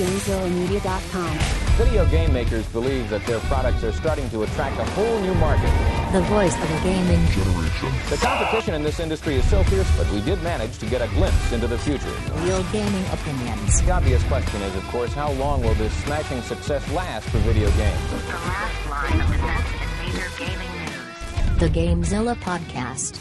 GameZillaMedia.com. 0.00 1.38
Video 1.76 2.06
game 2.06 2.32
makers 2.32 2.66
believe 2.68 3.10
that 3.10 3.22
their 3.26 3.38
products 3.40 3.84
are 3.84 3.92
starting 3.92 4.30
to 4.30 4.44
attract 4.44 4.78
a 4.80 4.84
whole 4.96 5.20
new 5.20 5.34
market. 5.34 5.70
The 6.12 6.22
voice 6.22 6.56
of 6.56 6.70
a 6.70 6.82
gaming 6.82 7.26
generation. 7.26 7.92
The 8.08 8.16
competition 8.16 8.72
in 8.72 8.82
this 8.82 8.98
industry 8.98 9.34
is 9.34 9.44
so 9.50 9.62
fierce, 9.64 9.94
but 9.98 10.10
we 10.10 10.22
did 10.22 10.42
manage 10.42 10.78
to 10.78 10.86
get 10.86 11.02
a 11.02 11.08
glimpse 11.08 11.52
into 11.52 11.66
the 11.66 11.76
future. 11.76 12.10
Real 12.36 12.64
gaming 12.72 13.04
opinions. 13.12 13.82
The 13.82 13.90
obvious 13.90 14.22
question 14.24 14.62
is, 14.62 14.74
of 14.74 14.84
course, 14.84 15.12
how 15.12 15.32
long 15.32 15.62
will 15.62 15.74
this 15.74 15.92
smashing 16.04 16.40
success 16.40 16.90
last 16.92 17.28
for 17.28 17.38
video 17.40 17.70
games? 17.72 18.10
The 18.10 18.16
last 18.32 18.88
line 18.88 19.20
of 19.20 19.26
defense 19.28 19.68
in 19.82 19.88
major 20.14 20.30
gaming 20.38 20.72
news. 20.80 21.60
The 21.60 21.68
Gamezilla 21.68 22.36
podcast. 22.36 23.20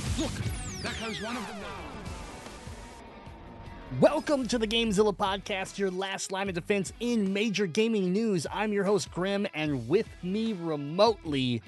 Welcome 3.97 4.47
to 4.49 4.59
the 4.59 4.67
Gamezilla 4.67 5.17
podcast, 5.17 5.79
your 5.79 5.89
last 5.89 6.31
line 6.31 6.47
of 6.47 6.53
defense 6.53 6.93
in 6.99 7.33
major 7.33 7.65
gaming 7.65 8.13
news. 8.13 8.45
I'm 8.53 8.71
your 8.71 8.83
host, 8.83 9.09
Grim, 9.09 9.47
and 9.55 9.89
with 9.89 10.07
me 10.21 10.53
remotely, 10.53 11.63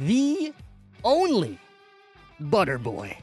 the 0.00 0.52
only 1.04 1.60
Butterboy. 2.42 3.14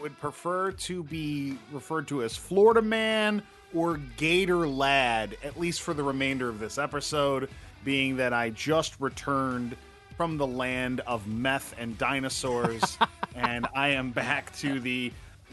would 0.00 0.16
prefer 0.20 0.70
to 0.70 1.02
be 1.02 1.58
referred 1.72 2.06
to 2.08 2.22
as 2.22 2.36
Florida 2.36 2.80
Man 2.80 3.42
or 3.74 3.96
Gator 4.16 4.68
Lad, 4.68 5.36
at 5.42 5.58
least 5.58 5.82
for 5.82 5.94
the 5.94 6.04
remainder 6.04 6.48
of 6.48 6.60
this 6.60 6.78
episode, 6.78 7.50
being 7.82 8.16
that 8.18 8.32
I 8.32 8.50
just 8.50 9.00
returned 9.00 9.76
from 10.16 10.36
the 10.36 10.46
land 10.46 11.00
of 11.00 11.26
meth 11.26 11.74
and 11.76 11.98
dinosaurs, 11.98 12.96
and 13.34 13.66
I 13.74 13.88
am 13.88 14.12
back 14.12 14.56
to 14.58 14.78
the 14.78 15.12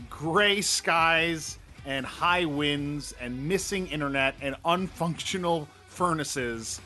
gray 0.10 0.62
skies 0.62 1.58
and 1.86 2.06
high 2.06 2.46
winds 2.46 3.14
and 3.20 3.48
missing 3.48 3.88
internet 3.88 4.36
and 4.42 4.56
unfunctional 4.66 5.68
furnaces 5.88 6.80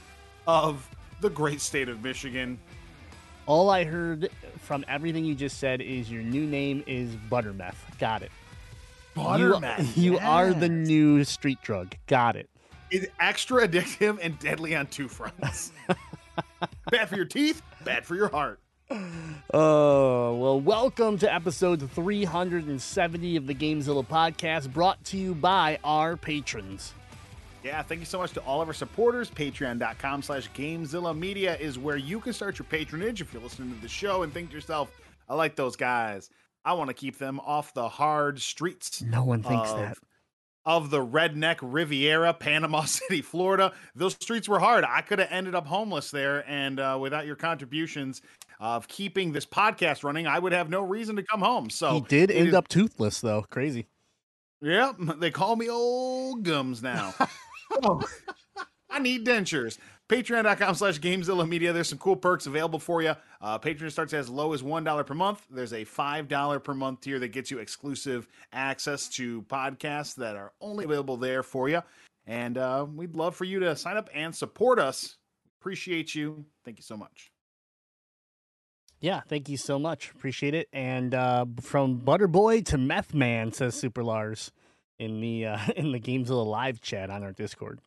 of 0.47 0.87
the 1.21 1.29
great 1.29 1.61
state 1.61 1.89
of 1.89 2.03
Michigan. 2.03 2.59
All 3.45 3.69
I 3.69 3.83
heard 3.83 4.29
from 4.59 4.83
everything 4.87 5.25
you 5.25 5.35
just 5.35 5.59
said 5.59 5.81
is 5.81 6.09
your 6.09 6.23
new 6.23 6.45
name 6.45 6.83
is 6.87 7.15
Buttermeth. 7.29 7.77
Got 7.99 8.23
it. 8.23 8.31
Buttermeth, 9.13 9.97
You, 9.97 10.13
you 10.13 10.19
are 10.19 10.53
the 10.53 10.69
new 10.69 11.23
street 11.23 11.61
drug. 11.61 11.95
Got 12.07 12.35
it. 12.35 12.49
It's 12.91 13.07
extra 13.19 13.67
addictive 13.67 14.19
and 14.21 14.37
deadly 14.39 14.75
on 14.75 14.87
two 14.87 15.07
fronts. 15.07 15.71
bad 16.91 17.09
for 17.09 17.15
your 17.15 17.25
teeth, 17.25 17.61
bad 17.83 18.05
for 18.05 18.15
your 18.15 18.29
heart. 18.29 18.59
Oh, 18.89 20.35
well, 20.35 20.59
welcome 20.61 21.17
to 21.19 21.33
episode 21.33 21.89
370 21.91 23.35
of 23.35 23.47
the 23.47 23.55
Gamezilla 23.55 24.05
podcast, 24.07 24.71
brought 24.73 25.03
to 25.05 25.17
you 25.17 25.33
by 25.33 25.79
our 25.83 26.15
patrons. 26.15 26.93
Yeah, 27.63 27.81
thank 27.81 27.99
you 27.99 28.05
so 28.05 28.19
much 28.19 28.31
to 28.33 28.41
all 28.41 28.61
of 28.61 28.67
our 28.67 28.73
supporters. 28.75 29.29
Patreon.com 29.31 30.21
slash 30.21 30.49
Gamezilla 30.51 31.17
Media 31.17 31.57
is 31.57 31.79
where 31.79 31.97
you 31.97 32.19
can 32.19 32.31
start 32.33 32.59
your 32.59 32.67
patronage 32.67 33.21
if 33.21 33.33
you're 33.33 33.41
listening 33.41 33.73
to 33.73 33.81
the 33.81 33.87
show 33.87 34.21
and 34.21 34.31
think 34.31 34.49
to 34.49 34.55
yourself, 34.55 34.91
I 35.27 35.33
like 35.33 35.55
those 35.55 35.75
guys. 35.75 36.29
I 36.63 36.73
want 36.73 36.89
to 36.89 36.93
keep 36.93 37.17
them 37.17 37.39
off 37.39 37.73
the 37.73 37.89
hard 37.89 38.39
streets. 38.39 39.01
No 39.01 39.23
one 39.23 39.41
thinks 39.41 39.71
of- 39.71 39.77
that. 39.79 39.97
Of 40.67 40.89
the 40.89 41.05
redneck 41.05 41.57
Riviera, 41.61 42.33
Panama 42.33 42.81
City, 42.85 43.21
Florida. 43.21 43.71
Those 43.93 44.13
streets 44.13 44.49
were 44.49 44.57
hard. 44.57 44.83
I 44.83 45.01
could 45.01 45.19
have 45.19 45.27
ended 45.31 45.53
up 45.53 45.67
homeless 45.67 46.09
there. 46.09 46.43
And 46.49 46.79
uh, 46.79 46.97
without 46.99 47.27
your 47.27 47.35
contributions 47.35 48.23
of 48.59 48.87
keeping 48.87 49.31
this 49.31 49.45
podcast 49.45 50.03
running, 50.03 50.27
I 50.27 50.39
would 50.39 50.51
have 50.51 50.69
no 50.69 50.81
reason 50.81 51.15
to 51.17 51.23
come 51.23 51.41
home. 51.41 51.69
So 51.69 51.93
he 51.93 52.01
did 52.01 52.31
end 52.31 52.53
up 52.53 52.67
toothless, 52.67 53.21
though. 53.21 53.45
Crazy. 53.49 53.87
Yep, 54.61 54.95
they 55.19 55.31
call 55.31 55.55
me 55.55 55.69
old 55.69 56.43
gums 56.43 56.81
now. 56.81 57.13
oh, 57.83 58.01
I 58.89 58.99
need 58.99 59.25
dentures. 59.25 59.77
Patreon.com 60.07 60.75
slash 60.75 60.99
Gamezilla 60.99 61.49
Media. 61.49 61.73
There's 61.73 61.89
some 61.89 61.97
cool 61.97 62.15
perks 62.15 62.45
available 62.45 62.79
for 62.79 63.01
you. 63.01 63.15
Uh, 63.41 63.57
Patreon 63.57 63.91
starts 63.91 64.13
as 64.13 64.29
low 64.29 64.53
as 64.53 64.61
$1 64.61 65.05
per 65.05 65.13
month. 65.15 65.45
There's 65.49 65.73
a 65.73 65.83
$5 65.83 66.63
per 66.63 66.73
month 66.75 67.01
tier 67.01 67.17
that 67.19 67.29
gets 67.29 67.49
you 67.49 67.57
exclusive 67.57 68.27
access 68.53 69.09
to 69.09 69.41
podcasts 69.43 70.15
that 70.15 70.35
are 70.35 70.53
only 70.61 70.85
available 70.85 71.17
there 71.17 71.41
for 71.41 71.69
you. 71.69 71.81
And 72.27 72.57
uh, 72.57 72.85
we'd 72.93 73.15
love 73.15 73.35
for 73.35 73.45
you 73.45 73.59
to 73.61 73.75
sign 73.75 73.97
up 73.97 74.09
and 74.13 74.33
support 74.35 74.79
us. 74.79 75.17
Appreciate 75.59 76.13
you. 76.13 76.45
Thank 76.63 76.77
you 76.77 76.83
so 76.83 76.95
much. 76.95 77.31
Yeah, 78.99 79.21
thank 79.27 79.49
you 79.49 79.57
so 79.57 79.77
much. 79.77 80.11
Appreciate 80.11 80.53
it. 80.53 80.67
And 80.73 81.13
uh, 81.13 81.45
from 81.61 81.99
Butterboy 81.99 82.65
to 82.67 82.77
Meth 82.77 83.13
Man, 83.13 83.51
says 83.51 83.75
Super 83.75 84.03
Lars 84.03 84.51
in 84.99 85.21
the 85.21 85.45
uh, 85.45 85.59
in 85.75 85.91
the 85.91 85.99
Gamezilla 85.99 86.45
live 86.45 86.81
chat 86.81 87.09
on 87.09 87.23
our 87.23 87.31
Discord. 87.31 87.79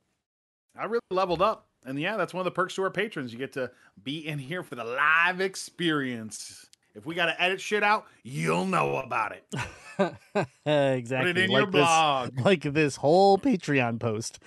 I 0.78 0.84
really 0.84 1.00
leveled 1.10 1.42
up. 1.42 1.66
And 1.84 1.98
yeah, 1.98 2.16
that's 2.16 2.34
one 2.34 2.40
of 2.40 2.44
the 2.44 2.50
perks 2.50 2.74
to 2.74 2.82
our 2.82 2.90
patrons. 2.90 3.32
You 3.32 3.38
get 3.38 3.52
to 3.54 3.70
be 4.02 4.26
in 4.26 4.38
here 4.38 4.62
for 4.62 4.74
the 4.74 4.84
live 4.84 5.40
experience. 5.40 6.66
If 6.94 7.06
we 7.06 7.14
got 7.14 7.26
to 7.26 7.40
edit 7.40 7.60
shit 7.60 7.82
out, 7.82 8.06
you'll 8.24 8.66
know 8.66 8.96
about 8.96 9.32
it. 9.32 9.44
exactly. 10.66 11.32
Put 11.32 11.38
it 11.38 11.44
in 11.44 11.50
like 11.50 11.60
your 11.62 11.70
this, 11.70 11.80
blog. 11.80 12.40
like 12.44 12.62
this 12.62 12.96
whole 12.96 13.38
Patreon 13.38 14.00
post. 14.00 14.40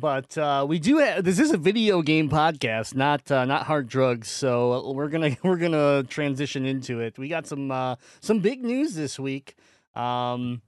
But 0.00 0.36
uh, 0.36 0.66
we 0.68 0.78
do 0.78 0.98
have 0.98 1.24
this 1.24 1.38
is 1.38 1.52
a 1.52 1.56
video 1.56 2.02
game 2.02 2.28
podcast, 2.28 2.94
not 2.94 3.30
uh, 3.30 3.44
not 3.44 3.66
hard 3.66 3.88
drugs. 3.88 4.28
So 4.28 4.92
we're 4.92 5.08
gonna 5.08 5.36
we're 5.42 5.56
gonna 5.56 6.02
transition 6.04 6.66
into 6.66 7.00
it. 7.00 7.18
We 7.18 7.28
got 7.28 7.46
some 7.46 7.70
uh, 7.70 7.96
some 8.20 8.40
big 8.40 8.62
news 8.62 8.94
this 8.94 9.18
week. 9.18 9.54
Um, 9.94 10.62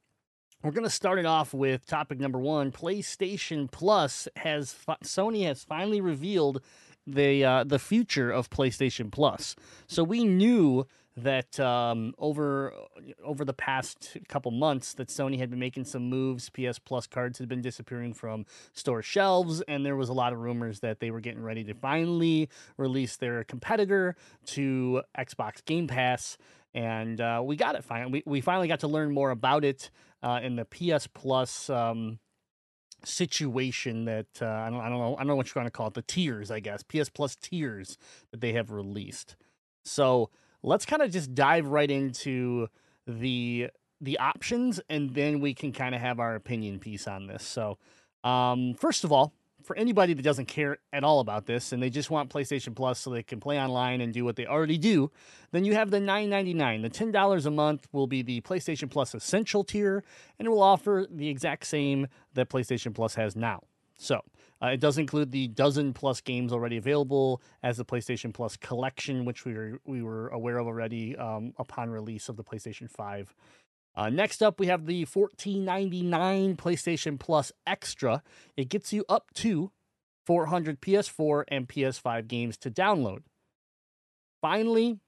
we're 0.63 0.73
gonna 0.73 0.91
start 0.91 1.19
it 1.19 1.27
off 1.27 1.53
with 1.53 1.87
topic 1.87 2.19
number 2.21 2.39
one. 2.39 2.73
PlayStation 2.73 3.71
Plus 3.71 4.29
has 4.37 4.73
fi- 4.73 4.97
Sony 5.03 5.45
has 5.47 5.65
finally 5.65 6.01
revealed 6.01 6.63
the 7.07 7.45
uh, 7.45 7.65
the 7.65 7.79
future 7.79 8.31
of 8.31 8.51
PlayStation 8.51 9.11
Plus. 9.11 9.57
So 9.87 10.05
we 10.05 10.25
knew 10.25 10.87
that 11.17 11.59
um, 11.59 12.15
over 12.19 12.73
over 13.25 13.45
the 13.45 13.55
past 13.55 14.17
couple 14.29 14.51
months 14.51 14.93
that 14.95 15.09
Sony 15.09 15.39
had 15.39 15.51
been 15.51 15.59
making 15.59 15.85
some 15.85 16.09
moves. 16.09 16.51
PS 16.51 16.79
Plus 16.79 17.07
cards 17.07 17.39
had 17.39 17.49
been 17.49 17.63
disappearing 17.63 18.13
from 18.13 18.45
store 18.73 19.03
shelves, 19.03 19.63
and 19.63 19.85
there 19.85 19.97
was 19.97 20.09
a 20.09 20.13
lot 20.13 20.33
of 20.33 20.41
rumors 20.41 20.81
that 20.81 21.01
they 21.01 21.11
were 21.11 21.21
getting 21.21 21.43
ready 21.43 21.65
to 21.65 21.75
finally 21.75 22.49
release 22.77 23.17
their 23.17 23.45
competitor 23.45 24.15
to 24.47 25.03
Xbox 25.19 25.65
Game 25.65 25.87
Pass. 25.87 26.37
And 26.75 27.21
uh, 27.21 27.41
we 27.43 27.57
got 27.57 27.75
it 27.75 27.85
finally. 27.85 28.23
We, 28.27 28.33
we 28.33 28.41
finally 28.43 28.69
got 28.69 28.81
to 28.81 28.89
learn 28.89 29.11
more 29.11 29.31
about 29.31 29.65
it 29.65 29.91
uh, 30.23 30.41
in 30.43 30.57
the 30.57 30.67
PS 30.67 31.07
Plus 31.07 31.71
um, 31.71 32.19
situation 33.05 34.05
that 34.05 34.27
uh, 34.43 34.47
I 34.47 34.69
don't 34.69 34.81
I 34.81 34.89
don't 34.91 34.99
know 34.99 35.15
I 35.15 35.21
don't 35.21 35.29
know 35.29 35.37
what 35.37 35.47
you're 35.47 35.55
going 35.55 35.67
to 35.67 35.71
call 35.71 35.89
it 35.89 35.95
the 35.95 36.03
tiers 36.03 36.51
I 36.51 36.61
guess 36.61 36.83
PS 36.83 37.09
Plus 37.09 37.37
tiers 37.37 37.97
that 38.33 38.43
they 38.43 38.53
have 38.53 38.71
released. 38.71 39.37
So 39.83 40.31
let's 40.63 40.85
kind 40.85 41.03
of 41.03 41.11
just 41.11 41.35
dive 41.35 41.67
right 41.67 41.91
into 41.91 42.69
the 43.07 43.71
the 44.01 44.19
options 44.19 44.81
and 44.91 45.15
then 45.15 45.41
we 45.41 45.55
can 45.55 45.73
kind 45.73 45.95
of 45.95 46.01
have 46.01 46.21
our 46.21 46.35
opinion 46.35 46.79
piece 46.79 47.09
on 47.09 47.27
this. 47.27 47.43
So 47.43 47.79
um, 48.25 48.75
first 48.75 49.05
of 49.05 49.13
all, 49.13 49.33
for 49.63 49.77
anybody 49.77 50.15
that 50.15 50.23
doesn't 50.23 50.47
care 50.47 50.79
at 50.93 51.03
all 51.03 51.21
about 51.21 51.47
this 51.47 51.73
and 51.73 51.83
they 51.83 51.91
just 51.91 52.11
want 52.11 52.31
PlayStation 52.31 52.75
Plus 52.75 53.01
so 53.01 53.11
they 53.11 53.23
can 53.23 53.41
play 53.41 53.59
online 53.61 54.01
and 54.01 54.13
do 54.13 54.25
what 54.25 54.37
they 54.37 54.47
already 54.47 54.79
do, 54.79 55.11
then 55.51 55.65
you 55.65 55.75
have 55.75 55.91
the 55.91 55.99
$9.99. 55.99 56.83
The 56.83 56.91
$10 56.91 57.47
a 57.47 57.51
month 57.51 57.89
will 57.91 58.07
be 58.07 58.23
the 58.23 58.41
PlayStation 58.43 58.91
Plus 58.91 59.15
Essential 59.15 59.65
tier 59.65 60.05
and 60.39 60.47
it 60.47 60.51
will 60.51 60.63
offer 60.63 61.07
the 61.11 61.29
exact 61.29 61.67
same 61.67 62.07
that 62.35 62.49
PlayStation 62.49 62.95
Plus 62.95 63.17
has 63.17 63.35
now. 63.35 63.63
So 63.97 64.21
uh, 64.63 64.69
it 64.69 64.81
does 64.81 64.97
include 64.97 65.33
the 65.33 65.49
dozen 65.49 65.93
plus 65.93 66.21
games 66.21 66.53
already 66.53 66.77
available 66.77 67.43
as 67.63 67.77
the 67.77 67.85
PlayStation 67.85 68.33
Plus 68.33 68.57
collection, 68.57 69.25
which 69.25 69.45
we 69.45 69.53
were 69.55 69.81
we 69.85 70.03
were 70.03 70.29
aware 70.29 70.59
of 70.59 70.67
already 70.67 71.17
um, 71.17 71.53
upon 71.59 71.91
release 71.91 72.29
of 72.29 72.37
the 72.37 72.45
PlayStation 72.45 72.91
Five. 72.91 73.35
Uh, 73.95 74.11
next 74.11 74.43
up, 74.43 74.61
we 74.61 74.67
have 74.67 74.85
the 74.87 75.07
$14.99 75.07 76.57
PlayStation 76.57 77.19
Plus 77.19 77.51
Extra. 77.67 78.23
It 78.57 78.69
gets 78.69 78.93
you 78.93 79.07
up 79.09 79.33
to 79.35 79.73
400 80.27 80.83
PS4 80.83 81.45
and 81.49 81.67
PS5 81.67 82.29
games 82.29 82.59
to 82.59 82.71
download. 82.71 83.23
Finally, 84.43 84.99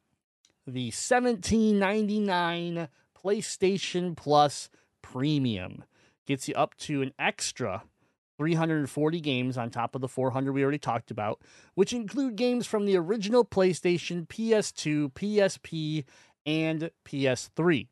the 0.67 0.91
$17.99 0.91 2.89
PlayStation 3.23 4.17
Plus 4.17 4.71
Premium 5.03 5.85
gets 6.27 6.49
you 6.49 6.55
up 6.55 6.75
to 6.77 7.03
an 7.03 7.13
extra 7.19 7.83
340 8.39 9.21
games 9.21 9.59
on 9.59 9.69
top 9.69 9.95
of 9.95 10.01
the 10.01 10.09
400 10.09 10.53
we 10.53 10.63
already 10.63 10.79
talked 10.79 11.11
about, 11.11 11.43
which 11.75 11.93
include 11.93 12.37
games 12.37 12.67
from 12.67 12.87
the 12.87 12.97
original 12.97 13.45
PlayStation, 13.45 14.27
PS2, 14.27 15.13
PSP, 15.13 16.05
and 16.47 16.91
PS3. 17.05 17.89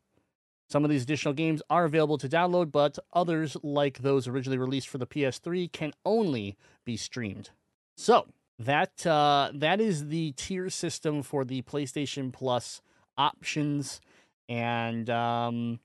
Some 0.69 0.83
of 0.83 0.89
these 0.89 1.03
additional 1.03 1.33
games 1.33 1.61
are 1.69 1.85
available 1.85 2.17
to 2.17 2.27
download, 2.27 2.71
but 2.71 2.97
others, 3.13 3.55
like 3.63 3.99
those 3.99 4.27
originally 4.27 4.57
released 4.57 4.89
for 4.89 4.97
the 4.97 5.07
PS3, 5.07 5.71
can 5.71 5.93
only 6.05 6.57
be 6.83 6.97
streamed. 6.97 7.51
So 7.95 8.27
that 8.59 9.05
uh, 9.05 9.51
that 9.53 9.79
is 9.79 10.07
the 10.07 10.33
tier 10.33 10.69
system 10.69 11.23
for 11.23 11.45
the 11.45 11.61
PlayStation 11.61 12.33
Plus 12.33 12.81
options, 13.17 14.01
and 14.49 15.09
um, 15.09 15.79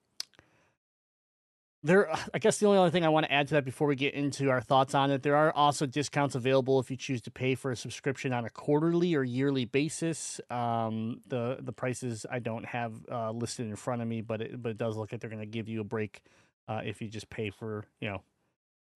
there 1.83 2.11
i 2.33 2.39
guess 2.39 2.59
the 2.59 2.67
only 2.67 2.79
other 2.79 2.91
thing 2.91 3.05
i 3.05 3.09
want 3.09 3.25
to 3.25 3.33
add 3.33 3.49
to 3.49 3.55
that 3.55 3.65
before 3.65 3.89
we 3.89 3.97
get 3.97 4.15
into 4.15 4.51
our 4.51 4.61
thoughts 4.61 4.95
on 4.95 5.11
it 5.11 5.23
there 5.23 5.37
are 5.37 5.53
also 5.53 5.87
discounts 5.87 6.35
available 6.35 6.79
if 6.79 6.91
you 6.91 6.97
choose 6.97 7.21
to 7.21 7.31
pay 7.31 7.55
for 7.55 7.71
a 7.71 7.77
subscription 7.77 8.33
on 8.33 8.45
a 8.45 8.51
quarterly 8.51 9.15
or 9.15 9.25
yearly 9.25 9.65
basis 9.65 10.41
um, 10.51 11.21
the 11.27 11.59
the 11.61 11.73
prices 11.73 12.25
i 12.31 12.39
don't 12.39 12.65
have 12.65 12.95
uh, 13.11 13.31
listed 13.31 13.67
in 13.67 13.77
front 13.77 14.03
of 14.03 14.09
me 14.09 14.21
but 14.21 14.41
it, 14.41 14.63
but 14.63 14.71
it 14.71 14.79
does 14.79 14.97
look 14.97 15.13
like 15.13 15.21
they're 15.21 15.31
going 15.31 15.41
to 15.41 15.47
give 15.47 15.69
you 15.69 15.81
a 15.81 15.85
break 15.85 16.23
uh, 16.69 16.81
if 16.85 17.03
you 17.03 17.09
just 17.09 17.29
pay 17.31 17.51
for 17.51 17.85
you 18.01 18.09
know 18.09 18.23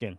again 0.01 0.19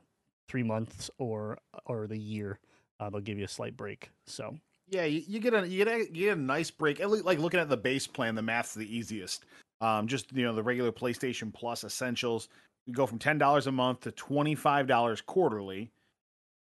three 0.49 0.63
months 0.63 1.09
or 1.17 1.57
or 1.85 2.07
the 2.07 2.17
year 2.17 2.59
uh, 2.99 3.09
they'll 3.09 3.21
give 3.21 3.37
you 3.37 3.45
a 3.45 3.49
slight 3.49 3.77
break 3.77 4.09
so 4.25 4.55
Yeah, 4.89 5.03
you, 5.03 5.21
you 5.27 5.39
get 5.39 5.53
a 5.53 5.67
you 5.67 5.83
get 5.83 5.93
a 5.93 5.97
you 5.99 6.27
get 6.27 6.37
a 6.37 6.41
nice 6.41 6.71
break. 6.71 7.01
At 7.01 7.09
least, 7.09 7.25
like 7.25 7.39
looking 7.39 7.59
at 7.59 7.67
the 7.67 7.75
base 7.77 8.07
plan, 8.07 8.35
the 8.35 8.41
math's 8.41 8.73
the 8.73 8.87
easiest. 8.87 9.43
Um, 9.81 10.07
just 10.07 10.31
you 10.33 10.43
know 10.43 10.53
the 10.53 10.63
regular 10.63 10.91
PlayStation 10.91 11.53
Plus 11.53 11.83
essentials. 11.83 12.49
You 12.85 12.93
go 12.93 13.05
from 13.05 13.19
ten 13.19 13.37
dollars 13.37 13.67
a 13.67 13.71
month 13.71 14.01
to 14.01 14.11
twenty 14.11 14.55
five 14.55 14.87
dollars 14.87 15.21
quarterly. 15.21 15.91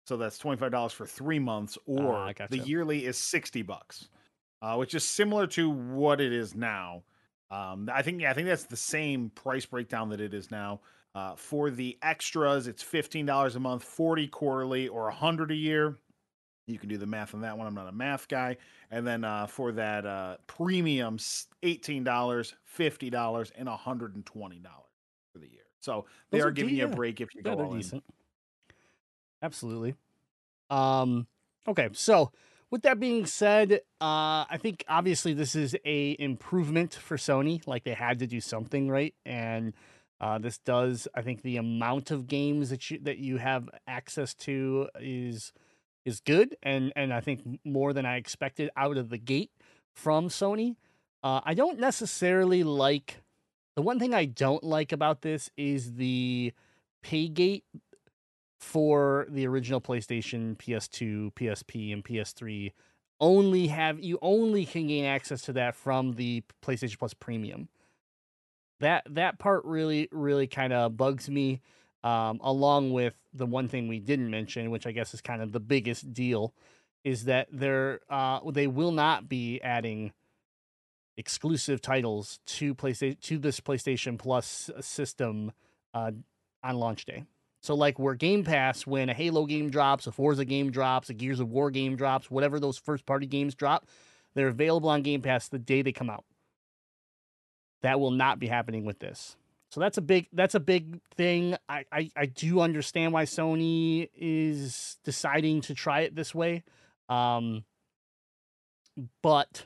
So 0.06 0.18
that's 0.18 0.38
twenty 0.38 0.60
five 0.60 0.72
dollars 0.72 0.94
for 0.94 1.06
three 1.06 1.40
months, 1.40 1.78
or 1.86 2.14
Ah, 2.14 2.34
I 2.38 2.48
the 2.48 2.60
yearly 2.60 3.06
is 3.06 3.18
sixty 3.18 3.62
bucks, 3.62 4.10
uh, 4.62 4.76
which 4.76 4.96
is 4.96 5.04
similar 5.04 5.48
to 5.48 5.70
what 5.70 6.20
it 6.20 6.34
is 6.34 6.56
now. 6.56 7.04
Um, 7.52 7.90
I 7.94 8.02
think 8.02 8.22
yeah, 8.22 8.32
I 8.32 8.34
think 8.34 8.48
that's 8.48 8.66
the 8.66 8.76
same 8.76 9.30
price 9.30 9.66
breakdown 9.66 10.10
that 10.10 10.20
it 10.20 10.34
is 10.34 10.50
now. 10.50 10.82
Uh, 11.16 11.36
for 11.36 11.70
the 11.70 11.98
extras, 12.02 12.68
it's 12.68 12.82
fifteen 12.82 13.26
dollars 13.26 13.56
a 13.56 13.60
month, 13.60 13.84
forty 13.84 14.28
quarterly, 14.28 14.88
or 14.88 15.08
a 15.08 15.14
hundred 15.14 15.52
a 15.52 15.56
year. 15.56 16.00
You 16.66 16.80
can 16.80 16.88
do 16.90 16.98
the 16.98 17.06
math 17.06 17.34
on 17.34 17.42
that 17.42 17.58
one. 17.58 17.68
I'm 17.68 17.76
not 17.76 17.88
a 17.88 17.92
math 17.92 18.28
guy. 18.28 18.58
And 18.90 19.06
then 19.06 19.24
uh, 19.24 19.48
for 19.48 19.74
that 19.74 20.06
uh, 20.06 20.38
premium, 20.48 21.18
$18, 21.18 22.04
$50, 22.04 23.52
and 23.56 23.68
$120 23.68 24.64
for 25.32 25.40
the 25.40 25.48
year. 25.48 25.62
So 25.80 26.06
they 26.32 26.38
Those 26.38 26.48
are 26.48 26.52
giving 26.52 26.76
de- 26.76 26.80
you 26.80 26.86
a 26.86 26.90
break 26.90 27.20
if 27.20 27.36
you 27.36 27.42
Yeah, 27.44 27.56
go 27.56 27.64
all 27.64 27.76
in. 27.76 28.02
Absolutely. 29.42 29.96
Um, 30.70 31.28
okay, 31.68 31.90
so 31.92 32.32
with 32.72 32.84
that 32.84 33.00
being 33.00 33.26
said, 33.26 33.74
uh, 34.00 34.46
I 34.50 34.58
think 34.58 34.86
obviously 34.88 35.34
this 35.34 35.56
is 35.56 35.76
a 35.86 36.16
improvement 36.18 36.94
for 36.94 37.18
Sony. 37.18 37.66
Like 37.68 37.84
they 37.84 37.94
had 37.94 38.20
to 38.20 38.28
do 38.28 38.40
something 38.40 38.90
right, 38.90 39.14
and 39.26 39.74
uh, 40.22 40.40
this 40.40 40.58
does. 40.58 41.08
I 41.14 41.22
think 41.22 41.42
the 41.42 41.58
amount 41.58 42.10
of 42.10 42.28
games 42.28 42.70
that 42.70 42.90
you 42.90 43.00
that 43.00 43.18
you 43.18 43.38
have 43.38 43.70
access 43.86 44.34
to 44.36 44.88
is 45.00 45.52
is 46.06 46.20
good, 46.20 46.56
and 46.64 46.92
and 46.96 47.14
I 47.14 47.22
think 47.22 47.60
more 47.64 47.94
than 47.94 48.06
I 48.06 48.18
expected 48.18 48.70
out 48.76 48.98
of 48.98 49.10
the 49.10 49.18
gate 49.18 49.52
from 49.94 50.30
Sony. 50.30 50.76
Uh, 51.24 51.40
I 51.46 51.54
don't 51.54 51.80
necessarily 51.80 52.64
like 52.64 53.22
the 53.76 53.82
one 53.82 54.00
thing 54.00 54.14
I 54.14 54.26
don't 54.26 54.64
like 54.64 54.92
about 54.92 55.22
this 55.22 55.50
is 55.58 55.94
the 55.94 56.54
pay 57.02 57.28
gate 57.28 57.64
for 58.60 59.28
the 59.30 59.46
original 59.46 59.82
PlayStation, 59.82 60.58
PS2, 60.58 61.34
PSP, 61.34 61.92
and 61.92 62.04
PS3 62.04 62.72
only 63.20 63.68
have 63.68 64.00
you 64.00 64.20
only 64.22 64.66
can 64.66 64.88
gain 64.88 65.06
access 65.06 65.42
to 65.44 65.54
that 65.54 65.76
from 65.76 66.14
the 66.14 66.44
PlayStation 66.64 67.00
Plus 67.00 67.14
Premium. 67.14 67.70
That 68.80 69.04
that 69.10 69.40
part 69.40 69.64
really 69.66 70.10
really 70.12 70.48
kind 70.48 70.74
of 70.74 70.98
bugs 70.98 71.30
me. 71.30 71.62
Um, 72.04 72.40
along 72.44 72.92
with 72.92 73.14
the 73.34 73.46
one 73.46 73.70
thing 73.70 73.88
we 73.88 74.00
didn't 74.00 74.30
mention, 74.30 74.72
which 74.72 74.86
I 74.86 74.92
guess 74.92 75.14
is 75.14 75.22
kind 75.22 75.42
of 75.42 75.54
the 75.54 75.60
biggest 75.62 76.14
deal, 76.14 76.54
is 77.04 77.26
that 77.26 77.48
they're 77.52 78.02
uh, 78.10 78.40
they 78.52 78.68
will 78.68 78.92
not 78.92 79.30
be 79.30 79.62
adding 79.62 80.12
exclusive 81.16 81.82
titles 81.82 82.40
to 82.46 82.76
PlayStation 82.76 83.20
to 83.22 83.38
this 83.38 83.60
PlayStation 83.60 84.18
Plus 84.18 84.70
system 84.82 85.52
uh, 85.94 86.12
on 86.64 86.76
launch 86.76 87.06
day. 87.06 87.24
So 87.62 87.76
like 87.76 87.98
where 87.98 88.16
Game 88.16 88.44
Pass, 88.44 88.86
when 88.86 89.10
a 89.10 89.14
Halo 89.14 89.46
game 89.46 89.70
drops, 89.70 90.06
a 90.06 90.12
Forza 90.12 90.44
game 90.44 90.70
drops, 90.70 91.10
a 91.10 91.14
Gears 91.14 91.40
of 91.40 91.50
War 91.50 91.72
game 91.72 91.96
drops, 91.96 92.30
whatever 92.30 92.60
those 92.60 92.78
first 92.78 93.06
party 93.06 93.26
games 93.26 93.56
drop, 93.56 93.88
they're 94.34 94.50
available 94.50 94.90
on 94.90 95.02
Game 95.02 95.22
Pass 95.22 95.48
the 95.48 95.60
day 95.60 95.82
they 95.82 95.94
come 95.94 96.10
out. 96.10 96.26
That 97.82 98.02
will 98.02 98.12
not 98.12 98.40
be 98.40 98.48
happening 98.48 98.84
with 98.84 99.00
this. 99.00 99.38
So 99.74 99.80
that's 99.80 99.98
a 99.98 100.04
big 100.04 100.28
that's 100.32 100.54
a 100.54 100.60
big 100.60 101.02
thing. 101.16 101.58
I, 101.68 101.84
I, 101.92 102.12
I 102.16 102.26
do 102.28 102.62
understand 102.62 103.12
why 103.12 103.24
Sony 103.26 104.08
is 104.16 105.00
deciding 105.04 105.62
to 105.62 105.74
try 105.74 106.02
it 106.02 106.16
this 106.16 106.36
way. 106.36 106.64
Um 107.10 107.64
but 109.24 109.66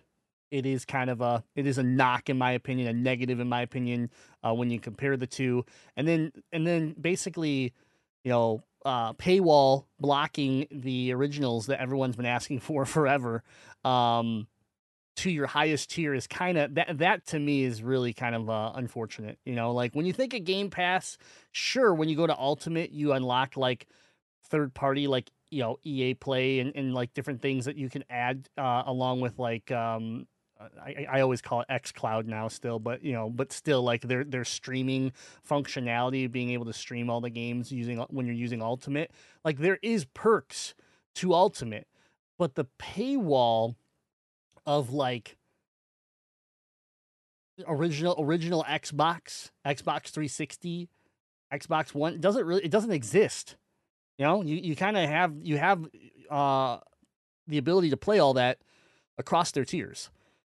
it 0.50 0.66
is 0.66 0.86
kind 0.86 1.10
of 1.10 1.20
a 1.20 1.44
it 1.58 1.68
is 1.68 1.78
a 1.78 1.84
knock 1.84 2.30
in 2.30 2.38
my 2.38 2.54
opinion, 2.54 2.88
a 2.88 2.94
negative 2.94 3.42
in 3.42 3.50
my 3.50 3.62
opinion, 3.62 4.10
uh, 4.46 4.54
when 4.54 4.70
you 4.70 4.80
compare 4.80 5.18
the 5.18 5.28
two. 5.28 5.66
And 5.98 6.08
then 6.08 6.32
and 6.54 6.66
then 6.66 6.96
basically, 6.98 7.74
you 8.24 8.32
know, 8.32 8.64
uh, 8.86 9.12
paywall 9.12 9.88
blocking 10.00 10.68
the 10.72 11.12
originals 11.12 11.66
that 11.66 11.82
everyone's 11.82 12.16
been 12.16 12.26
asking 12.26 12.60
for 12.62 12.86
forever. 12.86 13.44
Um, 13.84 14.48
to 15.18 15.32
your 15.32 15.48
highest 15.48 15.92
tier 15.92 16.14
is 16.14 16.28
kind 16.28 16.58
of 16.58 16.76
that 16.76 16.98
that 17.00 17.26
to 17.28 17.40
me 17.40 17.64
is 17.64 17.84
really 17.84 18.14
kind 18.14 18.36
of 18.36 18.50
uh, 18.50 18.72
unfortunate 18.76 19.38
you 19.46 19.56
know? 19.56 19.72
Like 19.72 19.94
when 19.94 20.06
you 20.06 20.14
think 20.14 20.34
of 20.34 20.44
game 20.44 20.70
pass 20.70 21.18
sure 21.52 21.94
when 21.94 22.10
you 22.10 22.16
go 22.16 22.28
to 22.28 22.38
ultimate 22.38 22.92
you 22.92 23.14
unlock 23.14 23.58
like 23.58 23.88
third 24.46 24.74
party 24.74 25.08
like 25.08 25.30
you 25.50 25.62
know 25.62 25.78
ea 25.84 26.14
play 26.14 26.60
and, 26.60 26.74
and 26.76 26.94
like 26.94 27.14
different 27.14 27.42
things 27.42 27.66
that 27.66 27.78
you 27.78 27.90
can 27.90 28.04
add 28.10 28.48
uh, 28.58 28.84
along 28.86 29.22
with 29.22 29.38
like 29.40 29.72
um 29.72 30.28
I, 30.60 31.06
I 31.10 31.22
always 31.22 31.42
call 31.42 31.62
it 31.62 31.68
X 31.70 31.92
Cloud 31.92 32.28
now 32.28 32.48
still, 32.48 32.80
but 32.80 33.04
you 33.04 33.14
know, 33.14 33.30
but 33.30 33.52
still 33.52 33.84
like 33.84 34.02
their 34.02 34.24
their 34.24 34.46
streaming 34.46 35.12
functionality, 35.48 36.32
being 36.32 36.50
able 36.52 36.66
to 36.66 36.74
stream 36.74 37.10
all 37.10 37.22
the 37.22 37.30
games 37.30 37.72
using 37.72 38.00
when 38.10 38.26
you're 38.26 38.36
using 38.36 38.62
Ultimate, 38.62 39.12
like 39.46 39.60
there 39.60 39.80
is 39.82 40.06
perks 40.06 40.74
to 41.16 41.34
Ultimate, 41.34 41.88
but 42.38 42.56
the 42.56 42.66
paywall 42.80 43.76
of 44.68 44.92
like 44.92 45.38
original 47.68 48.16
original 48.20 48.64
Xbox, 48.68 49.50
Xbox 49.66 50.10
360, 50.10 50.90
Xbox 51.52 51.94
One 51.94 52.14
it 52.14 52.22
doesn't 52.22 52.46
really 52.46 52.64
it 52.64 52.72
doesn't 52.72 52.92
exist. 52.92 53.56
You 54.18 54.26
know, 54.26 54.44
you, 54.44 54.58
you 54.58 54.76
kind 54.76 54.98
of 54.98 55.10
have 55.10 55.34
you 55.42 55.58
have 55.58 55.86
uh 56.30 56.78
the 57.48 57.58
ability 57.58 57.90
to 57.92 57.98
play 57.98 58.20
all 58.20 58.34
that 58.36 58.60
across 59.18 59.52
their 59.52 59.66
tiers. 59.66 60.10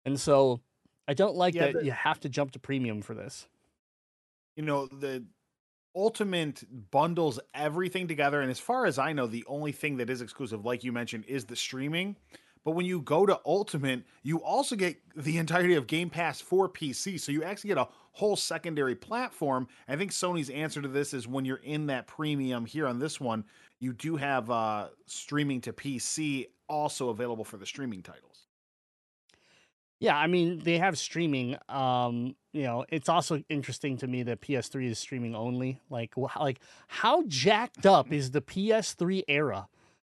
And 0.05 0.19
so 0.21 0.61
I 1.07 1.15
don't 1.15 1.37
like 1.37 1.55
Yeah, 1.55 1.67
that 1.67 1.75
the- 1.81 1.85
you 1.85 1.93
have 1.93 2.21
to 2.21 2.29
jump 2.29 2.50
to 2.52 2.59
premium 2.59 3.00
for 3.02 3.14
this. 3.14 3.49
You 4.57 4.64
know, 4.64 4.87
the 4.87 5.25
Ultimate 5.95 6.62
bundles 6.93 7.40
everything 7.52 8.07
together. 8.07 8.40
And 8.40 8.49
as 8.49 8.61
far 8.61 8.87
as 8.87 8.97
I 8.97 9.12
know, 9.12 9.26
the 9.26 9.45
only 9.49 9.73
thing 9.73 9.97
that 9.97 10.09
is 10.09 10.21
exclusive, 10.23 10.64
like 10.64 10.85
you 10.85 10.93
mentioned, 10.93 11.25
is 11.26 11.47
the 11.47 11.57
streaming. 11.57 12.14
But 12.64 12.73
when 12.73 12.85
you 12.85 13.00
go 13.00 13.25
to 13.25 13.40
Ultimate, 13.47 14.02
you 14.23 14.43
also 14.43 14.76
get 14.76 15.00
the 15.17 15.38
entirety 15.38 15.75
of 15.75 15.87
Game 15.87 16.11
Pass 16.11 16.40
for 16.40 16.69
PC. 16.69 17.19
So 17.19 17.33
you 17.33 17.43
actually 17.43 17.69
get 17.69 17.79
a 17.79 17.88
whole 18.12 18.37
secondary 18.37 18.95
platform. 18.95 19.67
I 19.88 19.97
think 19.97 20.11
Sony's 20.11 20.50
answer 20.50 20.83
to 20.83 20.88
this 20.88 21.14
is 21.14 21.26
when 21.26 21.45
you're 21.45 21.57
in 21.59 21.87
that 21.87 22.07
premium 22.07 22.67
here 22.67 22.87
on 22.87 22.99
this 22.99 23.19
one, 23.19 23.45
you 23.79 23.95
do 23.95 24.17
have 24.17 24.50
uh, 24.50 24.88
streaming 25.07 25.62
to 25.62 25.73
PC 25.73 26.49
also 26.69 27.09
available 27.09 27.45
for 27.45 27.57
the 27.57 27.67
streaming 27.67 28.02
titles. 28.02 28.47
Yeah, 29.99 30.17
I 30.17 30.26
mean 30.29 30.61
they 30.61 30.79
have 30.79 30.99
streaming. 30.99 31.57
Um, 31.69 32.35
you 32.52 32.62
know, 32.62 32.85
it's 32.88 33.09
also 33.09 33.43
interesting 33.49 33.99
to 33.99 34.07
me 34.07 34.23
that 34.25 34.40
PS3 34.40 34.87
is 34.87 34.99
streaming 34.99 35.35
only. 35.35 35.79
Like, 35.90 36.17
like 36.17 36.61
how 36.88 37.23
jacked 37.26 37.87
up 37.87 38.11
is 38.11 38.31
the 38.31 38.40
PS3 38.40 39.25
era 39.29 39.69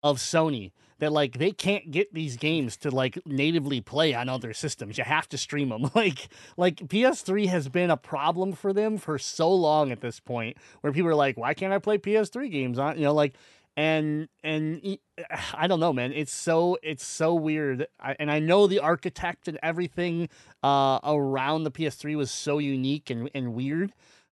of 0.02 0.18
Sony 0.18 0.72
that 1.04 1.12
like 1.12 1.38
they 1.38 1.52
can't 1.52 1.92
get 1.92 2.14
these 2.14 2.38
games 2.38 2.78
to 2.78 2.90
like 2.90 3.20
natively 3.26 3.82
play 3.82 4.14
on 4.14 4.30
other 4.30 4.54
systems. 4.54 4.98
You 4.98 5.04
have 5.04 5.28
to 5.30 5.38
stream 5.38 5.70
them. 5.70 5.84
Like, 5.94 6.30
like 6.58 6.78
PS3 6.78 7.48
has 7.48 7.70
been 7.70 7.92
a 7.92 7.98
problem 7.98 8.54
for 8.54 8.74
them 8.74 8.98
for 8.98 9.20
so 9.20 9.54
long 9.54 9.92
at 9.92 10.02
this 10.02 10.20
point, 10.20 10.58
where 10.82 10.92
people 10.92 11.10
are 11.10 11.16
like, 11.16 11.38
"Why 11.38 11.54
can't 11.54 11.72
I 11.72 11.78
play 11.78 11.98
PS3 11.98 12.50
games 12.50 12.80
on?" 12.80 12.98
You 12.98 13.04
know, 13.04 13.14
like 13.14 13.36
and 13.76 14.28
and 14.44 14.98
I 15.54 15.68
don't 15.68 15.80
know, 15.80 15.94
man. 15.94 16.14
It's 16.14 16.34
so 16.34 16.78
it's 16.82 17.06
so 17.06 17.34
weird. 17.34 17.88
I, 18.00 18.16
and 18.20 18.32
I 18.32 18.40
know 18.40 18.68
the 18.68 18.80
architect 18.80 19.48
and 19.48 19.60
everything 19.62 20.30
uh, 20.64 21.00
around 21.04 21.64
the 21.64 21.72
PS3 21.72 22.16
was 22.16 22.32
so 22.32 22.58
unique 22.58 23.10
and 23.10 23.30
and 23.36 23.54
weird, 23.54 23.94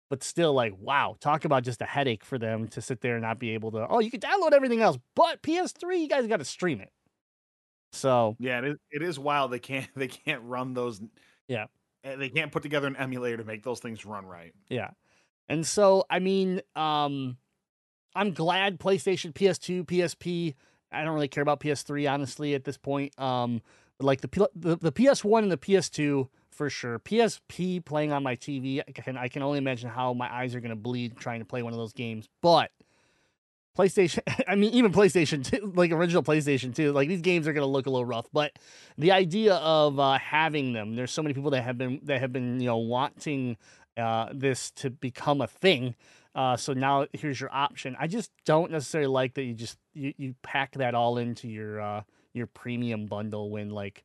but 0.10 0.24
still, 0.24 0.54
like, 0.54 0.74
wow, 0.80 1.16
talk 1.20 1.46
about 1.46 1.64
just 1.64 1.82
a 1.82 1.86
headache 1.86 2.24
for 2.26 2.38
them 2.38 2.68
to 2.70 2.82
sit 2.82 3.02
there 3.02 3.16
and 3.16 3.22
not 3.22 3.40
be 3.40 3.52
able 3.52 3.72
to. 3.72 3.88
Oh, 3.88 4.00
you 4.00 4.10
can 4.12 4.20
download 4.20 4.54
everything 4.54 4.82
else, 4.82 4.98
but 5.16 5.42
PS3, 5.44 6.00
you 6.00 6.08
guys 6.08 6.26
got 6.28 6.38
to 6.38 6.46
stream 6.46 6.82
it. 6.82 6.92
So 7.92 8.36
Yeah, 8.40 8.60
it 8.60 8.66
is, 8.66 8.78
it 8.92 9.02
is 9.02 9.18
wild. 9.20 9.52
They 9.52 9.60
can't 9.60 9.88
they 9.96 10.08
can't 10.08 10.42
run 10.44 10.74
those. 10.74 11.02
Yeah. 11.48 11.66
eh, 12.04 12.16
they 12.16 12.30
can't 12.30 12.52
put 12.52 12.64
together 12.64 12.88
an 12.88 12.96
emulator 12.96 13.38
to 13.38 13.44
make 13.44 13.64
those 13.64 13.80
things 13.80 14.06
run 14.06 14.26
right. 14.26 14.54
Yeah. 14.70 14.92
And 15.48 15.66
so, 15.66 16.06
I 16.10 16.20
mean, 16.20 16.62
um, 16.76 17.38
I'm 18.16 18.34
glad 18.34 18.80
PlayStation, 18.80 19.34
PS2, 19.34 19.86
PSP. 19.86 20.54
I 20.92 21.04
don't 21.04 21.16
really 21.16 21.28
care 21.28 21.42
about 21.42 21.60
PS3 21.60 22.12
honestly 22.12 22.54
at 22.54 22.64
this 22.64 22.78
point. 22.78 23.20
Um, 23.20 23.62
but 23.98 24.06
like 24.06 24.22
the 24.22 24.50
the, 24.56 24.76
the 24.76 24.92
PS1 24.92 25.40
and 25.44 25.52
the 25.52 25.58
PS2 25.58 26.28
for 26.60 26.70
sure. 26.70 27.00
PSP 27.00 27.86
playing 27.86 28.12
on 28.12 28.22
my 28.22 28.36
TV, 28.36 28.82
I 28.86 28.92
can 28.92 29.16
I 29.16 29.30
can 29.30 29.44
only 29.44 29.60
imagine 29.60 29.90
how 29.90 30.12
my 30.12 30.30
eyes 30.30 30.54
are 30.56 30.60
gonna 30.60 30.76
bleed 30.76 31.16
trying 31.16 31.40
to 31.40 31.46
play 31.46 31.64
one 31.64 31.72
of 31.72 31.80
those 31.80 31.94
games. 31.94 32.28
But 32.42 32.72
PlayStation, 33.78 34.20
I 34.48 34.56
mean, 34.56 34.74
even 34.74 34.92
PlayStation 34.92 35.42
2, 35.42 35.72
like 35.74 35.94
original 35.94 36.22
PlayStation 36.22 36.76
2, 36.76 36.92
like 36.92 37.08
these 37.08 37.22
games 37.22 37.48
are 37.48 37.54
going 37.54 37.66
to 37.66 37.72
look 37.72 37.86
a 37.86 37.90
little 37.90 38.04
rough. 38.04 38.26
But 38.34 38.60
the 38.98 39.14
idea 39.14 39.56
of 39.56 40.02
uh, 40.02 40.18
having 40.18 40.74
them, 40.74 40.98
there's 40.98 41.12
so 41.12 41.24
many 41.24 41.34
people 41.34 41.52
that 41.52 41.64
have 41.64 41.78
been 41.78 42.02
that 42.04 42.20
have 42.20 42.34
been 42.34 42.60
you 42.60 42.68
know 42.68 42.78
wanting 42.78 43.56
uh, 43.96 44.28
this 44.34 44.70
to 44.72 44.90
become 44.90 45.40
a 45.40 45.48
thing. 45.48 45.96
Uh, 46.36 46.58
so 46.58 46.74
now 46.74 47.08
here's 47.14 47.40
your 47.40 47.54
option. 47.54 47.96
I 47.98 48.08
just 48.08 48.32
don't 48.44 48.70
necessarily 48.70 49.08
like 49.08 49.36
that 49.36 49.44
you 49.44 49.54
just 49.54 49.78
you, 49.94 50.14
you 50.18 50.36
pack 50.44 50.74
that 50.74 50.94
all 50.94 51.18
into 51.18 51.48
your 51.48 51.80
uh, 51.80 52.02
your 52.34 52.48
premium 52.48 53.06
bundle 53.06 53.50
when 53.50 53.70
like 53.70 54.04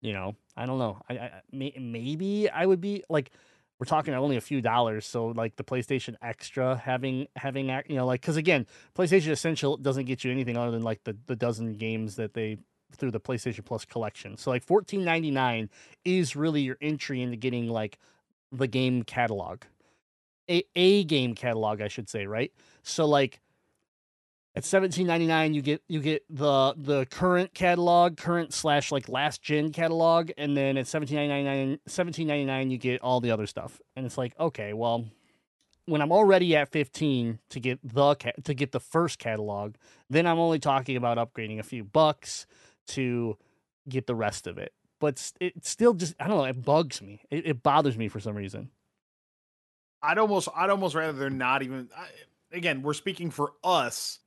you 0.00 0.12
know 0.12 0.36
I 0.58 0.66
don't 0.66 0.78
know. 0.78 1.00
I, 1.08 1.14
I 1.14 1.30
may, 1.52 1.72
maybe 1.78 2.50
I 2.50 2.66
would 2.66 2.80
be 2.80 3.04
like 3.08 3.30
we're 3.78 3.86
talking 3.86 4.12
only 4.12 4.36
a 4.36 4.40
few 4.40 4.60
dollars 4.60 5.06
so 5.06 5.28
like 5.28 5.54
the 5.54 5.62
playstation 5.62 6.16
extra 6.20 6.76
having 6.76 7.28
having 7.36 7.68
you 7.88 7.96
know 7.96 8.06
like 8.06 8.20
because 8.20 8.36
again 8.36 8.66
playstation 8.96 9.30
essential 9.30 9.76
doesn't 9.76 10.06
get 10.06 10.24
you 10.24 10.32
anything 10.32 10.56
other 10.56 10.72
than 10.72 10.82
like 10.82 11.04
the, 11.04 11.16
the 11.26 11.36
dozen 11.36 11.74
games 11.74 12.16
that 12.16 12.34
they 12.34 12.58
through 12.96 13.10
the 13.10 13.20
playstation 13.20 13.64
plus 13.64 13.84
collection. 13.84 14.36
So 14.36 14.50
like 14.50 14.64
14.99 14.64 15.68
is 16.04 16.34
really 16.34 16.62
your 16.62 16.78
entry 16.80 17.22
into 17.22 17.36
getting 17.36 17.68
like 17.68 17.98
the 18.50 18.66
game 18.66 19.02
catalog. 19.02 19.62
A, 20.50 20.64
a 20.74 21.04
game 21.04 21.34
catalog 21.34 21.82
i 21.82 21.88
should 21.88 22.08
say 22.08 22.26
right? 22.26 22.50
So 22.82 23.06
like 23.06 23.40
at 24.58 24.64
17.99 24.64 25.54
you 25.54 25.62
get 25.62 25.82
you 25.86 26.00
get 26.00 26.24
the 26.28 26.74
the 26.76 27.06
current 27.06 27.54
catalog 27.54 28.16
current 28.16 28.52
slash 28.52 28.90
like 28.90 29.08
last 29.08 29.40
gen 29.40 29.70
catalog 29.70 30.32
and 30.36 30.56
then 30.56 30.76
at 30.76 30.86
17.99 30.86 31.78
17.99 31.88 32.70
you 32.72 32.76
get 32.76 33.00
all 33.00 33.20
the 33.20 33.30
other 33.30 33.46
stuff. 33.46 33.80
And 33.94 34.04
it's 34.04 34.18
like 34.18 34.34
okay 34.40 34.72
well 34.72 35.04
when 35.86 36.02
i'm 36.02 36.10
already 36.10 36.56
at 36.56 36.72
15 36.72 37.38
to 37.50 37.60
get 37.60 37.78
the 37.84 38.16
to 38.42 38.52
get 38.52 38.72
the 38.72 38.80
first 38.80 39.20
catalog 39.20 39.76
then 40.10 40.26
i'm 40.26 40.40
only 40.40 40.58
talking 40.58 40.96
about 40.96 41.18
upgrading 41.18 41.60
a 41.60 41.62
few 41.62 41.84
bucks 41.84 42.44
to 42.88 43.36
get 43.88 44.08
the 44.08 44.16
rest 44.16 44.48
of 44.48 44.58
it. 44.58 44.72
But 44.98 45.32
it 45.38 45.64
still 45.64 45.94
just 45.94 46.16
i 46.18 46.26
don't 46.26 46.36
know 46.36 46.44
it 46.44 46.64
bugs 46.64 47.00
me. 47.00 47.20
It, 47.30 47.46
it 47.46 47.62
bothers 47.62 47.96
me 47.96 48.08
for 48.08 48.18
some 48.18 48.34
reason. 48.34 48.70
I'd 50.02 50.18
almost 50.18 50.48
I'd 50.52 50.70
almost 50.70 50.96
rather 50.96 51.12
they're 51.12 51.30
not 51.30 51.62
even. 51.62 51.90
I, 51.96 52.08
again, 52.52 52.82
we're 52.82 52.94
speaking 52.94 53.30
for 53.30 53.52
us, 53.62 54.18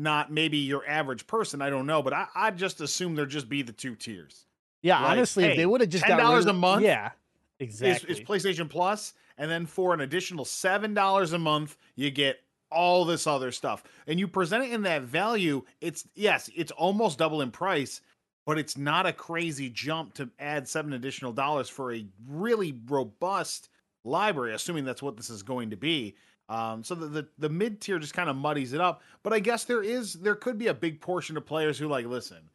not 0.00 0.32
maybe 0.32 0.58
your 0.58 0.86
average 0.86 1.26
person. 1.26 1.60
I 1.62 1.70
don't 1.70 1.86
know, 1.86 2.02
but 2.02 2.12
I 2.12 2.26
I'd 2.34 2.56
just 2.56 2.80
assume 2.80 3.14
there'd 3.14 3.30
just 3.30 3.48
be 3.48 3.62
the 3.62 3.72
two 3.72 3.94
tiers. 3.94 4.46
yeah 4.82 5.00
Like, 5.00 5.10
honestly 5.12 5.44
if 5.44 5.56
they 5.56 5.66
would 5.66 5.80
have 5.80 5.90
just 5.90 6.06
rid 6.08 6.18
$10 6.18 6.46
a 6.46 6.52
month 6.52 6.82
yeah 6.84 7.10
exactly 7.58 8.10
It's 8.10 8.20
PlayStation 8.20 8.68
Plus, 8.68 9.12
and 9.38 9.50
then 9.50 9.66
for 9.66 9.92
an 9.94 10.00
additional 10.00 10.44
seven 10.44 10.94
dollars 10.94 11.32
a 11.32 11.38
month, 11.38 11.76
you 11.94 12.10
get 12.10 12.40
all 12.72 13.04
this 13.04 13.26
other 13.26 13.50
stuff, 13.52 13.82
and 14.06 14.18
you 14.18 14.28
present 14.28 14.64
it 14.64 14.72
in 14.72 14.82
that 14.82 15.02
value. 15.02 15.62
It's 15.80 16.06
yes, 16.14 16.48
it's 16.56 16.72
almost 16.72 17.18
double 17.18 17.42
in 17.42 17.50
price, 17.50 18.00
but 18.46 18.58
it's 18.58 18.76
not 18.78 19.06
a 19.06 19.12
crazy 19.12 19.68
jump 19.68 20.14
to 20.14 20.30
add 20.38 20.66
seven 20.68 20.92
additional 20.92 21.32
dollars 21.32 21.68
for 21.68 21.92
a 21.92 22.06
really 22.26 22.78
robust 22.86 23.68
library, 24.04 24.54
assuming 24.54 24.84
that's 24.84 25.02
what 25.02 25.16
this 25.16 25.30
is 25.30 25.42
going 25.42 25.70
to 25.70 25.76
be. 25.76 26.14
Um, 26.50 26.82
so 26.82 26.96
the, 26.96 27.06
the 27.06 27.28
the 27.38 27.48
mid 27.48 27.80
tier 27.80 28.00
just 28.00 28.12
kind 28.12 28.28
of 28.28 28.34
muddies 28.34 28.72
it 28.72 28.80
up. 28.80 29.02
But 29.22 29.32
I 29.32 29.38
guess 29.38 29.64
there 29.64 29.82
is 29.82 30.14
there 30.14 30.34
could 30.34 30.58
be 30.58 30.66
a 30.66 30.74
big 30.74 31.00
portion 31.00 31.36
of 31.36 31.46
players 31.46 31.78
who 31.78 31.86
like, 31.86 32.06
listen, 32.06 32.50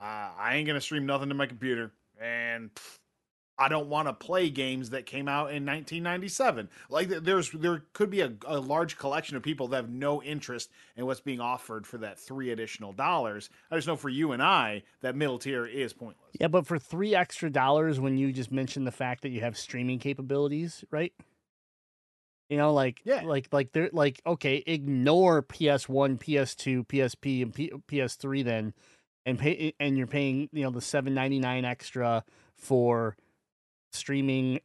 uh, 0.00 0.30
I 0.38 0.54
ain't 0.54 0.68
gonna 0.68 0.80
stream 0.80 1.04
nothing 1.04 1.28
to 1.30 1.34
my 1.34 1.46
computer, 1.46 1.90
and 2.20 2.72
pff, 2.72 2.98
I 3.58 3.68
don't 3.68 3.88
want 3.88 4.06
to 4.06 4.12
play 4.14 4.50
games 4.50 4.90
that 4.90 5.04
came 5.04 5.26
out 5.26 5.50
in 5.50 5.66
1997. 5.66 6.68
Like 6.88 7.08
there's 7.08 7.50
there 7.50 7.82
could 7.92 8.08
be 8.08 8.20
a, 8.20 8.32
a 8.46 8.60
large 8.60 8.96
collection 8.96 9.36
of 9.36 9.42
people 9.42 9.66
that 9.68 9.76
have 9.76 9.90
no 9.90 10.22
interest 10.22 10.70
in 10.96 11.04
what's 11.04 11.20
being 11.20 11.40
offered 11.40 11.88
for 11.88 11.98
that 11.98 12.20
three 12.20 12.52
additional 12.52 12.92
dollars. 12.92 13.50
I 13.68 13.74
just 13.74 13.88
know 13.88 13.96
for 13.96 14.08
you 14.08 14.30
and 14.30 14.40
I 14.40 14.84
that 15.00 15.16
middle 15.16 15.40
tier 15.40 15.66
is 15.66 15.92
pointless. 15.92 16.30
Yeah, 16.40 16.46
but 16.46 16.68
for 16.68 16.78
three 16.78 17.16
extra 17.16 17.50
dollars, 17.50 17.98
when 17.98 18.16
you 18.16 18.32
just 18.32 18.52
mentioned 18.52 18.86
the 18.86 18.92
fact 18.92 19.22
that 19.22 19.30
you 19.30 19.40
have 19.40 19.58
streaming 19.58 19.98
capabilities, 19.98 20.84
right? 20.92 21.12
You 22.50 22.56
know, 22.56 22.74
like 22.74 23.00
Yeah. 23.04 23.22
like 23.22 23.48
like 23.52 23.72
they're 23.72 23.88
like 23.92 24.20
okay, 24.26 24.62
ignore 24.66 25.40
PS 25.40 25.88
One, 25.88 26.18
PS 26.18 26.54
Two, 26.56 26.84
PSP, 26.84 27.42
and 27.42 27.54
P- 27.54 27.72
PS3 27.88 28.44
then, 28.44 28.74
and 29.24 29.38
pay 29.38 29.72
and 29.80 29.96
you're 29.96 30.08
paying 30.08 30.48
you 30.52 30.64
know 30.64 30.70
the 30.70 30.80
seven 30.80 31.14
ninety 31.14 31.38
nine 31.38 31.64
extra 31.64 32.24
for 32.56 33.16
streaming 33.92 34.60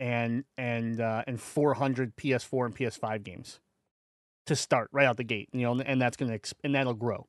and 0.00 0.44
and 0.58 1.00
uh, 1.00 1.22
and 1.28 1.40
four 1.40 1.74
hundred 1.74 2.16
PS4 2.16 2.66
and 2.66 2.76
PS5 2.76 3.22
games 3.22 3.60
to 4.46 4.56
start 4.56 4.88
right 4.92 5.06
out 5.06 5.16
the 5.16 5.22
gate. 5.24 5.48
You 5.52 5.62
know, 5.62 5.80
and 5.80 6.02
that's 6.02 6.16
gonna 6.16 6.36
exp- 6.36 6.54
and 6.64 6.74
that'll 6.74 6.94
grow. 6.94 7.28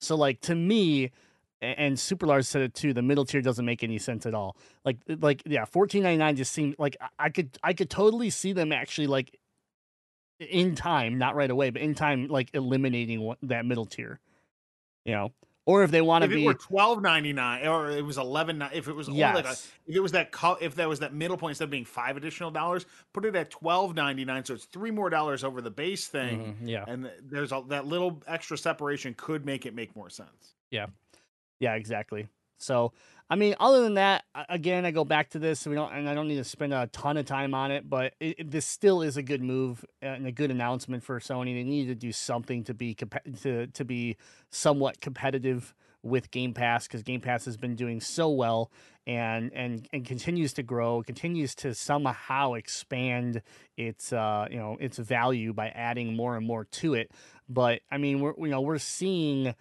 So 0.00 0.16
like 0.16 0.40
to 0.42 0.56
me, 0.56 1.12
and 1.60 1.98
Super 1.98 2.26
Large 2.26 2.44
said 2.44 2.62
it 2.62 2.74
too. 2.74 2.92
The 2.94 3.02
middle 3.02 3.24
tier 3.24 3.40
doesn't 3.42 3.64
make 3.64 3.82
any 3.82 3.98
sense 3.98 4.26
at 4.26 4.34
all. 4.34 4.56
Like, 4.84 4.98
like 5.08 5.42
yeah, 5.46 5.64
fourteen 5.64 6.02
ninety 6.02 6.18
nine 6.18 6.36
just 6.36 6.52
seemed 6.52 6.76
like 6.78 6.96
I- 7.18 7.30
could 7.30 7.58
I 7.62 7.72
could 7.72 7.90
totally 7.90 8.30
see 8.30 8.52
them 8.52 8.72
actually 8.72 9.06
like 9.08 9.36
in 10.40 10.74
time, 10.76 11.18
not 11.18 11.34
right 11.34 11.50
away, 11.50 11.70
but 11.70 11.82
in 11.82 11.94
time, 11.94 12.28
like 12.28 12.50
eliminating 12.54 13.34
that 13.42 13.66
middle 13.66 13.86
tier. 13.86 14.20
You 15.04 15.14
know, 15.14 15.32
or 15.66 15.82
if 15.82 15.90
they 15.90 16.00
want 16.02 16.22
to 16.24 16.30
it 16.30 16.34
be 16.34 16.44
were 16.44 16.54
12.99 16.54 17.66
or 17.66 17.90
it 17.90 18.04
was 18.04 18.18
11 18.18 18.62
if 18.74 18.88
it 18.88 18.92
was 18.94 19.08
only 19.08 19.20
like 19.22 19.44
a, 19.44 19.48
yes, 19.48 19.72
if 19.86 19.96
it 19.96 20.00
was 20.00 20.12
that 20.12 20.34
if 20.60 20.74
that 20.76 20.88
was 20.88 21.00
that 21.00 21.14
middle 21.14 21.36
point 21.36 21.52
instead 21.52 21.64
of 21.64 21.70
being 21.70 21.84
5 21.86 22.16
additional 22.18 22.50
dollars, 22.50 22.84
put 23.14 23.24
it 23.24 23.34
at 23.34 23.50
12.99 23.50 24.46
so 24.46 24.54
it's 24.54 24.64
3 24.66 24.90
more 24.90 25.08
dollars 25.10 25.44
over 25.44 25.60
the 25.62 25.70
base 25.70 26.06
thing. 26.08 26.56
Mhm, 26.60 26.68
yeah, 26.68 26.84
And 26.86 27.10
there's 27.22 27.52
a, 27.52 27.62
that 27.68 27.86
little 27.86 28.22
extra 28.26 28.56
separation 28.58 29.14
could 29.16 29.44
make 29.46 29.66
it 29.66 29.74
make 29.74 29.96
more 29.96 30.10
sense. 30.10 30.54
yeah, 30.70 30.86
exactly. 31.60 32.28
So, 32.58 32.92
I 33.30 33.36
mean, 33.36 33.54
other 33.60 33.82
than 33.82 33.94
that, 33.94 34.24
again, 34.48 34.84
I 34.84 34.90
go 34.90 35.04
back 35.04 35.30
to 35.30 35.38
this. 35.38 35.66
We 35.66 35.74
don't, 35.74 35.92
and 35.92 36.08
I 36.08 36.14
don't 36.14 36.28
need 36.28 36.36
to 36.36 36.44
spend 36.44 36.74
a 36.74 36.88
ton 36.88 37.16
of 37.16 37.26
time 37.26 37.54
on 37.54 37.70
it, 37.70 37.88
but 37.88 38.14
it, 38.20 38.40
it- 38.40 38.50
this 38.50 38.66
still 38.66 39.02
is 39.02 39.16
a 39.16 39.22
good 39.22 39.42
move 39.42 39.84
and 40.02 40.26
a 40.26 40.32
good 40.32 40.50
announcement 40.50 41.04
for 41.04 41.20
Sony. 41.20 41.54
They 41.54 41.62
need 41.62 41.86
to 41.86 41.94
do 41.94 42.10
something 42.12 42.64
to 42.64 42.74
be 42.74 42.94
compe- 42.94 43.42
to 43.42 43.66
to 43.68 43.84
be 43.84 44.16
somewhat 44.50 45.00
competitive 45.00 45.74
with 46.02 46.30
Game 46.30 46.54
Pass 46.54 46.86
because 46.86 47.02
Game 47.02 47.20
Pass 47.20 47.44
has 47.44 47.56
been 47.56 47.74
doing 47.76 48.00
so 48.00 48.28
well 48.30 48.70
and 49.06 49.52
and 49.52 49.86
and 49.92 50.04
continues 50.04 50.52
to 50.54 50.62
grow, 50.62 51.02
continues 51.02 51.54
to 51.56 51.74
somehow 51.74 52.54
expand 52.54 53.42
its 53.76 54.12
uh 54.12 54.46
you 54.50 54.56
know 54.56 54.76
its 54.80 54.98
value 54.98 55.52
by 55.52 55.68
adding 55.68 56.16
more 56.16 56.36
and 56.36 56.46
more 56.46 56.64
to 56.64 56.94
it. 56.94 57.10
But 57.48 57.80
I 57.90 57.98
mean, 57.98 58.20
we're 58.20 58.34
you 58.38 58.48
know 58.48 58.60
we're 58.62 58.78
seeing 58.78 59.54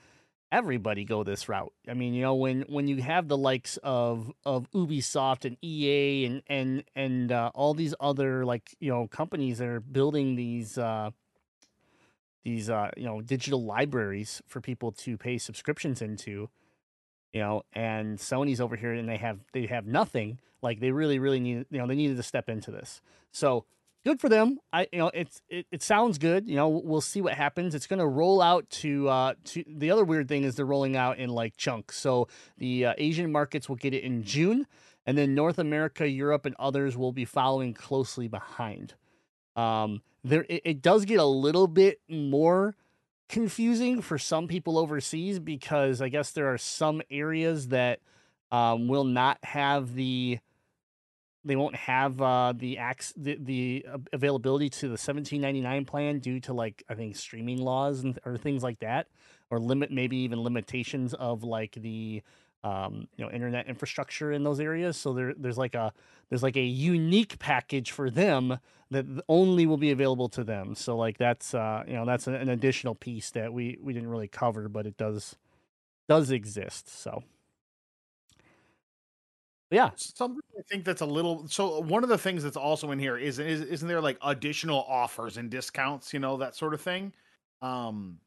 everybody 0.51 1.03
go 1.03 1.23
this 1.23 1.49
route. 1.49 1.73
I 1.87 1.93
mean, 1.93 2.13
you 2.13 2.21
know, 2.21 2.35
when 2.35 2.61
when 2.63 2.87
you 2.87 3.01
have 3.01 3.27
the 3.27 3.37
likes 3.37 3.77
of 3.77 4.31
of 4.45 4.69
Ubisoft 4.71 5.45
and 5.45 5.57
EA 5.61 6.25
and 6.25 6.43
and 6.47 6.83
and 6.95 7.31
uh, 7.31 7.51
all 7.53 7.73
these 7.73 7.93
other 7.99 8.45
like 8.45 8.75
you 8.79 8.91
know 8.91 9.07
companies 9.07 9.57
that 9.59 9.67
are 9.67 9.79
building 9.79 10.35
these 10.35 10.77
uh, 10.77 11.11
these 12.43 12.69
uh, 12.69 12.91
you 12.95 13.05
know 13.05 13.21
digital 13.21 13.63
libraries 13.63 14.41
for 14.47 14.61
people 14.61 14.91
to 14.93 15.17
pay 15.17 15.37
subscriptions 15.37 16.01
into, 16.01 16.49
you 17.33 17.41
know, 17.41 17.63
and 17.73 18.17
Sony's 18.17 18.61
over 18.61 18.75
here 18.75 18.93
and 18.93 19.07
they 19.07 19.17
have 19.17 19.39
they 19.53 19.65
have 19.65 19.85
nothing. 19.85 20.39
Like 20.61 20.79
they 20.79 20.91
really 20.91 21.19
really 21.19 21.39
need 21.39 21.65
you 21.69 21.79
know 21.79 21.87
they 21.87 21.95
needed 21.95 22.17
to 22.17 22.23
step 22.23 22.49
into 22.49 22.71
this. 22.71 23.01
So 23.31 23.65
good 24.05 24.19
for 24.19 24.29
them. 24.29 24.59
I 24.71 24.87
you 24.91 24.99
know 24.99 25.11
it's 25.13 25.41
it, 25.49 25.67
it 25.71 25.83
sounds 25.83 26.17
good. 26.17 26.47
You 26.47 26.55
know 26.55 26.69
we'll 26.69 27.01
see 27.01 27.21
what 27.21 27.33
happens. 27.33 27.75
It's 27.75 27.87
going 27.87 27.99
to 27.99 28.07
roll 28.07 28.41
out 28.41 28.69
to 28.81 29.09
uh 29.09 29.33
to 29.45 29.63
the 29.67 29.91
other 29.91 30.05
weird 30.05 30.27
thing 30.27 30.43
is 30.43 30.55
they're 30.55 30.65
rolling 30.65 30.95
out 30.95 31.17
in 31.17 31.29
like 31.29 31.57
chunks. 31.57 31.97
So 31.97 32.27
the 32.57 32.87
uh, 32.87 32.93
Asian 32.97 33.31
markets 33.31 33.69
will 33.69 33.75
get 33.75 33.93
it 33.93 34.03
in 34.03 34.23
June, 34.23 34.67
and 35.05 35.17
then 35.17 35.35
North 35.35 35.59
America, 35.59 36.07
Europe, 36.07 36.45
and 36.45 36.55
others 36.59 36.97
will 36.97 37.13
be 37.13 37.25
following 37.25 37.73
closely 37.73 38.27
behind. 38.27 38.93
Um, 39.55 40.01
there 40.23 40.45
it, 40.49 40.61
it 40.65 40.81
does 40.81 41.05
get 41.05 41.19
a 41.19 41.25
little 41.25 41.67
bit 41.67 41.99
more 42.07 42.75
confusing 43.29 44.01
for 44.01 44.17
some 44.17 44.47
people 44.47 44.77
overseas 44.77 45.39
because 45.39 46.01
I 46.01 46.09
guess 46.09 46.31
there 46.31 46.51
are 46.51 46.57
some 46.57 47.01
areas 47.11 47.69
that 47.69 47.99
um, 48.51 48.87
will 48.87 49.03
not 49.03 49.37
have 49.43 49.95
the 49.95 50.39
they 51.47 51.55
won't 51.55 51.75
have 51.75 52.21
uh, 52.21 52.53
the 52.55 52.77
acts 52.77 53.13
the, 53.15 53.37
the 53.39 53.85
uh, 53.91 53.97
availability 54.13 54.69
to 54.69 54.87
the 54.87 54.91
1799 54.91 55.85
plan 55.85 56.19
due 56.19 56.39
to 56.41 56.53
like 56.53 56.83
I 56.89 56.93
think 56.93 57.15
streaming 57.15 57.59
laws 57.59 58.03
and 58.03 58.19
or 58.25 58.37
things 58.37 58.63
like 58.63 58.79
that 58.79 59.07
or 59.49 59.59
limit 59.59 59.91
maybe 59.91 60.17
even 60.17 60.41
limitations 60.41 61.13
of 61.13 61.43
like 61.43 61.73
the 61.73 62.21
um, 62.63 63.07
you 63.15 63.23
know 63.23 63.31
internet 63.31 63.67
infrastructure 63.67 64.31
in 64.31 64.43
those 64.43 64.59
areas. 64.59 64.97
So 64.97 65.13
there 65.13 65.33
there's 65.37 65.57
like 65.57 65.75
a 65.75 65.93
there's 66.29 66.43
like 66.43 66.57
a 66.57 66.63
unique 66.63 67.39
package 67.39 67.91
for 67.91 68.09
them 68.09 68.59
that 68.91 69.05
only 69.27 69.65
will 69.65 69.77
be 69.77 69.91
available 69.91 70.29
to 70.29 70.43
them. 70.43 70.75
So 70.75 70.97
like 70.97 71.17
that's 71.17 71.53
uh 71.53 71.83
you 71.87 71.93
know 71.93 72.05
that's 72.05 72.27
an, 72.27 72.35
an 72.35 72.49
additional 72.49 72.95
piece 72.95 73.31
that 73.31 73.53
we 73.53 73.77
we 73.81 73.93
didn't 73.93 74.09
really 74.09 74.27
cover 74.27 74.67
but 74.67 74.85
it 74.85 74.97
does 74.97 75.37
does 76.09 76.29
exist. 76.31 76.89
So 76.89 77.23
yeah, 79.71 79.91
Something 79.95 80.41
I 80.57 80.61
think 80.69 80.85
that's 80.85 81.01
a 81.01 81.05
little 81.05 81.47
so 81.47 81.79
one 81.81 82.03
of 82.03 82.09
the 82.09 82.17
things 82.17 82.43
that's 82.43 82.57
also 82.57 82.91
in 82.91 82.99
here 82.99 83.17
is, 83.17 83.39
is 83.39 83.61
isn't 83.61 83.87
there 83.87 84.01
like 84.01 84.17
additional 84.21 84.83
offers 84.87 85.37
and 85.37 85.49
discounts, 85.51 86.13
you 86.13 86.19
know, 86.19 86.37
that 86.37 86.55
sort 86.55 86.73
of 86.73 86.81
thing. 86.81 87.13
Um 87.61 88.19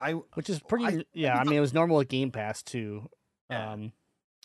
I 0.00 0.12
which 0.12 0.48
is 0.48 0.60
pretty. 0.60 0.86
I- 0.86 1.04
yeah, 1.12 1.36
I 1.38 1.44
mean, 1.44 1.56
it 1.56 1.60
was 1.60 1.74
normal 1.74 2.00
at 2.00 2.08
Game 2.08 2.30
Pass 2.30 2.62
too, 2.62 3.08
Yeah. 3.50 3.72
um, 3.72 3.92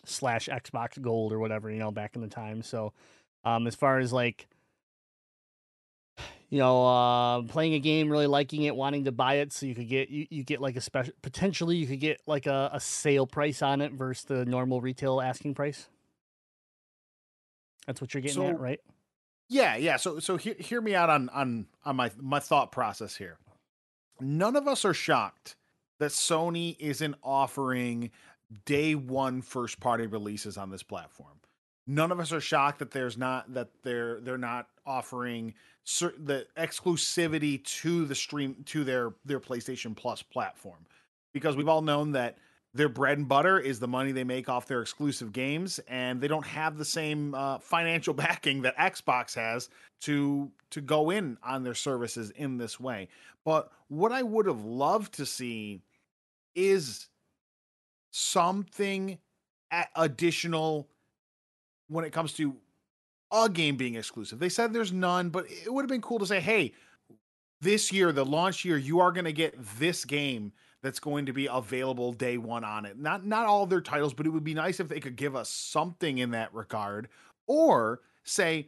slash 0.06 0.48
Xbox 0.50 1.02
Gold 1.02 1.34
or 1.34 1.40
whatever 1.40 1.70
you 1.72 1.80
know 1.80 1.92
back 1.92 2.16
in 2.16 2.22
the 2.22 2.28
time. 2.28 2.62
So, 2.64 2.94
um, 3.46 3.68
as 3.68 3.76
far 3.76 4.00
as 4.00 4.12
like, 4.14 4.48
you 6.50 6.60
know, 6.60 6.86
uh, 6.86 7.42
playing 7.44 7.74
a 7.74 7.80
game, 7.80 8.10
really 8.10 8.28
liking 8.28 8.64
it, 8.64 8.76
wanting 8.76 9.06
to 9.06 9.12
buy 9.12 9.36
it, 9.36 9.52
so 9.52 9.66
you 9.66 9.74
could 9.76 9.88
get 9.90 10.10
you, 10.10 10.28
you 10.30 10.44
get 10.44 10.62
like 10.62 10.76
a 10.76 10.82
special 10.82 11.14
potentially 11.22 11.78
you 11.78 11.88
could 11.88 12.00
get 12.00 12.22
like 12.28 12.46
a, 12.46 12.70
a 12.74 12.80
sale 12.80 13.26
price 13.26 13.62
on 13.62 13.82
it 13.82 13.94
versus 13.94 14.26
the 14.26 14.46
normal 14.46 14.82
retail 14.82 15.20
asking 15.22 15.56
price. 15.56 15.88
That's 17.88 18.02
what 18.02 18.14
you're 18.14 18.22
getting 18.22 18.36
So- 18.36 18.48
at, 18.48 18.60
right? 18.60 18.80
Yeah, 19.50 19.76
yeah. 19.76 19.98
So 19.98 20.20
so 20.20 20.38
hear, 20.38 20.56
hear 20.58 20.82
me 20.82 20.96
out 20.96 21.10
on 21.10 21.30
on 21.30 21.68
on 21.86 21.96
my 21.96 22.12
my 22.18 22.40
thought 22.40 22.72
process 22.72 23.16
here. 23.16 23.38
None 24.20 24.56
of 24.56 24.68
us 24.68 24.86
are 24.86 24.94
shocked 24.94 25.56
that 26.00 26.12
Sony 26.12 26.76
isn't 26.80 27.16
offering 27.24 28.10
day 28.66 28.96
one 28.96 29.42
first 29.42 29.80
party 29.80 30.08
releases 30.08 30.58
on 30.58 30.70
this 30.72 30.82
platform. 30.84 31.40
None 31.86 32.12
of 32.12 32.20
us 32.20 32.32
are 32.32 32.40
shocked 32.40 32.80
that 32.80 32.92
there's 32.92 33.18
not 33.18 33.54
that 33.54 33.70
they're 33.84 34.22
they're 34.22 34.38
not 34.38 34.70
offering 34.86 35.54
cer- 35.84 36.14
the 36.18 36.48
exclusivity 36.58 37.64
to 37.82 38.06
the 38.06 38.16
stream 38.16 38.64
to 38.68 38.84
their 38.84 39.14
their 39.26 39.40
PlayStation 39.42 39.96
Plus 39.96 40.22
platform 40.24 40.86
because 41.34 41.56
we've 41.58 41.68
all 41.68 41.82
known 41.82 42.14
that 42.14 42.38
their 42.74 42.90
bread 42.90 43.18
and 43.18 43.28
butter 43.28 43.60
is 43.60 43.80
the 43.80 43.88
money 43.88 44.12
they 44.12 44.24
make 44.24 44.50
off 44.50 44.66
their 44.66 44.82
exclusive 44.82 45.32
games 45.32 45.80
and 45.88 46.20
they 46.20 46.28
don't 46.28 46.46
have 46.46 46.78
the 46.78 46.86
same 46.86 47.36
uh, 47.36 47.60
financial 47.60 48.14
backing 48.14 48.62
that 48.64 48.78
xbox 48.78 49.36
has 49.36 49.70
to 50.02 50.52
to 50.72 50.82
go 50.82 51.12
in 51.12 51.38
on 51.44 51.64
their 51.64 51.76
services 51.76 52.32
in 52.32 52.58
this 52.58 52.80
way. 52.80 53.08
But 53.46 53.72
what 53.88 54.12
i 54.12 54.24
would 54.24 54.46
have 54.48 54.64
loved 54.64 55.14
to 55.16 55.26
see 55.26 55.82
is 56.56 57.08
something 58.12 59.18
additional 59.96 60.88
when 61.88 62.06
it 62.06 62.12
comes 62.12 62.34
to 62.34 62.56
a 63.32 63.50
game 63.50 63.76
being 63.76 63.96
exclusive. 63.96 64.38
They 64.38 64.50
said 64.50 64.74
there's 64.74 64.94
none 64.94 65.30
but 65.30 65.46
it 65.50 65.72
would 65.72 65.84
have 65.84 65.90
been 65.90 66.02
cool 66.02 66.20
to 66.20 66.26
say 66.26 66.40
hey 66.40 66.74
this 67.62 67.92
year 67.92 68.12
the 68.12 68.26
launch 68.26 68.66
year 68.66 68.78
you 68.78 69.00
are 69.00 69.12
going 69.12 69.26
to 69.26 69.34
get 69.34 69.56
this 69.78 70.06
game 70.06 70.52
that's 70.84 71.00
going 71.00 71.26
to 71.26 71.34
be 71.34 71.48
available 71.48 72.12
day 72.14 72.38
one 72.38 72.64
on 72.64 72.86
it. 72.86 73.00
Not 73.00 73.26
not 73.26 73.48
all 73.48 73.66
their 73.66 73.82
titles, 73.82 74.14
but 74.14 74.28
it 74.28 74.30
would 74.30 74.44
be 74.44 74.54
nice 74.54 74.80
if 74.80 74.90
they 74.90 75.00
could 75.00 75.16
give 75.16 75.36
us 75.36 75.50
something 75.50 76.20
in 76.20 76.32
that 76.32 76.54
regard, 76.54 77.08
or 77.48 78.02
say 78.24 78.68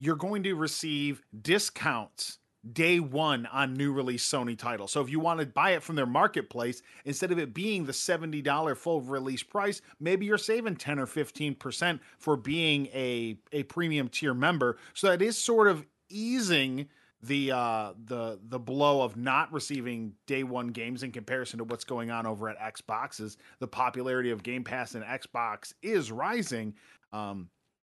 you're 0.00 0.16
going 0.16 0.44
to 0.44 0.54
receive 0.54 1.20
discounts 1.42 2.38
day 2.72 3.00
one 3.00 3.46
on 3.46 3.74
new 3.74 3.92
release 3.92 4.26
Sony 4.26 4.56
titles. 4.56 4.92
So 4.92 5.00
if 5.00 5.10
you 5.10 5.18
want 5.20 5.40
to 5.40 5.46
buy 5.46 5.70
it 5.70 5.82
from 5.82 5.96
their 5.96 6.06
marketplace, 6.06 6.82
instead 7.04 7.32
of 7.32 7.38
it 7.38 7.54
being 7.54 7.84
the 7.84 7.92
$70 7.92 8.76
full 8.76 9.00
release 9.00 9.42
price, 9.42 9.80
maybe 9.98 10.26
you're 10.26 10.38
saving 10.38 10.76
10 10.76 10.98
or 10.98 11.06
15% 11.06 12.00
for 12.18 12.36
being 12.36 12.86
a, 12.88 13.38
a 13.52 13.64
premium 13.64 14.08
tier 14.08 14.34
member. 14.34 14.76
So 14.94 15.08
that 15.08 15.22
is 15.22 15.36
sort 15.36 15.68
of 15.68 15.84
easing 16.08 16.88
the 17.22 17.50
uh 17.50 17.92
the 18.04 18.38
the 18.48 18.58
blow 18.58 19.02
of 19.02 19.16
not 19.16 19.52
receiving 19.52 20.14
day 20.26 20.44
one 20.44 20.68
games 20.68 21.02
in 21.02 21.10
comparison 21.10 21.58
to 21.58 21.64
what's 21.64 21.84
going 21.84 22.10
on 22.10 22.26
over 22.26 22.48
at 22.48 22.58
Xbox 22.58 23.20
is 23.20 23.36
the 23.58 23.66
popularity 23.66 24.30
of 24.30 24.42
Game 24.42 24.62
Pass 24.62 24.94
and 24.94 25.04
Xbox 25.04 25.72
is 25.82 26.12
rising. 26.12 26.74
Um 27.12 27.50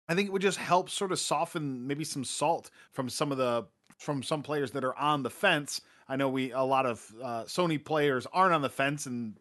I 0.09 0.15
think 0.15 0.29
it 0.29 0.33
would 0.33 0.43
just 0.43 0.59
help 0.59 0.89
sort 0.89 1.13
of 1.13 1.19
soften 1.19 1.87
maybe 1.87 2.05
some 2.05 2.25
salt 2.25 2.71
from 2.93 3.09
some 3.09 3.33
of 3.33 3.39
the 3.39 3.67
from 3.99 4.23
some 4.23 4.43
players 4.43 4.71
that 4.73 4.85
are 4.85 4.97
on 4.97 5.23
the 5.23 5.31
fence. 5.31 5.81
I 6.09 6.17
know 6.17 6.29
we 6.29 6.53
a 6.53 6.63
lot 6.63 6.87
of 6.87 7.05
uh, 7.23 7.45
Sony 7.45 7.83
players 7.83 8.27
aren't 8.33 8.55
on 8.55 8.63
the 8.63 8.69
fence 8.69 9.07
and 9.07 9.37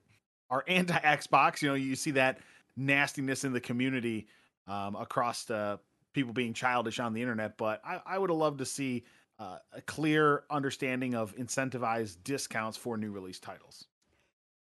are 0.50 0.63
anti 0.67 0.98
Xbox. 0.98 1.62
You 1.62 1.69
know, 1.69 1.76
you 1.76 1.95
see 1.95 2.12
that 2.12 2.39
nastiness 2.76 3.43
in 3.43 3.54
the 3.54 3.60
community 3.60 4.28
um, 4.67 4.95
across 4.95 5.43
the 5.43 5.80
people 6.13 6.34
being 6.34 6.54
childish 6.54 7.00
on 7.00 7.13
the 7.13 7.21
internet. 7.21 7.58
But 7.58 7.82
I, 7.86 8.02
I 8.06 8.17
would 8.17 8.30
have 8.30 8.39
loved 8.39 8.60
to 8.60 8.65
see 8.65 9.04
uh, 9.39 9.58
a 9.74 9.82
clear 9.82 10.43
understanding 10.50 11.15
of 11.15 11.36
incentivized 11.36 12.17
discounts 12.24 12.78
for 12.78 12.98
new 12.98 13.12
release 13.12 13.39
titles. 13.39 13.86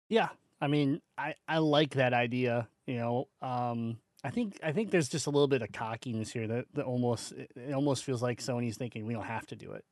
Yeah, 0.09 0.29
I 0.61 0.69
mean, 0.69 1.01
I 1.17 1.35
I 1.47 1.59
like 1.59 1.95
that 1.95 2.13
idea. 2.13 2.69
You 2.87 2.97
know, 2.97 3.29
um, 3.43 3.99
I 4.25 4.31
think 4.31 4.59
I 4.63 4.73
think 4.73 4.91
there's 4.91 5.09
just 5.09 5.27
a 5.27 5.31
little 5.31 5.49
bit 5.49 5.63
of 5.63 5.73
cockiness 5.73 6.33
here 6.33 6.47
that, 6.49 6.67
that 6.75 6.85
almost 6.85 7.33
it 7.33 7.73
almost 7.75 8.05
feels 8.05 8.23
like 8.23 8.41
Sony's 8.41 8.77
thinking 8.77 9.07
we 9.07 9.15
don't 9.15 9.25
have 9.25 9.47
to 9.49 9.57
do 9.57 9.73
it. 9.73 9.85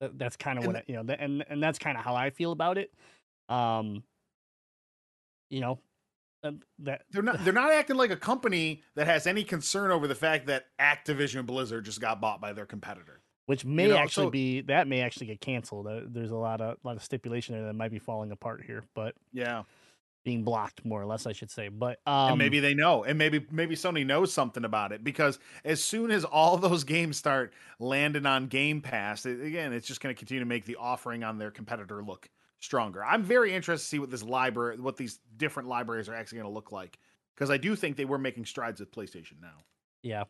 That, 0.00 0.18
that's 0.18 0.36
kind 0.36 0.58
of 0.58 0.66
what 0.66 0.76
I, 0.76 0.82
you 0.86 1.02
know, 1.02 1.14
and 1.18 1.44
and 1.48 1.62
that's 1.62 1.78
kind 1.78 1.96
of 1.96 2.04
how 2.04 2.14
I 2.14 2.30
feel 2.30 2.52
about 2.52 2.78
it. 2.78 2.92
Um, 3.48 4.04
you 5.50 5.60
know, 5.60 5.78
that 6.80 7.02
They're 7.10 7.22
not 7.22 7.44
they're 7.44 7.52
not 7.52 7.72
acting 7.72 7.96
like 7.96 8.10
a 8.10 8.16
company 8.16 8.82
that 8.94 9.06
has 9.06 9.26
any 9.26 9.44
concern 9.44 9.90
over 9.90 10.06
the 10.06 10.14
fact 10.14 10.46
that 10.46 10.66
Activision 10.80 11.46
Blizzard 11.46 11.84
just 11.84 12.00
got 12.00 12.20
bought 12.20 12.40
by 12.40 12.52
their 12.52 12.66
competitor. 12.66 13.20
Which 13.46 13.64
may 13.64 13.88
know, 13.88 13.96
actually 13.96 14.26
so- 14.26 14.30
be 14.30 14.60
that 14.62 14.86
may 14.88 15.00
actually 15.02 15.26
get 15.26 15.40
canceled. 15.40 15.86
Uh, 15.86 16.00
There's 16.06 16.30
a 16.30 16.36
lot 16.36 16.60
of 16.60 16.78
lot 16.84 16.96
of 16.96 17.02
stipulation 17.02 17.54
there 17.54 17.66
that 17.66 17.74
might 17.74 17.90
be 17.90 17.98
falling 17.98 18.30
apart 18.32 18.62
here, 18.66 18.84
but 18.94 19.14
Yeah. 19.32 19.64
being 20.24 20.42
blocked 20.42 20.84
more 20.86 21.02
or 21.02 21.04
less, 21.04 21.26
I 21.26 21.32
should 21.32 21.50
say. 21.50 21.68
But 21.68 21.98
um, 22.06 22.30
and 22.30 22.38
maybe 22.38 22.58
they 22.60 22.72
know 22.72 23.04
and 23.04 23.18
maybe 23.18 23.44
maybe 23.50 23.74
sony 23.76 24.06
knows 24.06 24.32
something 24.32 24.64
about 24.64 24.92
it 24.92 25.04
because 25.04 25.38
as 25.64 25.84
soon 25.84 26.10
as 26.10 26.24
all 26.24 26.56
those 26.68 26.84
games 26.84 27.16
start 27.18 27.52
landing 27.78 28.24
on 28.24 28.46
game 28.46 28.80
pass 28.80 29.26
it, 29.26 29.40
again 29.40 29.72
it's 29.74 29.86
just 29.86 30.00
going 30.00 30.14
to 30.14 30.18
continue 30.18 30.40
to 30.40 30.46
make 30.48 30.64
the 30.64 30.76
offering 30.76 31.22
on 31.24 31.36
their 31.38 31.50
competitor 31.50 32.02
look 32.02 32.30
stronger 32.60 33.04
i'm 33.04 33.22
very 33.22 33.52
interested 33.52 33.84
to 33.84 33.88
see 33.90 33.98
what 33.98 34.10
this 34.10 34.22
library 34.22 34.78
what 34.80 34.96
these 34.96 35.18
different 35.36 35.68
libraries 35.68 36.08
are 36.08 36.14
actually 36.14 36.38
going 36.38 36.48
to 36.48 36.54
look 36.54 36.72
like 36.72 36.98
because 37.34 37.50
i 37.50 37.58
do 37.58 37.76
think 37.76 37.96
they 37.98 38.06
were 38.06 38.16
making 38.16 38.46
strides 38.46 38.80
with 38.80 38.90
playstation 38.90 39.38
now 39.42 39.62
Yeah. 40.02 40.24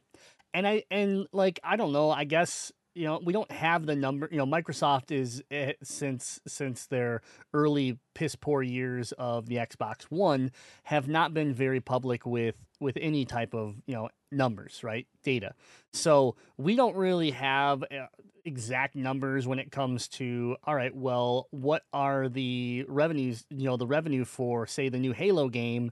And 0.52 0.66
I 0.66 0.82
and 0.90 1.28
like 1.32 1.60
I 1.62 1.76
don't 1.76 1.92
know, 1.92 2.10
I 2.10 2.24
guess 2.24 2.72
you 2.94 3.04
know, 3.04 3.20
we 3.22 3.32
don't 3.32 3.50
have 3.50 3.86
the 3.86 3.96
number, 3.96 4.28
you 4.30 4.38
know, 4.38 4.46
Microsoft 4.46 5.10
is 5.10 5.42
eh, 5.50 5.72
since 5.82 6.40
since 6.46 6.86
their 6.86 7.22
early 7.52 7.98
piss 8.14 8.36
poor 8.36 8.62
years 8.62 9.12
of 9.12 9.46
the 9.46 9.56
Xbox 9.56 10.04
1 10.04 10.50
have 10.84 11.08
not 11.08 11.34
been 11.34 11.52
very 11.52 11.80
public 11.80 12.24
with 12.24 12.56
with 12.80 12.96
any 13.00 13.24
type 13.24 13.54
of, 13.54 13.76
you 13.86 13.94
know, 13.94 14.08
numbers, 14.30 14.82
right? 14.82 15.06
Data. 15.22 15.54
So, 15.92 16.36
we 16.56 16.76
don't 16.76 16.96
really 16.96 17.30
have 17.32 17.82
uh, 17.82 18.06
exact 18.44 18.94
numbers 18.94 19.46
when 19.46 19.58
it 19.58 19.70
comes 19.72 20.08
to 20.08 20.56
all 20.64 20.74
right, 20.74 20.94
well, 20.94 21.48
what 21.50 21.82
are 21.92 22.28
the 22.28 22.84
revenues, 22.88 23.44
you 23.50 23.64
know, 23.64 23.76
the 23.76 23.86
revenue 23.86 24.24
for 24.24 24.66
say 24.66 24.88
the 24.88 24.98
new 24.98 25.12
Halo 25.12 25.48
game 25.48 25.90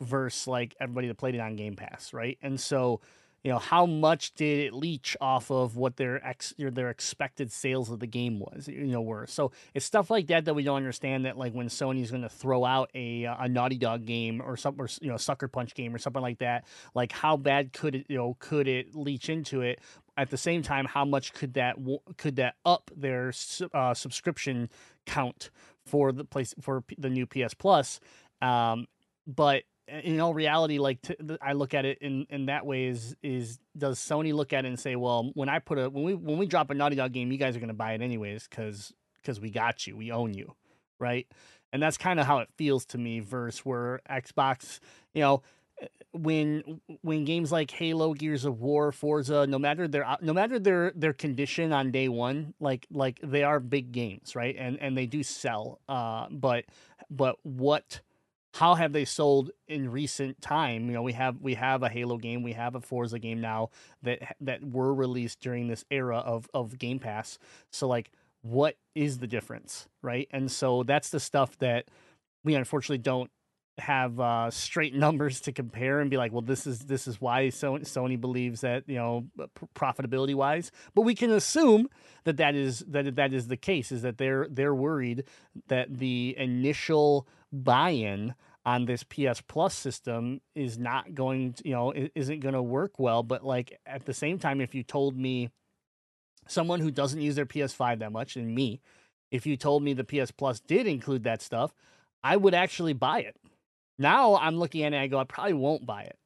versus 0.00 0.46
like 0.46 0.74
everybody 0.80 1.08
that 1.08 1.16
played 1.18 1.34
it 1.34 1.40
on 1.40 1.56
Game 1.56 1.76
Pass, 1.76 2.12
right? 2.12 2.38
And 2.42 2.60
so, 2.60 3.00
you 3.42 3.50
know, 3.50 3.58
how 3.58 3.86
much 3.86 4.34
did 4.34 4.58
it 4.58 4.74
leech 4.74 5.16
off 5.20 5.50
of 5.50 5.76
what 5.76 5.96
their 5.96 6.24
ex 6.26 6.52
their 6.58 6.90
expected 6.90 7.50
sales 7.50 7.90
of 7.90 7.98
the 7.98 8.06
game 8.06 8.38
was, 8.38 8.68
you 8.68 8.84
know, 8.84 9.00
were. 9.00 9.26
So 9.26 9.52
it's 9.72 9.86
stuff 9.86 10.10
like 10.10 10.26
that 10.26 10.44
that 10.44 10.54
we 10.54 10.62
don't 10.62 10.76
understand. 10.76 11.24
That 11.24 11.38
like 11.38 11.54
when 11.54 11.68
Sony's 11.68 12.10
going 12.10 12.22
to 12.22 12.28
throw 12.28 12.64
out 12.66 12.90
a 12.94 13.24
a 13.24 13.48
Naughty 13.48 13.78
Dog 13.78 14.04
game 14.04 14.42
or 14.44 14.56
some 14.58 14.76
or 14.78 14.88
you 15.00 15.08
know 15.08 15.16
Sucker 15.16 15.48
Punch 15.48 15.74
game 15.74 15.94
or 15.94 15.98
something 15.98 16.20
like 16.20 16.38
that, 16.38 16.66
like 16.94 17.12
how 17.12 17.38
bad 17.38 17.72
could 17.72 17.94
it 17.94 18.06
you 18.08 18.18
know 18.18 18.36
could 18.38 18.68
it 18.68 18.94
leech 18.94 19.30
into 19.30 19.62
it? 19.62 19.80
At 20.18 20.28
the 20.28 20.36
same 20.36 20.60
time, 20.60 20.84
how 20.84 21.06
much 21.06 21.32
could 21.32 21.54
that 21.54 21.76
could 22.18 22.36
that 22.36 22.56
up 22.66 22.90
their 22.94 23.32
uh, 23.72 23.94
subscription 23.94 24.68
count 25.06 25.50
for 25.86 26.12
the 26.12 26.24
place 26.24 26.54
for 26.60 26.84
the 26.98 27.08
new 27.08 27.26
PS 27.26 27.54
Plus? 27.54 28.00
Um, 28.42 28.86
but 29.26 29.62
in 30.02 30.20
all 30.20 30.34
reality, 30.34 30.78
like 30.78 30.98
I 31.42 31.52
look 31.52 31.74
at 31.74 31.84
it 31.84 31.98
in, 32.00 32.26
in 32.30 32.46
that 32.46 32.64
way 32.66 32.86
is 32.86 33.16
is 33.22 33.58
does 33.76 33.98
Sony 33.98 34.32
look 34.32 34.52
at 34.52 34.64
it 34.64 34.68
and 34.68 34.78
say, 34.78 34.96
well, 34.96 35.30
when 35.34 35.48
I 35.48 35.58
put 35.58 35.78
a 35.78 35.90
when 35.90 36.04
we 36.04 36.14
when 36.14 36.38
we 36.38 36.46
drop 36.46 36.70
a 36.70 36.74
Naughty 36.74 36.96
Dog 36.96 37.12
game, 37.12 37.32
you 37.32 37.38
guys 37.38 37.56
are 37.56 37.60
going 37.60 37.68
to 37.68 37.74
buy 37.74 37.92
it 37.92 38.02
anyways 38.02 38.46
because 38.48 38.92
because 39.16 39.40
we 39.40 39.50
got 39.50 39.86
you, 39.86 39.96
we 39.96 40.10
own 40.10 40.34
you, 40.34 40.54
right? 40.98 41.26
And 41.72 41.82
that's 41.82 41.96
kind 41.96 42.18
of 42.18 42.26
how 42.26 42.38
it 42.38 42.48
feels 42.56 42.84
to 42.86 42.98
me. 42.98 43.20
Versus 43.20 43.64
where 43.64 44.00
Xbox, 44.08 44.80
you 45.14 45.22
know, 45.22 45.42
eh, 45.80 45.86
when 46.12 46.80
when 47.02 47.24
games 47.24 47.50
like 47.52 47.70
Halo, 47.70 48.14
Gears 48.14 48.44
of 48.44 48.60
War, 48.60 48.92
Forza, 48.92 49.46
no 49.46 49.58
matter 49.58 49.88
their 49.88 50.16
no 50.20 50.32
matter 50.32 50.58
their 50.58 50.92
their 50.94 51.12
condition 51.12 51.72
on 51.72 51.90
day 51.90 52.08
one, 52.08 52.54
like 52.60 52.86
like 52.90 53.18
they 53.22 53.42
are 53.42 53.60
big 53.60 53.92
games, 53.92 54.36
right? 54.36 54.54
And 54.58 54.80
and 54.80 54.96
they 54.96 55.06
do 55.06 55.22
sell. 55.22 55.80
Uh, 55.88 56.26
but 56.30 56.64
but 57.10 57.36
what 57.42 58.00
how 58.54 58.74
have 58.74 58.92
they 58.92 59.04
sold 59.04 59.50
in 59.68 59.90
recent 59.90 60.40
time? 60.40 60.86
You 60.86 60.92
know, 60.92 61.02
we 61.02 61.12
have 61.12 61.40
we 61.40 61.54
have 61.54 61.82
a 61.82 61.88
Halo 61.88 62.18
game, 62.18 62.42
we 62.42 62.52
have 62.52 62.74
a 62.74 62.80
Forza 62.80 63.18
game 63.18 63.40
now 63.40 63.70
that 64.02 64.36
that 64.40 64.64
were 64.64 64.92
released 64.92 65.40
during 65.40 65.68
this 65.68 65.84
era 65.90 66.18
of 66.18 66.48
of 66.52 66.78
Game 66.78 66.98
Pass. 66.98 67.38
So 67.70 67.86
like 67.86 68.10
what 68.42 68.76
is 68.94 69.18
the 69.18 69.26
difference, 69.26 69.88
right? 70.02 70.26
And 70.30 70.50
so 70.50 70.82
that's 70.82 71.10
the 71.10 71.20
stuff 71.20 71.58
that 71.58 71.86
we 72.42 72.54
unfortunately 72.54 72.98
don't 72.98 73.30
have 73.78 74.18
uh, 74.20 74.50
straight 74.50 74.94
numbers 75.06 75.40
to 75.42 75.52
compare 75.52 76.00
and 76.00 76.10
be 76.10 76.16
like, 76.16 76.32
well, 76.32 76.42
this 76.42 76.66
is 76.66 76.80
this 76.80 77.06
is 77.06 77.20
why 77.20 77.46
Sony, 77.46 78.20
believes 78.20 78.60
that 78.62 78.84
you 78.86 78.96
know 78.96 79.26
profitability 79.74 80.34
wise. 80.34 80.70
But 80.94 81.02
we 81.02 81.14
can 81.14 81.30
assume 81.30 81.88
that 82.24 82.36
that 82.38 82.54
is 82.54 82.80
that 82.88 83.16
that 83.16 83.32
is 83.32 83.48
the 83.48 83.56
case. 83.56 83.92
Is 83.92 84.02
that 84.02 84.18
they're 84.18 84.46
they're 84.50 84.74
worried 84.74 85.24
that 85.68 85.98
the 85.98 86.34
initial 86.38 87.26
buy-in 87.52 88.34
on 88.64 88.84
this 88.84 89.02
PS 89.02 89.40
Plus 89.46 89.74
system 89.74 90.40
is 90.54 90.78
not 90.78 91.14
going 91.14 91.54
to, 91.54 91.68
you 91.68 91.74
know, 91.74 91.92
isn't 92.14 92.40
going 92.40 92.54
to 92.54 92.62
work 92.62 92.98
well. 92.98 93.22
But 93.22 93.44
like 93.44 93.78
at 93.86 94.04
the 94.04 94.14
same 94.14 94.38
time, 94.38 94.60
if 94.60 94.74
you 94.74 94.82
told 94.82 95.16
me 95.16 95.50
someone 96.46 96.80
who 96.80 96.90
doesn't 96.90 97.20
use 97.20 97.36
their 97.36 97.46
PS5 97.46 98.00
that 98.00 98.12
much, 98.12 98.36
and 98.36 98.54
me, 98.54 98.80
if 99.30 99.46
you 99.46 99.56
told 99.56 99.82
me 99.82 99.92
the 99.92 100.04
PS 100.04 100.30
Plus 100.30 100.60
did 100.60 100.86
include 100.86 101.24
that 101.24 101.42
stuff, 101.42 101.72
I 102.22 102.36
would 102.36 102.54
actually 102.54 102.92
buy 102.92 103.20
it. 103.20 103.36
Now 103.98 104.36
I'm 104.36 104.56
looking 104.56 104.82
at 104.82 104.92
it, 104.92 104.98
I 104.98 105.06
go, 105.06 105.18
I 105.18 105.24
probably 105.24 105.54
won't 105.54 105.86
buy 105.86 106.02
it. 106.02 106.18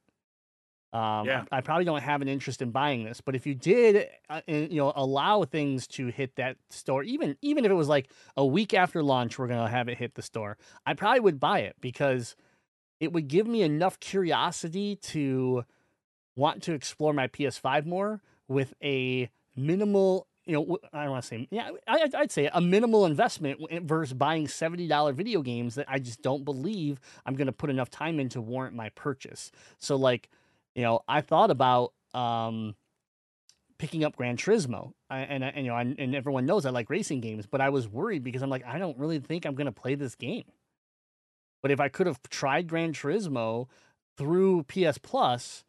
Um, 0.95 1.25
Yeah. 1.27 1.43
I, 1.51 1.61
probably 1.61 1.85
don't 1.85 2.01
have 2.01 2.21
an 2.21 2.27
interest 2.27 2.61
in 2.61 2.71
buying 2.71 3.03
this. 3.03 3.19
But 3.21 3.35
if 3.35 3.45
you 3.45 3.53
did, 3.55 4.07
uh, 4.29 4.41
you 4.47 4.77
know, 4.77 4.93
allow 4.95 5.43
things 5.43 5.87
to 5.87 6.07
hit 6.07 6.35
that 6.37 6.57
store, 6.69 7.03
even 7.03 7.35
even 7.41 7.65
if 7.65 7.71
it 7.71 7.75
was 7.75 7.89
like 7.89 8.09
a 8.37 8.45
week 8.45 8.73
after 8.73 9.03
launch, 9.03 9.37
we're 9.37 9.47
gonna 9.47 9.69
have 9.69 9.89
it 9.89 9.97
hit 9.97 10.15
the 10.15 10.21
store. 10.21 10.57
I 10.85 10.93
probably 10.93 11.19
would 11.19 11.39
buy 11.39 11.59
it 11.59 11.75
because 11.81 12.35
it 12.99 13.11
would 13.11 13.27
give 13.27 13.45
me 13.47 13.61
enough 13.61 13.99
curiosity 13.99 14.95
to 14.97 15.65
want 16.37 16.63
to 16.63 16.73
explore 16.73 17.13
my 17.13 17.27
PS5 17.27 17.85
more 17.85 18.21
with 18.47 18.73
a 18.83 19.29
minimal, 19.55 20.27
you 20.45 20.53
know, 20.53 20.77
I 20.93 21.03
don't 21.03 21.11
want 21.11 21.23
to 21.23 21.27
say, 21.27 21.47
yeah, 21.51 21.71
I, 21.87 22.09
I'd- 22.13 22.31
say 22.31 22.49
a 22.53 22.61
minimal 22.61 23.05
investment 23.05 23.59
versus 23.83 24.13
buying 24.13 24.47
$70 24.47 25.13
video 25.13 25.41
games 25.41 25.75
that 25.75 25.85
I 25.89 25.99
just 25.99 26.21
don't 26.21 26.43
believe 26.45 26.99
I'm 27.25 27.35
going 27.35 27.47
to 27.47 27.53
put 27.53 27.69
enough 27.69 27.89
time 27.89 28.19
in 28.19 28.29
to 28.29 28.41
warrant 28.41 28.75
my 28.75 28.89
purchase. 28.89 29.51
So, 29.79 29.95
like, 29.95 30.29
you 30.75 30.83
know, 30.83 31.01
I 31.07 31.21
thought 31.21 31.51
about, 31.51 31.93
um, 32.13 32.75
picking 33.77 34.03
up 34.03 34.15
Gran 34.15 34.37
Turismo, 34.37 34.91
I, 35.09 35.19
and, 35.19 35.43
I- 35.43 35.49
and 35.49 35.65
you 35.65 35.71
know, 35.71 35.77
and, 35.77 35.99
and 35.99 36.15
everyone 36.15 36.45
knows 36.45 36.65
I 36.65 36.69
like 36.69 36.89
racing 36.89 37.21
games, 37.21 37.45
but 37.45 37.61
I 37.61 37.69
was 37.69 37.87
worried 37.87 38.23
because 38.23 38.41
I'm 38.41 38.49
like, 38.49 38.65
I 38.65 38.77
don't 38.79 38.97
really 38.97 39.19
think 39.19 39.45
I'm 39.45 39.55
going 39.55 39.65
to 39.65 39.71
play 39.71 39.95
this 39.95 40.15
game. 40.15 40.45
But 41.61 41.71
if 41.71 41.79
I 41.79 41.89
could 41.89 42.07
have 42.07 42.21
tried 42.29 42.67
Gran 42.67 42.93
Turismo 42.93 43.67
through 44.17 44.63
PS 44.63 44.97
Plus 44.99 45.63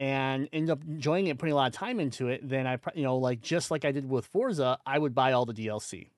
and 0.00 0.48
end 0.52 0.70
up 0.70 0.82
enjoying 0.84 1.26
it, 1.26 1.38
putting 1.38 1.52
a 1.52 1.56
lot 1.56 1.68
of 1.68 1.72
time 1.74 2.00
into 2.00 2.28
it, 2.28 2.46
then 2.48 2.66
I, 2.66 2.78
you 2.94 3.02
know, 3.04 3.16
like 3.16 3.40
just 3.42 3.70
like 3.70 3.84
I 3.84 3.92
did 3.92 4.08
with 4.08 4.26
Forza, 4.26 4.78
I 4.86 4.98
would 4.98 5.14
buy 5.14 5.32
all 5.32 5.46
the 5.46 5.54
DLC. 5.54 6.08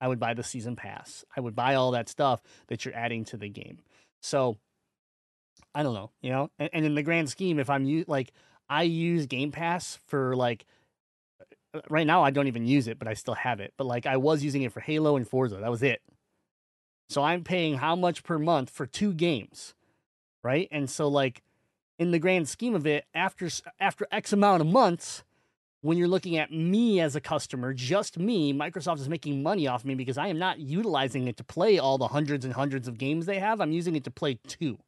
I 0.00 0.08
would 0.08 0.18
buy 0.18 0.34
the 0.34 0.42
season 0.42 0.76
pass. 0.76 1.24
I 1.36 1.40
would 1.40 1.54
buy 1.54 1.74
all 1.76 1.92
that 1.92 2.08
stuff 2.08 2.42
that 2.68 2.84
you're 2.84 2.94
adding 2.94 3.24
to 3.26 3.36
the 3.36 3.48
game. 3.48 3.78
So 4.22 4.58
I 5.74 5.82
don't 5.82 5.94
know, 5.94 6.10
you 6.22 6.30
know, 6.30 6.50
and, 6.58 6.70
and 6.72 6.84
in 6.86 6.94
the 6.94 7.02
grand 7.02 7.28
scheme, 7.28 7.58
if 7.58 7.68
I'm 7.68 7.84
u- 7.84 8.04
like, 8.06 8.32
I 8.68 8.82
use 8.84 9.26
Game 9.26 9.50
Pass 9.50 9.98
for 10.06 10.36
like, 10.36 10.66
uh, 11.74 11.80
right 11.90 12.06
now 12.06 12.22
I 12.22 12.30
don't 12.30 12.46
even 12.46 12.66
use 12.66 12.86
it, 12.88 12.98
but 12.98 13.08
I 13.08 13.14
still 13.14 13.34
have 13.34 13.60
it. 13.60 13.74
But 13.76 13.86
like 13.86 14.06
I 14.06 14.16
was 14.16 14.44
using 14.44 14.62
it 14.62 14.72
for 14.72 14.80
Halo 14.80 15.16
and 15.16 15.28
Forza. 15.28 15.56
That 15.56 15.70
was 15.70 15.82
it. 15.82 16.00
So 17.08 17.22
I'm 17.22 17.44
paying 17.44 17.78
how 17.78 17.96
much 17.96 18.22
per 18.22 18.38
month 18.38 18.70
for 18.70 18.86
two 18.86 19.12
games, 19.12 19.74
right? 20.42 20.68
And 20.70 20.88
so 20.88 21.08
like 21.08 21.42
in 21.98 22.10
the 22.10 22.18
grand 22.18 22.48
scheme 22.48 22.74
of 22.74 22.86
it, 22.86 23.04
after 23.14 23.48
after 23.80 24.06
X 24.10 24.32
amount 24.32 24.62
of 24.62 24.66
months, 24.66 25.24
when 25.82 25.98
you're 25.98 26.08
looking 26.08 26.38
at 26.38 26.50
me 26.50 27.00
as 27.00 27.14
a 27.14 27.20
customer, 27.20 27.74
just 27.74 28.18
me, 28.18 28.54
Microsoft 28.54 29.00
is 29.00 29.08
making 29.08 29.42
money 29.42 29.66
off 29.66 29.84
me 29.84 29.94
because 29.94 30.16
I 30.16 30.28
am 30.28 30.38
not 30.38 30.58
utilizing 30.58 31.28
it 31.28 31.36
to 31.36 31.44
play 31.44 31.78
all 31.78 31.98
the 31.98 32.08
hundreds 32.08 32.44
and 32.44 32.54
hundreds 32.54 32.88
of 32.88 32.96
games 32.96 33.26
they 33.26 33.38
have. 33.38 33.60
I'm 33.60 33.72
using 33.72 33.94
it 33.94 34.04
to 34.04 34.10
play 34.10 34.38
two. 34.46 34.78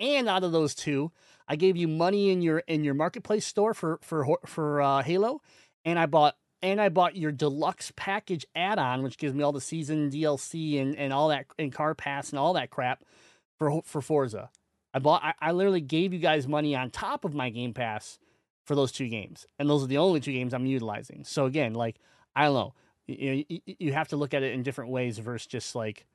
And 0.00 0.28
out 0.28 0.44
of 0.44 0.52
those 0.52 0.74
two, 0.74 1.12
I 1.48 1.56
gave 1.56 1.76
you 1.76 1.88
money 1.88 2.30
in 2.30 2.42
your 2.42 2.58
in 2.60 2.84
your 2.84 2.94
marketplace 2.94 3.46
store 3.46 3.74
for 3.74 3.98
for 4.02 4.38
for 4.46 4.82
uh, 4.82 5.02
Halo, 5.02 5.40
and 5.84 5.98
I 5.98 6.06
bought 6.06 6.36
and 6.62 6.80
I 6.80 6.88
bought 6.88 7.16
your 7.16 7.32
deluxe 7.32 7.92
package 7.96 8.44
add-on, 8.54 9.02
which 9.02 9.16
gives 9.16 9.34
me 9.34 9.42
all 9.44 9.52
the 9.52 9.60
season 9.60 10.10
DLC 10.10 10.80
and, 10.80 10.96
and 10.96 11.12
all 11.12 11.28
that 11.28 11.46
and 11.58 11.72
car 11.72 11.94
pass 11.94 12.30
and 12.30 12.38
all 12.38 12.52
that 12.54 12.70
crap 12.70 13.04
for 13.58 13.82
for 13.82 14.02
Forza. 14.02 14.50
I 14.92 14.98
bought 14.98 15.22
I, 15.24 15.34
I 15.40 15.52
literally 15.52 15.80
gave 15.80 16.12
you 16.12 16.18
guys 16.18 16.46
money 16.46 16.74
on 16.76 16.90
top 16.90 17.24
of 17.24 17.34
my 17.34 17.50
Game 17.50 17.74
Pass 17.74 18.18
for 18.64 18.74
those 18.74 18.92
two 18.92 19.08
games, 19.08 19.46
and 19.58 19.68
those 19.68 19.82
are 19.82 19.88
the 19.88 19.98
only 19.98 20.20
two 20.20 20.32
games 20.32 20.52
I'm 20.52 20.66
utilizing. 20.66 21.24
So 21.24 21.46
again, 21.46 21.74
like 21.74 21.96
I 22.36 22.44
don't 22.44 22.54
know, 22.54 22.74
you, 23.06 23.44
you, 23.48 23.60
you 23.66 23.92
have 23.94 24.08
to 24.08 24.16
look 24.16 24.34
at 24.34 24.42
it 24.42 24.52
in 24.52 24.62
different 24.62 24.90
ways 24.90 25.18
versus 25.18 25.46
just 25.46 25.74
like 25.74 26.06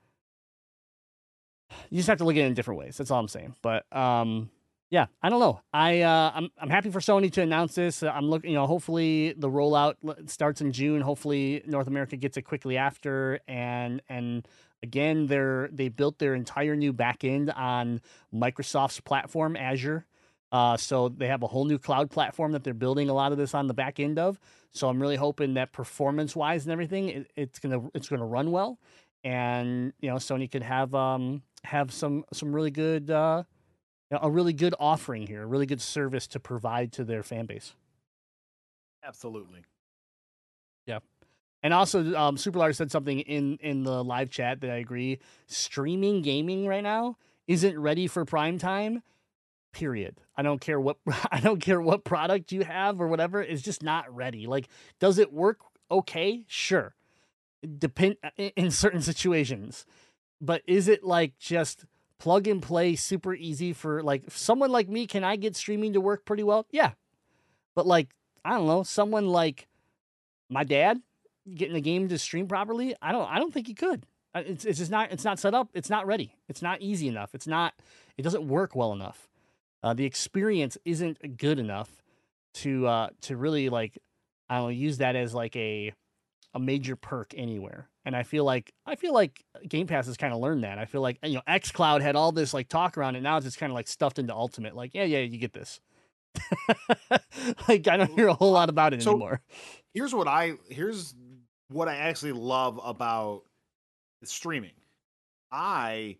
you 1.89 1.97
just 1.97 2.07
have 2.09 2.17
to 2.19 2.25
look 2.25 2.35
at 2.35 2.41
it 2.41 2.45
in 2.45 2.53
different 2.53 2.79
ways. 2.79 2.97
That's 2.97 3.11
all 3.11 3.19
I'm 3.19 3.27
saying. 3.27 3.55
But 3.61 3.85
um, 3.95 4.49
yeah, 4.89 5.07
I 5.23 5.29
don't 5.29 5.39
know. 5.39 5.59
I 5.73 6.01
uh, 6.01 6.31
I'm 6.35 6.49
I'm 6.57 6.69
happy 6.69 6.91
for 6.91 6.99
Sony 6.99 7.31
to 7.31 7.41
announce 7.41 7.73
this. 7.73 8.03
Uh, 8.03 8.09
I'm 8.09 8.29
looking, 8.29 8.51
you 8.51 8.55
know, 8.55 8.67
hopefully 8.67 9.33
the 9.35 9.49
rollout 9.49 9.95
starts 10.29 10.61
in 10.61 10.71
June. 10.71 11.01
Hopefully 11.01 11.63
North 11.65 11.87
America 11.87 12.15
gets 12.15 12.37
it 12.37 12.43
quickly 12.43 12.77
after, 12.77 13.39
and 13.47 14.01
and 14.07 14.47
again, 14.83 15.25
they're 15.25 15.69
they 15.71 15.89
built 15.89 16.19
their 16.19 16.35
entire 16.35 16.75
new 16.75 16.93
backend 16.93 17.51
on 17.57 18.01
Microsoft's 18.31 18.99
platform 18.99 19.55
Azure. 19.55 20.05
Uh, 20.51 20.77
so 20.77 21.09
they 21.09 21.25
have 21.25 21.41
a 21.41 21.47
whole 21.47 21.65
new 21.65 21.79
cloud 21.79 22.11
platform 22.11 22.51
that 22.51 22.63
they're 22.63 22.75
building 22.75 23.09
a 23.09 23.13
lot 23.13 23.31
of 23.31 23.39
this 23.39 23.55
on 23.55 23.65
the 23.65 23.73
back 23.73 23.99
end 23.99 24.19
of. 24.19 24.39
So 24.73 24.87
I'm 24.87 25.01
really 25.01 25.15
hoping 25.15 25.55
that 25.55 25.71
performance 25.71 26.35
wise 26.35 26.65
and 26.65 26.71
everything, 26.71 27.09
it, 27.09 27.31
it's 27.35 27.57
gonna 27.57 27.81
it's 27.95 28.09
gonna 28.09 28.27
run 28.27 28.51
well, 28.51 28.77
and 29.23 29.93
you 29.99 30.09
know 30.11 30.17
Sony 30.17 30.51
could 30.51 30.61
have 30.61 30.93
um 30.93 31.41
have 31.63 31.91
some 31.91 32.25
some 32.33 32.53
really 32.53 32.71
good 32.71 33.09
uh 33.09 33.43
a 34.21 34.29
really 34.29 34.53
good 34.53 34.75
offering 34.79 35.25
here, 35.27 35.43
a 35.43 35.45
really 35.45 35.65
good 35.65 35.81
service 35.81 36.27
to 36.27 36.39
provide 36.39 36.91
to 36.93 37.03
their 37.03 37.23
fan 37.23 37.45
base. 37.45 37.73
Absolutely. 39.03 39.63
Yeah. 40.85 40.99
And 41.61 41.73
also, 41.73 42.13
um, 42.15 42.37
Super 42.37 42.59
Large 42.59 42.75
said 42.75 42.91
something 42.91 43.19
in 43.21 43.57
in 43.61 43.83
the 43.83 44.03
live 44.03 44.29
chat 44.29 44.61
that 44.61 44.69
I 44.69 44.75
agree. 44.75 45.19
Streaming 45.47 46.21
gaming 46.21 46.67
right 46.67 46.83
now 46.83 47.17
isn't 47.47 47.79
ready 47.79 48.07
for 48.07 48.25
prime 48.25 48.57
time. 48.57 49.01
Period. 49.71 50.19
I 50.35 50.43
don't 50.43 50.59
care 50.59 50.79
what 50.79 50.97
I 51.31 51.39
don't 51.39 51.61
care 51.61 51.81
what 51.81 52.03
product 52.03 52.51
you 52.51 52.63
have 52.63 52.99
or 53.01 53.07
whatever. 53.07 53.41
It's 53.41 53.61
just 53.61 53.81
not 53.81 54.13
ready. 54.13 54.45
Like, 54.45 54.67
does 54.99 55.17
it 55.17 55.31
work? 55.31 55.59
Okay, 55.89 56.45
sure. 56.47 56.95
Depend 57.77 58.17
in 58.37 58.51
in 58.57 58.71
certain 58.71 59.01
situations, 59.01 59.85
but 60.43 60.61
is 60.67 60.87
it 60.87 61.03
like 61.03 61.37
just 61.39 61.85
plug 62.19 62.47
and 62.47 62.61
play, 62.61 62.95
super 62.95 63.33
easy 63.33 63.73
for 63.73 64.03
like 64.03 64.23
someone 64.29 64.71
like 64.71 64.89
me? 64.89 65.07
Can 65.07 65.23
I 65.23 65.37
get 65.37 65.55
streaming 65.55 65.93
to 65.93 66.01
work 66.01 66.25
pretty 66.25 66.43
well? 66.43 66.67
Yeah, 66.69 66.91
but 67.75 67.87
like 67.87 68.13
I 68.43 68.51
don't 68.51 68.67
know, 68.67 68.83
someone 68.83 69.27
like 69.27 69.67
my 70.49 70.63
dad 70.63 71.01
getting 71.55 71.73
the 71.73 71.81
game 71.81 72.09
to 72.09 72.17
stream 72.17 72.47
properly, 72.47 72.95
I 73.01 73.11
don't 73.13 73.29
I 73.31 73.39
don't 73.39 73.53
think 73.53 73.67
he 73.67 73.73
could. 73.73 74.05
Uh, 74.35 74.43
It's 74.45 74.65
it's 74.65 74.79
just 74.79 74.91
not 74.91 75.11
it's 75.11 75.23
not 75.23 75.39
set 75.39 75.53
up. 75.53 75.69
It's 75.73 75.89
not 75.89 76.05
ready. 76.05 76.35
It's 76.49 76.61
not 76.61 76.81
easy 76.81 77.07
enough. 77.07 77.33
It's 77.33 77.47
not 77.47 77.73
it 78.17 78.23
doesn't 78.23 78.47
work 78.47 78.75
well 78.75 78.91
enough. 78.93 79.29
Uh, 79.81 79.93
the 79.93 80.05
experience 80.05 80.77
isn't 80.85 81.37
good 81.37 81.59
enough 81.59 82.03
to 82.55 82.85
uh 82.87 83.09
to 83.21 83.37
really 83.37 83.69
like 83.69 83.97
I 84.49 84.57
don't 84.57 84.65
know, 84.65 84.69
use 84.69 84.97
that 84.97 85.15
as 85.15 85.33
like 85.33 85.55
a 85.55 85.93
a 86.53 86.59
major 86.59 86.95
perk 86.95 87.33
anywhere. 87.35 87.89
And 88.05 88.15
I 88.15 88.23
feel 88.23 88.43
like 88.43 88.73
I 88.85 88.95
feel 88.95 89.13
like 89.13 89.43
Game 89.67 89.87
Pass 89.87 90.07
has 90.07 90.17
kind 90.17 90.33
of 90.33 90.39
learned 90.39 90.63
that. 90.65 90.77
I 90.77 90.85
feel 90.85 91.01
like 91.01 91.17
you 91.23 91.35
know 91.35 91.41
XCloud 91.47 92.01
had 92.01 92.15
all 92.15 92.31
this 92.31 92.53
like 92.53 92.67
talk 92.67 92.97
around 92.97 93.15
it. 93.15 93.21
Now 93.21 93.37
it's 93.37 93.45
just 93.45 93.57
kind 93.57 93.71
of 93.71 93.75
like 93.75 93.87
stuffed 93.87 94.19
into 94.19 94.33
Ultimate. 94.33 94.75
Like 94.75 94.93
yeah 94.93 95.03
yeah 95.05 95.19
you 95.19 95.37
get 95.37 95.53
this. 95.53 95.79
like 97.67 97.87
I 97.87 97.97
don't 97.97 98.11
hear 98.11 98.27
a 98.27 98.33
whole 98.33 98.49
uh, 98.49 98.59
lot 98.59 98.69
about 98.69 98.93
it 98.93 99.01
So- 99.03 99.11
anymore. 99.11 99.41
here's 99.93 100.13
what 100.13 100.27
I 100.27 100.53
here's 100.69 101.15
what 101.69 101.87
I 101.87 101.95
actually 101.95 102.33
love 102.33 102.79
about 102.83 103.43
streaming. 104.23 104.73
I 105.51 106.17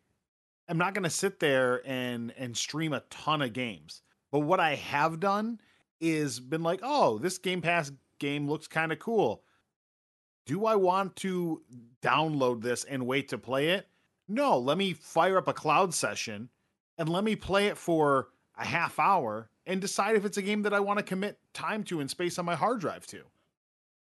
am 0.70 0.78
not 0.78 0.94
going 0.94 1.04
to 1.04 1.10
sit 1.10 1.40
there 1.40 1.82
and 1.86 2.32
and 2.38 2.56
stream 2.56 2.94
a 2.94 3.02
ton 3.10 3.42
of 3.42 3.54
games. 3.54 4.02
But 4.32 4.40
what 4.40 4.60
I 4.60 4.76
have 4.76 5.20
done 5.20 5.60
is 6.00 6.40
been 6.40 6.64
like, 6.64 6.80
"Oh, 6.84 7.18
this 7.20 7.38
Game 7.38 7.62
Pass 7.62 7.92
game 8.20 8.48
looks 8.50 8.68
kind 8.68 8.92
of 8.92 9.00
cool. 9.00 9.44
Do 10.46 10.66
I 10.66 10.76
want 10.76 11.16
to 11.18 11.62
download 12.02 12.62
this 12.62 12.84
and 12.84 13.08
wait 13.08 13.30
to 13.30 13.38
play 13.38 13.70
it? 13.70 13.88
No, 14.28 14.58
let 14.58 14.78
me 14.78 14.94
fire 14.94 15.38
up 15.38 15.48
a 15.48 15.54
cloud 15.54 15.94
session 15.94 16.50
and 16.98 17.10
let 17.10 17.24
me 17.24 17.36
play 17.36 17.68
it 17.68 17.78
for 17.78 18.30
a 18.58 18.66
half 18.66 19.00
hour 19.00 19.50
and 19.66 19.80
decide 19.80 20.16
if 20.16 20.26
it's 20.26 20.38
a 20.38 20.42
game 20.42 20.64
that 20.64 20.74
I 20.74 20.80
want 20.80 21.00
to 21.00 21.04
commit 21.04 21.40
time 21.54 21.84
to 21.86 22.00
and 22.00 22.10
space 22.10 22.38
on 22.38 22.46
my 22.46 22.56
hard 22.56 22.80
drive 22.80 23.08
to. 23.08 23.24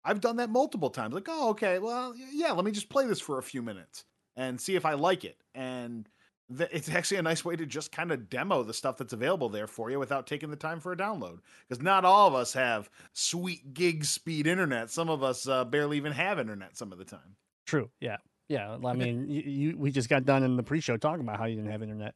I've 0.04 0.20
done 0.20 0.36
that 0.36 0.50
multiple 0.50 0.90
times. 0.90 1.14
Like, 1.14 1.28
oh, 1.28 1.50
okay, 1.50 1.78
well, 1.78 2.14
yeah, 2.32 2.52
let 2.52 2.64
me 2.64 2.70
just 2.70 2.88
play 2.88 3.06
this 3.06 3.20
for 3.20 3.38
a 3.38 3.42
few 3.42 3.62
minutes 3.62 4.04
and 4.36 4.60
see 4.60 4.76
if 4.76 4.86
I 4.86 4.94
like 4.94 5.24
it. 5.24 5.36
And 5.54 6.08
it's 6.50 6.88
actually 6.88 7.18
a 7.18 7.22
nice 7.22 7.44
way 7.44 7.56
to 7.56 7.66
just 7.66 7.92
kind 7.92 8.10
of 8.10 8.30
demo 8.30 8.62
the 8.62 8.74
stuff 8.74 8.96
that's 8.96 9.12
available 9.12 9.48
there 9.48 9.66
for 9.66 9.90
you 9.90 9.98
without 9.98 10.26
taking 10.26 10.50
the 10.50 10.56
time 10.56 10.80
for 10.80 10.92
a 10.92 10.96
download. 10.96 11.40
Because 11.68 11.82
not 11.82 12.04
all 12.04 12.26
of 12.26 12.34
us 12.34 12.52
have 12.54 12.88
sweet 13.12 13.74
gig 13.74 14.04
speed 14.04 14.46
internet. 14.46 14.90
Some 14.90 15.10
of 15.10 15.22
us 15.22 15.46
uh, 15.46 15.64
barely 15.64 15.96
even 15.96 16.12
have 16.12 16.38
internet 16.38 16.76
some 16.76 16.92
of 16.92 16.98
the 16.98 17.04
time. 17.04 17.36
True. 17.66 17.90
Yeah. 18.00 18.16
Yeah, 18.48 18.78
I 18.82 18.92
mean, 18.94 19.28
you, 19.28 19.42
you 19.42 19.76
we 19.76 19.90
just 19.90 20.08
got 20.08 20.24
done 20.24 20.42
in 20.42 20.56
the 20.56 20.62
pre-show 20.62 20.96
talking 20.96 21.20
about 21.20 21.38
how 21.38 21.44
you 21.44 21.56
didn't 21.56 21.70
have 21.70 21.82
internet, 21.82 22.14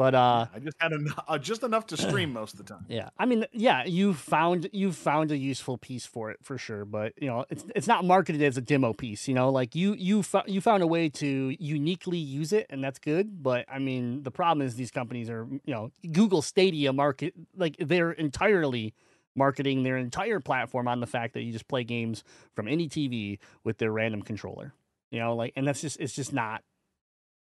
but 0.00 0.14
uh, 0.14 0.46
I 0.54 0.60
just 0.60 0.78
had 0.80 0.92
enough, 0.92 1.24
uh, 1.28 1.36
just 1.36 1.62
enough 1.62 1.86
to 1.88 1.96
stream 2.08 2.32
most 2.32 2.54
of 2.54 2.64
the 2.64 2.64
time. 2.64 2.86
yeah, 2.88 3.10
I 3.18 3.26
mean, 3.26 3.44
yeah, 3.52 3.84
you 3.84 4.14
found 4.14 4.70
you 4.72 4.92
found 4.92 5.30
a 5.30 5.36
useful 5.36 5.76
piece 5.76 6.06
for 6.06 6.30
it 6.30 6.38
for 6.42 6.56
sure, 6.56 6.86
but 6.86 7.12
you 7.20 7.28
know, 7.28 7.44
it's 7.50 7.66
it's 7.76 7.86
not 7.86 8.06
marketed 8.06 8.42
as 8.42 8.56
a 8.56 8.62
demo 8.62 8.94
piece. 8.94 9.28
You 9.28 9.34
know, 9.34 9.50
like 9.50 9.74
you 9.74 9.92
you 9.92 10.22
fo- 10.22 10.46
you 10.46 10.62
found 10.62 10.82
a 10.82 10.86
way 10.86 11.10
to 11.10 11.54
uniquely 11.60 12.16
use 12.16 12.54
it, 12.54 12.64
and 12.70 12.82
that's 12.82 12.98
good. 12.98 13.42
But 13.42 13.66
I 13.70 13.78
mean, 13.78 14.22
the 14.22 14.30
problem 14.30 14.66
is 14.66 14.74
these 14.74 14.90
companies 14.90 15.28
are 15.28 15.46
you 15.66 15.74
know 15.74 15.92
Google 16.10 16.40
Stadia 16.40 16.94
market 16.94 17.34
like 17.54 17.76
they're 17.78 18.12
entirely 18.12 18.94
marketing 19.36 19.82
their 19.82 19.98
entire 19.98 20.40
platform 20.40 20.88
on 20.88 21.00
the 21.00 21.06
fact 21.06 21.34
that 21.34 21.42
you 21.42 21.52
just 21.52 21.68
play 21.68 21.84
games 21.84 22.24
from 22.54 22.68
any 22.68 22.88
TV 22.88 23.38
with 23.64 23.76
their 23.76 23.92
random 23.92 24.22
controller. 24.22 24.72
You 25.10 25.20
know, 25.20 25.36
like, 25.36 25.52
and 25.56 25.68
that's 25.68 25.82
just 25.82 26.00
it's 26.00 26.14
just 26.14 26.32
not. 26.32 26.62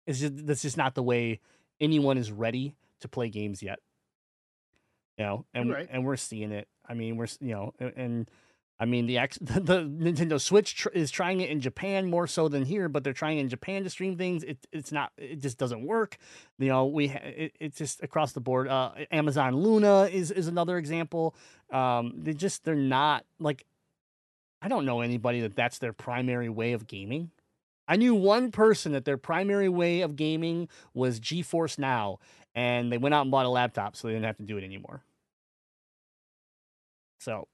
It's 0.09 0.19
just 0.19 0.45
that's 0.45 0.63
just 0.63 0.77
not 0.77 0.97
the 0.97 1.05
way 1.05 1.39
anyone 1.81 2.19
is 2.19 2.31
ready 2.31 2.75
to 3.01 3.09
play 3.09 3.29
games 3.29 3.63
yet. 3.63 3.79
You 5.17 5.25
know, 5.25 5.47
and 5.53 5.73
right. 5.73 5.89
and 5.91 6.05
we're 6.05 6.17
seeing 6.17 6.53
it. 6.53 6.69
I 6.89 6.95
mean, 6.95 7.17
we're 7.17 7.27
you 7.41 7.53
know, 7.53 7.75
and, 7.81 7.93
and 7.97 8.31
I 8.79 8.85
mean 8.85 9.07
the 9.07 9.19
X, 9.19 9.37
the, 9.41 9.61
the 9.61 9.81
Nintendo 9.81 10.41
Switch 10.41 10.77
tr- 10.77 10.91
is 10.91 11.11
trying 11.11 11.41
it 11.41 11.51
in 11.51 11.61
Japan 11.61 12.09
more 12.09 12.27
so 12.27 12.49
than 12.49 12.65
here, 12.65 12.89
but 12.89 13.03
they're 13.03 13.13
trying 13.13 13.39
in 13.39 13.49
Japan 13.49 13.83
to 13.85 13.91
stream 13.91 14.17
things. 14.17 14.45
It 14.45 14.59
it's 14.73 14.93
not. 14.93 15.13
It 15.19 15.41
just 15.41 15.59
doesn't 15.59 15.85
work. 15.85 16.19
You 16.59 16.69
know, 16.69 16.87
we 16.87 17.09
ha- 17.09 17.21
it, 17.23 17.53
it's 17.59 17.79
just 17.79 18.03
across 18.03 18.33
the 18.33 18.41
board. 18.41 18.69
Uh, 18.69 18.93
Amazon 19.11 19.57
Luna 19.57 20.05
is 20.05 20.31
is 20.31 20.47
another 20.47 20.79
example. 20.79 21.35
Um, 21.73 22.15
they 22.17 22.35
just 22.35 22.65
they're 22.65 22.75
not 22.75 23.25
like. 23.39 23.65
I 24.61 24.67
don't 24.67 24.85
know 24.85 25.03
anybody 25.03 25.41
that 25.43 25.55
that's 25.55 25.79
their 25.79 25.93
primary 25.93 26.49
way 26.49 26.73
of 26.73 26.89
gaming. 26.89 27.31
I 27.89 27.97
knew 27.97 28.15
one 28.15 28.53
person 28.53 28.93
that 28.93 29.07
their 29.07 29.17
primary 29.17 29.69
way 29.69 30.03
of 30.03 30.15
gaming 30.15 30.69
was 30.93 31.19
GeForce 31.19 31.79
Now, 31.79 32.19
and 32.55 32.93
they 32.93 32.99
went 32.99 33.15
out 33.15 33.23
and 33.23 33.31
bought 33.31 33.47
a 33.47 33.51
laptop 33.51 33.97
so 33.97 34.07
they 34.07 34.15
didn't 34.15 34.27
have 34.27 34.37
to 34.37 34.43
do 34.43 34.59
it 34.59 34.65
anymore. 34.65 35.03
So, 37.19 37.49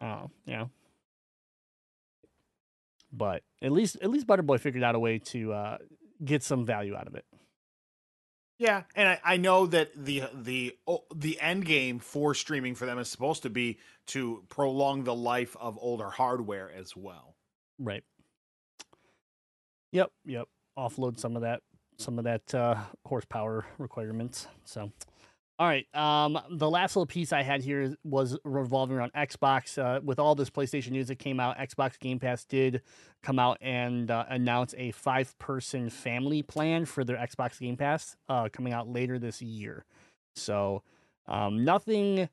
uh, 0.00 0.26
you 0.44 0.56
know, 0.56 0.70
but 3.12 3.42
at 3.62 3.72
least 3.72 3.96
at 4.02 4.10
least 4.10 4.26
Butterboy 4.26 4.60
figured 4.60 4.82
out 4.82 4.94
a 4.94 4.98
way 4.98 5.18
to 5.18 5.52
uh, 5.52 5.78
get 6.24 6.42
some 6.42 6.66
value 6.66 6.94
out 6.94 7.06
of 7.06 7.14
it. 7.14 7.24
Yeah, 8.58 8.84
and 8.94 9.08
I, 9.08 9.20
I 9.22 9.36
know 9.36 9.66
that 9.66 9.90
the 9.94 10.24
the 10.34 10.76
oh, 10.86 11.04
the 11.14 11.40
end 11.40 11.66
game 11.66 11.98
for 11.98 12.34
streaming 12.34 12.74
for 12.74 12.86
them 12.86 12.98
is 12.98 13.08
supposed 13.08 13.42
to 13.42 13.50
be 13.50 13.78
to 14.08 14.44
prolong 14.48 15.04
the 15.04 15.14
life 15.14 15.56
of 15.60 15.78
older 15.80 16.10
hardware 16.10 16.70
as 16.70 16.96
well. 16.96 17.36
Right. 17.78 18.02
Yep. 19.96 20.12
Yep. 20.26 20.48
Offload 20.78 21.18
some 21.18 21.36
of 21.36 21.42
that 21.42 21.62
some 21.96 22.18
of 22.18 22.24
that 22.24 22.54
uh, 22.54 22.76
horsepower 23.06 23.64
requirements. 23.78 24.46
So, 24.64 24.92
all 25.58 25.66
right. 25.66 25.86
Um, 25.94 26.38
the 26.50 26.68
last 26.68 26.94
little 26.94 27.06
piece 27.06 27.32
I 27.32 27.42
had 27.42 27.62
here 27.62 27.96
was 28.04 28.36
revolving 28.44 28.98
around 28.98 29.14
Xbox. 29.14 29.78
Uh, 29.82 30.02
with 30.02 30.18
all 30.18 30.34
this 30.34 30.50
PlayStation 30.50 30.90
news 30.90 31.08
that 31.08 31.18
came 31.18 31.40
out, 31.40 31.56
Xbox 31.56 31.98
Game 31.98 32.18
Pass 32.18 32.44
did 32.44 32.82
come 33.22 33.38
out 33.38 33.56
and 33.62 34.10
uh, 34.10 34.26
announce 34.28 34.74
a 34.76 34.90
five-person 34.90 35.88
family 35.88 36.42
plan 36.42 36.84
for 36.84 37.02
their 37.02 37.16
Xbox 37.16 37.58
Game 37.58 37.78
Pass 37.78 38.18
uh, 38.28 38.50
coming 38.52 38.74
out 38.74 38.86
later 38.86 39.18
this 39.18 39.40
year. 39.40 39.86
So, 40.34 40.82
um, 41.26 41.64
nothing, 41.64 42.28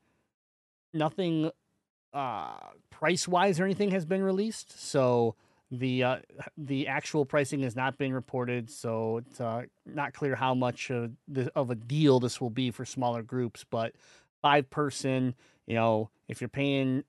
nothing 0.94 1.50
uh, 2.14 2.58
price-wise 2.90 3.62
or 3.62 3.64
anything 3.64 3.92
has 3.92 4.06
been 4.06 4.22
released. 4.22 4.78
So 4.86 5.36
the 5.80 6.04
uh, 6.04 6.18
the 6.56 6.88
actual 6.88 7.26
pricing 7.26 7.62
has 7.64 7.76
not 7.76 7.98
been 7.98 8.14
reported, 8.14 8.70
so 8.70 9.18
it's 9.18 9.42
uh, 9.42 9.64
not 9.88 10.14
clear 10.14 10.36
how 10.36 10.54
much 10.54 10.92
of, 10.92 11.12
the, 11.28 11.52
of 11.56 11.72
a 11.72 11.76
deal 11.76 12.20
this 12.20 12.40
will 12.40 12.52
be 12.52 12.70
for 12.70 12.86
smaller 12.86 13.24
groups. 13.24 13.66
But 13.68 13.94
five 14.42 14.70
person, 14.70 15.34
you 15.66 15.74
know, 15.74 16.12
if 16.28 16.42
you're 16.42 16.48
paying 16.48 17.04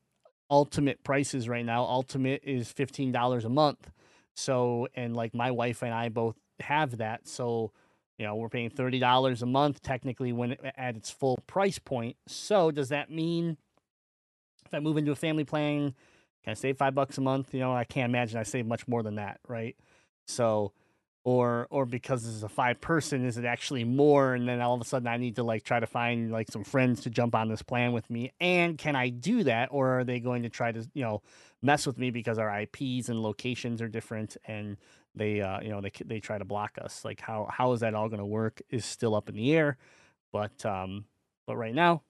ultimate 0.51 1.05
prices 1.05 1.47
right 1.47 1.65
now, 1.65 1.83
ultimate 1.85 2.43
is 2.43 2.73
fifteen 2.73 3.13
dollars 3.13 3.45
a 3.45 3.51
month. 3.51 3.91
So 4.35 4.89
and 4.95 5.15
like 5.15 5.35
my 5.35 5.51
wife 5.51 5.83
and 5.83 5.93
I 5.93 6.09
both 6.09 6.37
have 6.61 6.97
that, 6.97 7.29
so 7.29 7.71
you 8.19 8.25
know 8.25 8.35
we're 8.37 8.49
paying 8.49 8.71
thirty 8.71 8.99
dollars 8.99 9.43
a 9.43 9.47
month 9.47 9.83
technically 9.83 10.33
when 10.33 10.57
at 10.77 10.97
its 10.97 11.11
full 11.11 11.39
price 11.47 11.79
point. 11.79 12.17
So 12.27 12.71
does 12.71 12.89
that 12.89 13.11
mean 13.11 13.59
if 14.65 14.73
I 14.73 14.81
move 14.81 14.97
into 14.97 15.13
a 15.13 15.17
family 15.17 15.45
plan? 15.45 15.95
Can 16.45 16.51
I 16.51 16.55
save 16.55 16.77
five 16.77 16.95
bucks 16.95 17.17
a 17.17 17.23
month? 17.23 17.55
You 17.55 17.61
know, 17.61 17.75
I 17.75 17.85
can't 17.85 18.11
imagine 18.11 18.39
I 18.39 18.43
save 18.43 18.67
much 18.67 18.87
more 18.87 19.03
than 19.03 19.15
that, 19.17 19.41
right? 19.49 19.77
So, 20.27 20.73
or 21.25 21.67
or 21.71 21.87
because 21.87 22.23
this 22.23 22.35
is 22.35 22.43
a 22.43 22.51
five 22.51 22.83
person, 22.83 23.25
is 23.25 23.39
it 23.39 23.47
actually 23.47 23.85
more? 23.85 24.35
And 24.35 24.47
then 24.47 24.61
all 24.61 24.75
of 24.75 24.81
a 24.81 24.85
sudden, 24.85 25.09
I 25.09 25.17
need 25.17 25.37
to 25.37 25.43
like 25.43 25.65
try 25.65 25.81
to 25.81 25.87
find 25.87 26.31
like 26.31 26.51
some 26.51 26.63
friends 26.63 27.01
to 27.03 27.11
jump 27.11 27.35
on 27.35 27.49
this 27.49 27.63
plan 27.63 27.93
with 27.93 28.11
me. 28.11 28.31
And 28.41 28.77
can 28.77 28.95
I 28.95 29.09
do 29.09 29.43
that, 29.45 29.71
or 29.73 30.01
are 30.01 30.05
they 30.05 30.21
going 30.21 30.43
to 30.43 30.51
try 30.51 30.71
to 30.71 30.87
you 30.93 31.03
know 31.03 31.23
mess 31.63 31.87
with 31.87 31.97
me 31.97 32.11
because 32.11 32.39
our 32.39 32.61
IPs 32.61 33.09
and 33.09 33.23
locations 33.23 33.81
are 33.81 33.89
different 33.89 34.37
and 34.45 34.77
they 35.15 35.41
uh 35.41 35.61
you 35.61 35.71
know 35.71 35.81
they 35.81 35.93
they 36.05 36.21
try 36.21 36.37
to 36.37 36.45
block 36.45 36.77
us? 36.79 37.07
Like 37.07 37.21
how 37.21 37.49
how 37.51 37.73
is 37.73 37.81
that 37.81 37.95
all 37.95 38.11
going 38.11 38.19
to 38.21 38.27
work? 38.27 38.61
Is 38.69 38.85
still 38.85 39.15
up 39.15 39.31
in 39.31 39.35
the 39.35 39.55
air. 39.55 39.79
But 40.31 40.67
um, 40.67 41.07
but 41.47 41.57
right 41.57 41.75
now, 41.75 42.03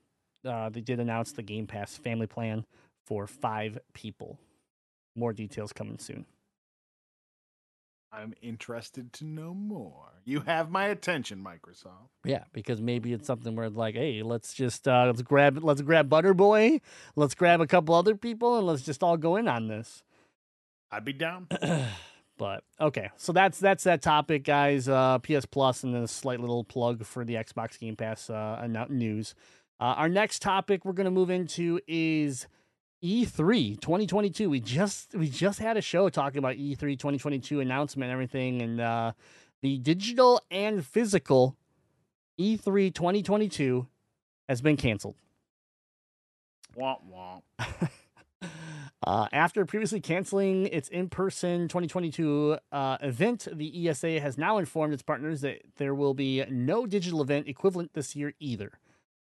uh, 0.44 0.70
they 0.70 0.80
did 0.80 0.98
announce 0.98 1.32
the 1.32 1.42
Game 1.42 1.68
Pass 1.68 1.96
family 1.96 2.26
plan 2.26 2.64
for 3.04 3.26
five 3.26 3.78
people. 3.92 4.38
More 5.16 5.32
details 5.32 5.72
coming 5.72 5.98
soon. 5.98 6.26
I'm 8.14 8.34
interested 8.40 9.12
to 9.14 9.24
know 9.24 9.54
more. 9.54 10.12
You 10.24 10.40
have 10.40 10.70
my 10.70 10.86
attention, 10.86 11.44
Microsoft. 11.44 12.10
Yeah, 12.24 12.44
because 12.52 12.80
maybe 12.80 13.12
it's 13.12 13.26
something 13.26 13.56
where 13.56 13.66
it's 13.66 13.76
like, 13.76 13.96
hey, 13.96 14.22
let's 14.22 14.54
just 14.54 14.86
uh, 14.86 15.06
let's 15.06 15.22
grab 15.22 15.58
let's 15.62 15.82
grab 15.82 16.08
Butterboy, 16.08 16.80
let's 17.16 17.34
grab 17.34 17.60
a 17.60 17.66
couple 17.66 17.94
other 17.94 18.14
people, 18.14 18.56
and 18.56 18.66
let's 18.66 18.82
just 18.82 19.02
all 19.02 19.16
go 19.16 19.34
in 19.36 19.48
on 19.48 19.66
this. 19.66 20.04
I'd 20.92 21.04
be 21.04 21.12
down. 21.12 21.48
but 22.38 22.62
okay, 22.80 23.10
so 23.16 23.32
that's 23.32 23.58
that's 23.58 23.82
that 23.82 24.00
topic, 24.00 24.44
guys. 24.44 24.88
Uh, 24.88 25.18
PS 25.18 25.44
Plus 25.44 25.82
and 25.82 25.92
then 25.92 26.04
a 26.04 26.08
slight 26.08 26.38
little 26.38 26.62
plug 26.62 27.04
for 27.04 27.24
the 27.24 27.34
Xbox 27.34 27.78
Game 27.78 27.96
Pass 27.96 28.30
uh, 28.30 28.86
news. 28.88 29.34
Uh, 29.80 29.94
our 29.96 30.08
next 30.08 30.40
topic 30.40 30.84
we're 30.84 30.92
going 30.92 31.04
to 31.06 31.10
move 31.10 31.30
into 31.30 31.80
is 31.88 32.46
E3 33.04 33.78
2022. 33.80 34.48
We 34.48 34.60
just 34.60 35.14
we 35.14 35.28
just 35.28 35.58
had 35.58 35.76
a 35.76 35.82
show 35.82 36.08
talking 36.08 36.38
about 36.38 36.56
E 36.56 36.74
E3 36.74 36.98
2022 36.98 37.60
announcement 37.60 38.10
and 38.10 38.12
everything, 38.12 38.62
and 38.62 38.80
uh, 38.80 39.12
the 39.60 39.76
digital 39.78 40.40
and 40.50 40.84
physical 40.84 41.54
E 42.38 42.56
E3 42.56 42.94
2022 42.94 43.86
has 44.48 44.62
been 44.62 44.78
canceled. 44.78 45.16
womp 46.76 47.00
womp. 47.12 47.90
Uh, 49.06 49.26
after 49.34 49.66
previously 49.66 50.00
canceling 50.00 50.64
its 50.66 50.88
in 50.88 51.10
person 51.10 51.68
2022 51.68 52.56
uh, 52.72 52.96
event, 53.02 53.46
the 53.52 53.86
ESA 53.88 54.18
has 54.18 54.38
now 54.38 54.56
informed 54.56 54.94
its 54.94 55.02
partners 55.02 55.42
that 55.42 55.60
there 55.76 55.94
will 55.94 56.14
be 56.14 56.42
no 56.48 56.86
digital 56.86 57.20
event 57.20 57.46
equivalent 57.46 57.92
this 57.92 58.16
year 58.16 58.32
either. 58.40 58.78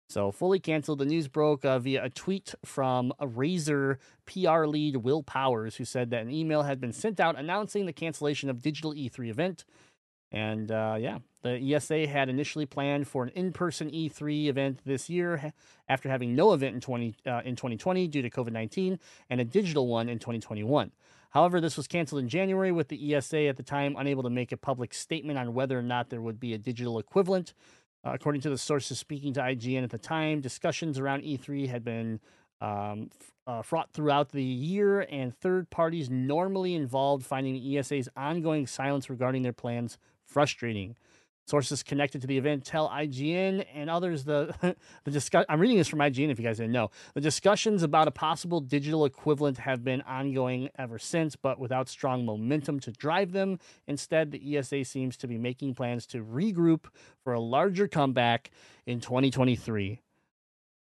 So, 0.09 0.31
fully 0.31 0.59
canceled. 0.59 0.97
The 0.97 1.05
news 1.05 1.27
broke 1.27 1.63
uh, 1.63 1.77
via 1.77 2.03
a 2.03 2.09
tweet 2.09 2.55
from 2.65 3.13
a 3.19 3.27
Razer 3.27 3.97
PR 4.25 4.65
lead, 4.65 4.97
Will 4.97 5.21
Powers, 5.21 5.75
who 5.75 5.85
said 5.85 6.09
that 6.09 6.23
an 6.23 6.31
email 6.31 6.63
had 6.63 6.81
been 6.81 6.91
sent 6.91 7.19
out 7.19 7.37
announcing 7.37 7.85
the 7.85 7.93
cancellation 7.93 8.49
of 8.49 8.59
digital 8.59 8.91
E3 8.93 9.29
event. 9.29 9.65
And 10.31 10.71
uh, 10.71 10.97
yeah, 10.99 11.19
the 11.43 11.75
ESA 11.75 12.07
had 12.07 12.27
initially 12.27 12.65
planned 12.65 13.07
for 13.07 13.23
an 13.23 13.29
in-person 13.29 13.91
E3 13.91 14.47
event 14.47 14.79
this 14.83 15.11
year, 15.11 15.53
after 15.87 16.09
having 16.09 16.35
no 16.35 16.53
event 16.53 16.73
in 16.73 16.81
20 16.81 17.15
uh, 17.27 17.41
in 17.45 17.55
2020 17.55 18.07
due 18.07 18.23
to 18.23 18.31
COVID-19, 18.31 18.97
and 19.29 19.39
a 19.39 19.45
digital 19.45 19.87
one 19.87 20.09
in 20.09 20.17
2021. 20.17 20.91
However, 21.31 21.61
this 21.61 21.77
was 21.77 21.87
canceled 21.87 22.21
in 22.21 22.29
January, 22.29 22.71
with 22.71 22.87
the 22.87 23.13
ESA 23.15 23.41
at 23.43 23.57
the 23.57 23.63
time 23.63 23.95
unable 23.95 24.23
to 24.23 24.31
make 24.31 24.51
a 24.51 24.57
public 24.57 24.95
statement 24.95 25.37
on 25.37 25.53
whether 25.53 25.77
or 25.77 25.83
not 25.83 26.09
there 26.09 26.21
would 26.21 26.39
be 26.39 26.53
a 26.53 26.57
digital 26.57 26.97
equivalent. 26.97 27.53
Uh, 28.05 28.11
according 28.13 28.41
to 28.41 28.49
the 28.49 28.57
sources 28.57 28.97
speaking 28.97 29.33
to 29.33 29.41
IGN 29.41 29.83
at 29.83 29.89
the 29.89 29.97
time, 29.97 30.39
discussions 30.39 30.97
around 30.97 31.23
E3 31.23 31.67
had 31.67 31.83
been 31.83 32.19
um, 32.61 33.09
f- 33.19 33.31
uh, 33.45 33.61
fraught 33.61 33.91
throughout 33.91 34.31
the 34.31 34.43
year, 34.43 35.01
and 35.01 35.35
third 35.35 35.69
parties 35.69 36.09
normally 36.09 36.75
involved 36.75 37.25
finding 37.25 37.55
ESA's 37.57 38.07
ongoing 38.15 38.67
silence 38.67 39.09
regarding 39.09 39.41
their 39.41 39.53
plans 39.53 39.97
frustrating. 40.25 40.95
Sources 41.49 41.81
connected 41.81 42.21
to 42.21 42.27
the 42.27 42.37
event 42.37 42.63
tell 42.63 42.89
IGN 42.89 43.65
and 43.73 43.89
others 43.89 44.23
the 44.23 44.53
the 45.03 45.11
discuss. 45.11 45.45
I'm 45.49 45.59
reading 45.59 45.77
this 45.77 45.87
from 45.87 45.97
IGN. 45.97 46.29
If 46.29 46.37
you 46.37 46.45
guys 46.45 46.57
didn't 46.57 46.73
know, 46.73 46.91
the 47.15 47.21
discussions 47.21 47.81
about 47.81 48.07
a 48.07 48.11
possible 48.11 48.61
digital 48.61 49.03
equivalent 49.03 49.57
have 49.57 49.83
been 49.83 50.03
ongoing 50.03 50.69
ever 50.77 50.99
since, 50.99 51.35
but 51.35 51.57
without 51.57 51.89
strong 51.89 52.23
momentum 52.23 52.79
to 52.81 52.91
drive 52.91 53.31
them. 53.31 53.57
Instead, 53.87 54.29
the 54.29 54.57
ESA 54.57 54.85
seems 54.85 55.17
to 55.17 55.27
be 55.27 55.39
making 55.39 55.73
plans 55.73 56.05
to 56.05 56.23
regroup 56.23 56.85
for 57.23 57.33
a 57.33 57.39
larger 57.39 57.87
comeback 57.87 58.51
in 58.85 58.99
2023. 58.99 60.01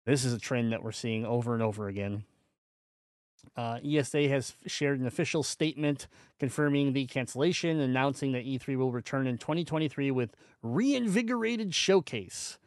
This 0.06 0.24
is 0.24 0.32
a 0.32 0.38
trend 0.38 0.72
that 0.72 0.82
we're 0.82 0.92
seeing 0.92 1.26
over 1.26 1.52
and 1.52 1.62
over 1.62 1.88
again. 1.88 2.24
Uh, 3.56 3.78
ESA 3.84 4.28
has 4.28 4.54
shared 4.66 5.00
an 5.00 5.06
official 5.06 5.42
statement 5.42 6.06
confirming 6.38 6.92
the 6.92 7.06
cancellation, 7.06 7.80
announcing 7.80 8.32
that 8.32 8.44
E3 8.44 8.76
will 8.76 8.92
return 8.92 9.26
in 9.26 9.38
2023 9.38 10.10
with 10.10 10.34
reinvigorated 10.62 11.74
showcase. 11.74 12.58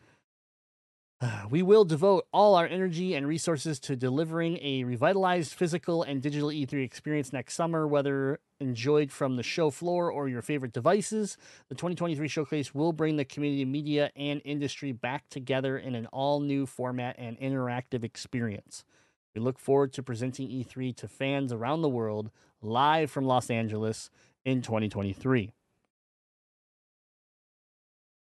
We 1.50 1.64
will 1.64 1.86
devote 1.86 2.28
all 2.32 2.56
our 2.56 2.68
energy 2.68 3.16
and 3.16 3.28
resources 3.28 3.80
to 3.82 3.96
delivering 3.96 4.60
a 4.62 4.84
revitalized 4.84 5.54
physical 5.54 6.04
and 6.04 6.22
digital 6.22 6.50
E3 6.50 6.84
experience 6.84 7.34
next 7.34 7.56
summer, 7.56 7.88
whether 7.88 8.40
enjoyed 8.60 9.12
from 9.12 9.36
the 9.36 9.44
show 9.44 9.70
floor 9.70 10.12
or 10.12 10.28
your 10.28 10.42
favorite 10.42 10.74
devices. 10.74 11.38
The 11.70 11.76
2023 11.76 12.28
showcase 12.28 12.74
will 12.74 12.94
bring 12.94 13.18
the 13.18 13.26
community, 13.26 13.66
media, 13.66 14.12
and 14.16 14.42
industry 14.46 14.92
back 14.92 15.30
together 15.30 15.78
in 15.78 15.96
an 15.96 16.08
all 16.08 16.40
new 16.40 16.66
format 16.66 17.16
and 17.18 17.40
interactive 17.40 18.04
experience. 18.04 18.84
We 19.38 19.44
look 19.44 19.60
forward 19.60 19.94
to 19.94 20.02
presenting 20.02 20.50
E3 20.50 20.96
to 20.96 21.08
fans 21.08 21.54
around 21.54 21.84
the 21.84 21.90
world 21.90 22.32
live 22.60 23.12
from 23.12 23.26
Los 23.26 23.52
Angeles 23.52 24.10
in 24.44 24.64
2023. 24.64 25.52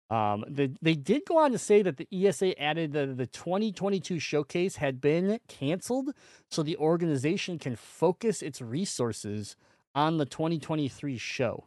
Um, 0.09 0.47
they, 0.49 0.71
they 0.81 0.95
did 0.95 1.27
go 1.27 1.37
on 1.37 1.53
to 1.53 1.59
say 1.59 1.83
that 1.83 1.99
the 1.99 2.09
ESA 2.11 2.59
added 2.59 2.95
that 2.95 3.19
the 3.19 3.27
2022 3.27 4.19
showcase 4.19 4.77
had 4.77 5.03
been 5.03 5.39
canceled 5.47 6.09
so 6.51 6.63
the 6.63 6.79
organization 6.79 7.59
can 7.59 7.77
focus 7.77 8.41
its 8.41 8.63
resources 8.63 9.57
on 9.95 10.17
the 10.17 10.25
2023 10.25 11.19
show. 11.19 11.65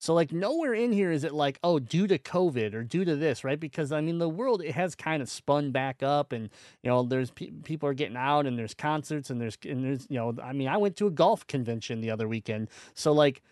So 0.00 0.14
like 0.14 0.32
nowhere 0.32 0.72
in 0.72 0.92
here 0.92 1.12
is 1.12 1.24
it 1.24 1.34
like 1.34 1.58
oh 1.62 1.78
due 1.78 2.06
to 2.06 2.18
COVID 2.18 2.72
or 2.72 2.82
due 2.82 3.04
to 3.04 3.16
this 3.16 3.44
right? 3.44 3.60
Because 3.60 3.92
I 3.92 4.00
mean 4.00 4.18
the 4.18 4.30
world 4.30 4.62
it 4.62 4.72
has 4.72 4.94
kind 4.94 5.22
of 5.22 5.28
spun 5.28 5.72
back 5.72 6.02
up 6.02 6.32
and 6.32 6.48
you 6.82 6.90
know 6.90 7.02
there's 7.02 7.30
pe- 7.30 7.50
people 7.50 7.86
are 7.88 7.94
getting 7.94 8.16
out 8.16 8.46
and 8.46 8.58
there's 8.58 8.72
concerts 8.72 9.28
and 9.28 9.38
there's 9.38 9.58
and 9.62 9.84
there's 9.84 10.06
you 10.08 10.16
know 10.16 10.34
I 10.42 10.54
mean 10.54 10.68
I 10.68 10.78
went 10.78 10.96
to 10.96 11.06
a 11.06 11.10
golf 11.10 11.46
convention 11.46 12.00
the 12.00 12.10
other 12.10 12.26
weekend. 12.26 12.68
So 12.94 13.12
like 13.12 13.42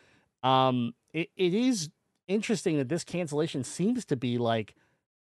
um 0.42 0.94
it, 1.12 1.28
it 1.36 1.52
is 1.52 1.90
interesting 2.28 2.78
that 2.78 2.88
this 2.88 3.04
cancellation 3.04 3.62
seems 3.62 4.06
to 4.06 4.16
be 4.16 4.38
like 4.38 4.74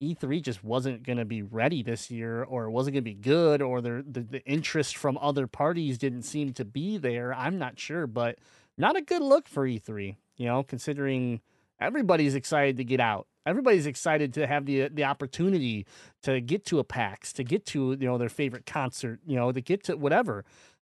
E3 0.02 0.42
just 0.42 0.64
wasn't 0.64 1.04
going 1.04 1.20
to 1.20 1.26
be 1.26 1.44
ready 1.44 1.84
this 1.84 2.10
year 2.10 2.42
or 2.44 2.66
it 2.66 2.72
wasn't 2.72 2.96
going 2.96 3.04
to 3.04 3.12
be 3.12 3.14
good 3.14 3.62
or 3.62 3.82
the, 3.82 4.04
the 4.10 4.22
the 4.22 4.46
interest 4.46 4.96
from 4.96 5.18
other 5.22 5.46
parties 5.46 5.98
didn't 5.98 6.24
seem 6.24 6.54
to 6.54 6.64
be 6.64 6.98
there. 6.98 7.34
I'm 7.34 7.60
not 7.60 7.78
sure 7.78 8.08
but 8.08 8.40
not 8.78 8.96
a 8.96 9.02
good 9.02 9.22
look 9.22 9.50
for 9.50 9.68
E3 9.68 10.16
you 10.42 10.48
know, 10.48 10.64
considering 10.64 11.40
everybody's 11.80 12.34
excited 12.34 12.78
to 12.78 12.84
get 12.84 13.00
out. 13.00 13.28
Everybody's 13.46 13.86
excited 13.86 14.34
to 14.34 14.48
have 14.48 14.66
the 14.66 14.88
the 14.88 15.04
opportunity 15.04 15.86
to 16.24 16.42
get 16.42 16.66
to 16.66 16.80
a 16.80 16.84
PAX, 16.84 17.32
to 17.34 17.44
get 17.44 17.64
to 17.68 17.92
you 17.92 18.08
know 18.08 18.18
their 18.18 18.30
favorite 18.30 18.66
concert, 18.66 19.20
you 19.26 19.36
know, 19.36 19.52
to 19.52 19.62
get 19.62 19.84
to 19.84 19.96
whatever. 19.96 20.44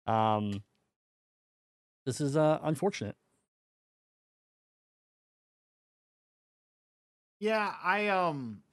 Um, 0.08 0.64
this 2.06 2.20
is 2.20 2.36
uh, 2.36 2.60
unfortunate. 2.64 3.16
Yeah, 7.40 7.74
I 7.84 8.08
um 8.08 8.64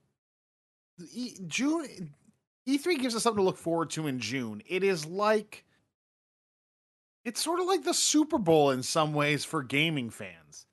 e- 1.13 1.37
June 1.47 2.15
E3 2.67 2.99
gives 3.01 3.15
us 3.15 3.23
something 3.23 3.41
to 3.41 3.45
look 3.45 3.59
forward 3.59 3.91
to 3.91 4.07
in 4.07 4.19
June. 4.19 4.63
It 4.67 4.83
is 4.83 5.05
like 5.05 5.65
it's 7.25 7.43
sort 7.43 7.61
of 7.61 7.67
like 7.67 7.85
the 7.85 7.93
Super 7.95 8.39
Bowl 8.39 8.71
in 8.71 8.83
some 8.83 9.13
ways 9.13 9.45
for 9.45 9.63
gaming 9.63 10.09
fans. 10.09 10.67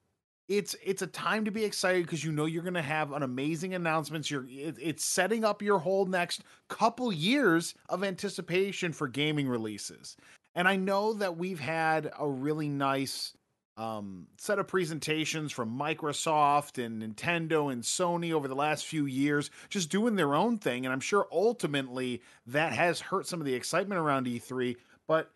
It's 0.48 0.76
it's 0.84 1.02
a 1.02 1.08
time 1.08 1.44
to 1.46 1.52
be 1.52 1.66
excited 1.66 2.04
because 2.04 2.24
you 2.24 2.32
know 2.32 2.46
you're 2.46 2.64
going 2.64 2.74
to 2.74 2.82
have 2.82 3.12
an 3.12 3.24
amazing 3.24 3.74
announcements. 3.74 4.32
You're 4.32 4.46
it, 4.50 4.78
it's 4.82 5.04
setting 5.04 5.44
up 5.44 5.62
your 5.62 5.80
whole 5.80 6.06
next 6.06 6.44
couple 6.70 7.12
years 7.12 7.76
of 7.90 8.04
anticipation 8.04 8.94
for 8.94 9.08
gaming 9.08 9.50
releases. 9.50 10.16
And 10.56 10.68
I 10.68 10.76
know 10.76 11.14
that 11.14 11.38
we've 11.38 11.60
had 11.60 12.12
a 12.18 12.28
really 12.28 12.70
nice 12.70 13.34
um, 13.78 14.26
set 14.38 14.58
of 14.58 14.68
presentations 14.68 15.52
from 15.52 15.78
Microsoft 15.78 16.84
and 16.84 17.02
Nintendo 17.02 17.72
and 17.72 17.84
Sony 17.84 18.32
over 18.32 18.48
the 18.48 18.56
last 18.56 18.86
few 18.86 19.06
years, 19.06 19.52
just 19.70 19.90
doing 19.90 20.16
their 20.16 20.34
own 20.34 20.58
thing. 20.58 20.86
And 20.86 20.94
I'm 20.94 21.00
sure 21.00 21.28
ultimately 21.32 22.24
that 22.48 22.74
has 22.74 23.00
hurt 23.00 23.28
some 23.28 23.40
of 23.40 23.46
the 23.46 23.54
excitement 23.54 24.00
around 24.00 24.26
E3. 24.26 24.78
But 25.08 25.30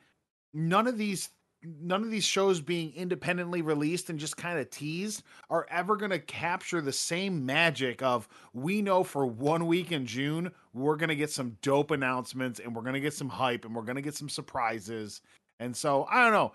none 0.53 0.87
of 0.87 0.97
these 0.97 1.29
none 1.63 2.03
of 2.03 2.11
these 2.11 2.23
shows 2.23 2.59
being 2.59 2.93
independently 2.95 3.61
released 3.61 4.09
and 4.09 4.19
just 4.19 4.37
kind 4.37 4.59
of 4.59 4.69
teased 4.69 5.23
are 5.49 5.67
ever 5.69 5.95
going 5.95 6.11
to 6.11 6.19
capture 6.19 6.81
the 6.81 6.91
same 6.91 7.45
magic 7.45 8.01
of 8.01 8.27
we 8.53 8.81
know 8.81 9.03
for 9.03 9.25
one 9.25 9.67
week 9.67 9.91
in 9.91 10.05
June 10.05 10.51
we're 10.73 10.95
going 10.95 11.09
to 11.09 11.15
get 11.15 11.29
some 11.29 11.57
dope 11.61 11.91
announcements 11.91 12.59
and 12.59 12.75
we're 12.75 12.81
going 12.81 12.93
to 12.93 12.99
get 12.99 13.13
some 13.13 13.29
hype 13.29 13.65
and 13.65 13.75
we're 13.75 13.83
going 13.83 13.95
to 13.95 14.01
get 14.01 14.15
some 14.15 14.29
surprises. 14.29 15.21
And 15.59 15.75
so, 15.75 16.07
I 16.09 16.23
don't 16.23 16.33
know. 16.33 16.53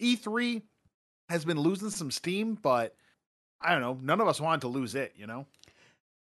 E3 0.00 0.62
has 1.30 1.44
been 1.44 1.58
losing 1.58 1.90
some 1.90 2.10
steam, 2.10 2.58
but 2.60 2.94
I 3.60 3.72
don't 3.72 3.80
know. 3.80 3.98
None 4.02 4.20
of 4.20 4.28
us 4.28 4.40
wanted 4.40 4.60
to 4.62 4.68
lose 4.68 4.94
it, 4.94 5.14
you 5.16 5.26
know? 5.26 5.46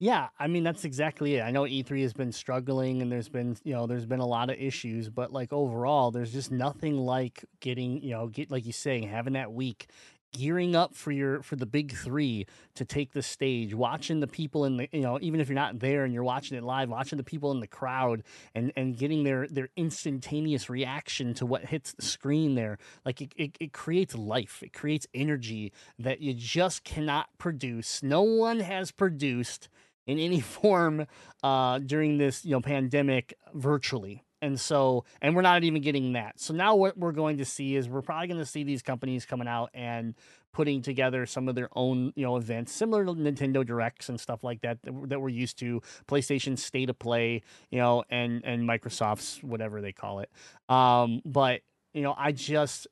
Yeah, 0.03 0.31
I 0.37 0.49
mean 0.49 0.65
that's 0.65 0.85
exactly 0.85 1.37
it. 1.37 1.43
I 1.43 1.53
know 1.53 1.65
E3 1.65 2.03
has 2.03 2.13
been 2.13 2.33
struggling 2.33 3.03
and 3.03 3.13
there's 3.13 3.29
been, 3.29 3.57
you 3.63 3.73
know, 3.73 3.87
there's 3.87 4.05
been 4.05 4.19
a 4.19 4.27
lot 4.27 4.51
of 4.51 4.57
issues, 4.59 5.09
but 5.09 5.33
like 5.33 5.53
overall, 5.53 6.11
there's 6.11 6.33
just 6.33 6.51
nothing 6.51 6.97
like 6.99 7.45
getting, 7.61 8.03
you 8.03 8.11
know, 8.11 8.27
get 8.27 8.51
like 8.51 8.67
you 8.67 8.73
saying 8.73 9.05
having 9.05 9.35
that 9.35 9.53
week 9.53 9.87
gearing 10.33 10.75
up 10.75 10.97
for 10.97 11.13
your 11.13 11.41
for 11.43 11.55
the 11.55 11.67
big 11.67 11.95
3 11.95 12.45
to 12.75 12.85
take 12.85 13.13
the 13.13 13.23
stage, 13.23 13.75
watching 13.77 14.19
the 14.19 14.27
people 14.27 14.65
in 14.65 14.77
the, 14.79 14.89
you 14.91 15.03
know, 15.03 15.21
even 15.23 15.39
if 15.39 15.49
you're 15.49 15.55
not 15.55 15.79
there 15.79 16.03
and 16.03 16.13
you're 16.13 16.25
watching 16.25 16.59
it 16.59 16.65
live, 16.65 16.89
watching 16.89 17.17
the 17.17 17.23
people 17.23 17.53
in 17.53 17.61
the 17.61 17.69
crowd 17.69 18.25
and 18.57 18.73
and 18.75 18.97
getting 18.99 19.23
their 19.23 19.47
their 19.47 19.69
instantaneous 19.77 20.69
reaction 20.69 21.33
to 21.35 21.47
what 21.47 21.67
hits 21.67 21.93
the 21.93 22.03
screen 22.03 22.57
there. 22.57 22.77
Like 23.05 23.21
it, 23.21 23.33
it, 23.37 23.57
it 23.61 23.73
creates 23.73 24.17
life. 24.17 24.65
It 24.65 24.73
creates 24.73 25.07
energy 25.15 25.73
that 26.01 26.21
you 26.21 26.35
just 26.35 26.83
cannot 26.83 27.29
produce. 27.39 28.03
No 28.03 28.23
one 28.23 28.59
has 28.59 28.91
produced 28.91 29.69
in 30.07 30.19
any 30.19 30.41
form 30.57 31.07
uh, 31.43 31.79
during 31.79 32.19
this 32.19 32.45
you 32.45 32.53
know 32.53 32.61
pandemic 32.61 33.35
virtually. 33.55 34.25
And 34.41 34.59
so 34.59 35.05
and 35.21 35.37
we're 35.37 35.43
not 35.43 35.63
even 35.63 35.83
getting 35.83 36.15
that. 36.15 36.41
So 36.41 36.53
now 36.53 36.75
what 36.75 36.99
we're 36.99 37.13
going 37.13 37.39
to 37.39 37.45
see 37.45 37.77
is 37.77 37.89
we're 37.89 38.03
probably 38.03 38.27
going 38.27 38.41
to 38.41 38.47
see 38.47 38.65
these 38.65 38.83
companies 38.83 39.25
coming 39.25 39.47
out 39.47 39.71
and 39.73 40.15
putting 40.53 40.83
together 40.83 41.27
some 41.27 41.49
of 41.49 41.55
their 41.55 41.69
own 41.75 42.13
you 42.15 42.27
know 42.27 42.37
events 42.37 42.73
similar 42.73 43.07
to 43.07 43.13
nintendo 43.13 43.65
directs 43.65 44.11
and 44.11 44.21
stuff 44.21 44.45
like 44.45 44.61
that 44.61 44.79
that, 44.83 45.19
we're 45.19 45.29
used 45.31 45.59
to 45.59 45.81
playstation 46.07 46.59
state 46.59 46.91
of 46.91 46.99
play 46.99 47.41
you 47.71 47.79
know 47.79 48.05
and 48.11 48.45
and 48.45 48.69
microsoft's 48.69 49.43
whatever 49.43 49.81
they 49.81 49.93
call 49.93 50.21
it. 50.21 50.31
Um 50.69 51.23
but 51.25 51.63
you 51.95 52.03
know 52.03 52.15
i 52.19 52.33
just 52.33 52.87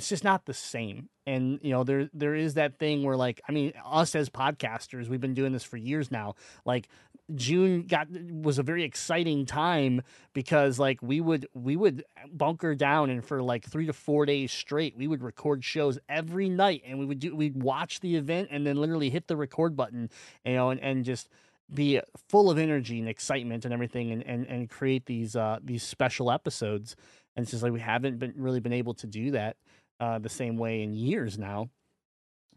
it's 0.00 0.08
just 0.08 0.24
not 0.24 0.46
the 0.46 0.54
same. 0.54 1.10
And 1.26 1.60
you 1.62 1.72
know 1.72 1.84
there 1.84 2.08
there 2.14 2.34
is 2.34 2.54
that 2.54 2.78
thing 2.78 3.02
where 3.04 3.16
like 3.16 3.42
i 3.46 3.52
mean 3.52 3.74
us 3.84 4.14
as 4.14 4.30
podcasters 4.30 5.08
we've 5.08 5.20
been 5.20 5.34
doing 5.34 5.52
this 5.52 5.62
for 5.62 5.76
years 5.76 6.10
now. 6.10 6.36
Like 6.64 6.88
june 7.34 7.82
got 7.82 8.08
was 8.10 8.58
a 8.58 8.62
very 8.62 8.82
exciting 8.82 9.44
time 9.44 10.00
because 10.32 10.78
like 10.78 11.00
we 11.02 11.20
would 11.20 11.46
we 11.52 11.76
would 11.76 12.02
bunker 12.32 12.74
down 12.74 13.10
and 13.10 13.22
for 13.22 13.42
like 13.42 13.64
three 13.64 13.86
to 13.86 13.92
four 13.92 14.26
days 14.26 14.50
straight 14.50 14.96
we 14.96 15.06
would 15.06 15.22
record 15.22 15.62
shows 15.62 15.96
every 16.08 16.48
night 16.48 16.82
and 16.84 16.98
we 16.98 17.04
would 17.04 17.20
do 17.20 17.36
we'd 17.36 17.62
watch 17.62 18.00
the 18.00 18.16
event 18.16 18.48
and 18.50 18.66
then 18.66 18.76
literally 18.76 19.10
hit 19.10 19.28
the 19.28 19.36
record 19.36 19.76
button 19.76 20.10
you 20.44 20.54
know 20.54 20.70
and, 20.70 20.80
and 20.80 21.04
just 21.04 21.28
be 21.72 22.00
full 22.28 22.50
of 22.50 22.58
energy 22.58 22.98
and 22.98 23.08
excitement 23.08 23.64
and 23.64 23.72
everything 23.72 24.10
and, 24.10 24.26
and, 24.26 24.46
and 24.46 24.68
create 24.68 25.06
these 25.06 25.36
uh 25.36 25.58
these 25.62 25.82
special 25.82 26.30
episodes. 26.30 26.96
And 27.36 27.44
it's 27.44 27.52
just 27.52 27.62
like 27.62 27.72
we 27.72 27.80
haven't 27.80 28.18
been 28.18 28.34
really 28.36 28.60
been 28.60 28.72
able 28.72 28.94
to 28.94 29.06
do 29.06 29.30
that 29.32 29.56
uh, 30.00 30.18
the 30.18 30.28
same 30.28 30.56
way 30.56 30.82
in 30.82 30.94
years 30.94 31.38
now, 31.38 31.70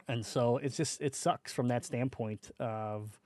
and 0.08 0.26
so 0.26 0.58
it's 0.58 0.78
just 0.78 1.02
it 1.02 1.16
sucks 1.16 1.54
from 1.54 1.68
that 1.68 1.86
standpoint 1.86 2.52
of 2.60 3.20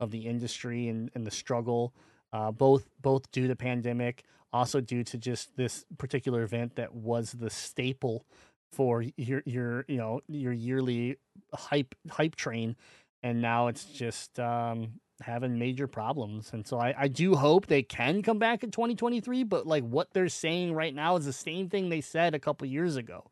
of 0.00 0.10
the 0.10 0.26
industry 0.26 0.88
and, 0.88 1.10
and 1.14 1.26
the 1.26 1.30
struggle, 1.30 1.94
uh, 2.32 2.50
both 2.50 2.88
both 3.00 3.30
due 3.32 3.48
to 3.48 3.56
pandemic, 3.56 4.24
also 4.52 4.80
due 4.80 5.04
to 5.04 5.18
just 5.18 5.56
this 5.56 5.84
particular 5.98 6.42
event 6.42 6.76
that 6.76 6.94
was 6.94 7.32
the 7.32 7.50
staple 7.50 8.26
for 8.72 9.04
your 9.16 9.42
your 9.46 9.84
you 9.88 9.96
know 9.96 10.20
your 10.28 10.52
yearly 10.52 11.16
hype 11.54 11.94
hype 12.10 12.36
train, 12.36 12.76
and 13.22 13.40
now 13.40 13.68
it's 13.68 13.84
just 13.84 14.38
um, 14.40 14.88
having 15.22 15.58
major 15.58 15.86
problems. 15.86 16.50
And 16.52 16.66
so 16.66 16.78
I, 16.78 16.94
I 16.96 17.08
do 17.08 17.34
hope 17.34 17.66
they 17.66 17.82
can 17.82 18.22
come 18.22 18.38
back 18.38 18.62
in 18.62 18.70
2023, 18.70 19.44
but 19.44 19.66
like 19.66 19.84
what 19.84 20.12
they're 20.12 20.28
saying 20.28 20.74
right 20.74 20.94
now 20.94 21.16
is 21.16 21.26
the 21.26 21.32
same 21.32 21.68
thing 21.68 21.88
they 21.88 22.00
said 22.00 22.34
a 22.34 22.38
couple 22.38 22.66
years 22.66 22.96
ago. 22.96 23.30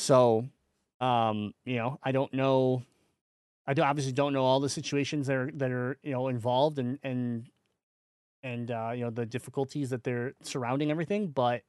So, 0.00 0.48
um, 1.00 1.52
you 1.66 1.76
know, 1.76 1.98
I 2.02 2.10
don't 2.10 2.32
know. 2.32 2.82
I 3.66 3.74
do 3.74 3.82
obviously 3.82 4.12
don't 4.12 4.32
know 4.32 4.44
all 4.44 4.58
the 4.58 4.68
situations 4.68 5.26
that 5.26 5.36
are 5.36 5.50
that 5.54 5.70
are 5.70 5.98
you 6.02 6.12
know 6.12 6.28
involved 6.28 6.78
and 6.78 6.98
and 7.02 7.48
and 8.42 8.70
uh, 8.70 8.92
you 8.94 9.04
know 9.04 9.10
the 9.10 9.26
difficulties 9.26 9.90
that 9.90 10.04
they're 10.04 10.34
surrounding 10.42 10.90
everything, 10.90 11.28
but 11.28 11.62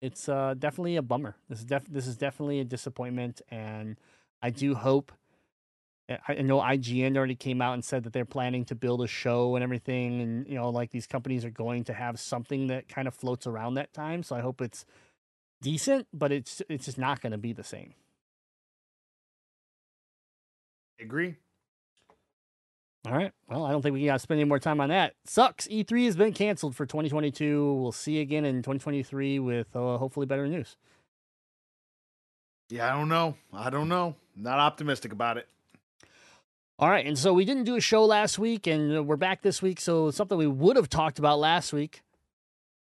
it's 0.00 0.28
uh, 0.28 0.54
definitely 0.58 0.96
a 0.96 1.02
bummer. 1.02 1.36
This 1.48 1.58
is 1.60 1.64
def- 1.66 1.88
this 1.90 2.06
is 2.06 2.16
definitely 2.16 2.60
a 2.60 2.64
disappointment, 2.64 3.42
and 3.50 3.98
I 4.40 4.50
do 4.50 4.74
hope 4.74 5.12
I 6.08 6.18
I 6.28 6.42
know 6.42 6.60
IGN 6.60 7.16
already 7.16 7.34
came 7.36 7.62
out 7.62 7.74
and 7.74 7.84
said 7.84 8.04
that 8.04 8.12
they're 8.12 8.24
planning 8.24 8.64
to 8.66 8.74
build 8.74 9.02
a 9.02 9.06
show 9.06 9.54
and 9.56 9.62
everything, 9.62 10.20
and 10.20 10.46
you 10.48 10.54
know, 10.54 10.70
like 10.70 10.90
these 10.90 11.06
companies 11.06 11.44
are 11.44 11.50
going 11.50 11.84
to 11.84 11.92
have 11.92 12.18
something 12.18 12.66
that 12.68 12.88
kind 12.88 13.08
of 13.08 13.14
floats 13.14 13.46
around 13.46 13.74
that 13.74 13.92
time. 13.92 14.22
So 14.22 14.36
I 14.36 14.40
hope 14.40 14.60
it's 14.60 14.84
decent, 15.62 16.06
but 16.12 16.32
it's 16.32 16.62
it's 16.68 16.86
just 16.86 16.98
not 16.98 17.20
going 17.20 17.32
to 17.32 17.38
be 17.38 17.52
the 17.52 17.64
same. 17.64 17.94
Agree. 21.00 21.36
All 23.06 23.12
right. 23.12 23.32
Well, 23.48 23.64
I 23.64 23.70
don't 23.70 23.80
think 23.80 23.94
we 23.94 24.04
got 24.04 24.14
to 24.14 24.18
spend 24.18 24.40
any 24.40 24.48
more 24.48 24.58
time 24.58 24.80
on 24.80 24.90
that. 24.90 25.14
Sucks. 25.24 25.66
E3 25.68 26.04
has 26.04 26.16
been 26.16 26.34
canceled 26.34 26.76
for 26.76 26.84
2022. 26.84 27.74
We'll 27.74 27.92
see 27.92 28.16
you 28.16 28.22
again 28.22 28.44
in 28.44 28.56
2023 28.56 29.38
with 29.38 29.74
uh, 29.74 29.96
hopefully 29.96 30.26
better 30.26 30.46
news. 30.46 30.76
Yeah, 32.68 32.92
I 32.92 32.98
don't 32.98 33.08
know. 33.08 33.36
I 33.54 33.70
don't 33.70 33.88
know. 33.88 34.16
Not 34.36 34.58
optimistic 34.58 35.12
about 35.12 35.38
it. 35.38 35.48
All 36.78 36.88
right, 36.88 37.04
and 37.04 37.18
so 37.18 37.32
we 37.34 37.44
didn't 37.44 37.64
do 37.64 37.76
a 37.76 37.80
show 37.80 38.04
last 38.04 38.38
week, 38.38 38.66
and 38.66 39.06
we're 39.06 39.16
back 39.16 39.42
this 39.42 39.60
week. 39.60 39.80
So 39.80 40.10
something 40.10 40.38
we 40.38 40.46
would 40.46 40.76
have 40.76 40.88
talked 40.88 41.18
about 41.18 41.38
last 41.38 41.72
week. 41.72 42.02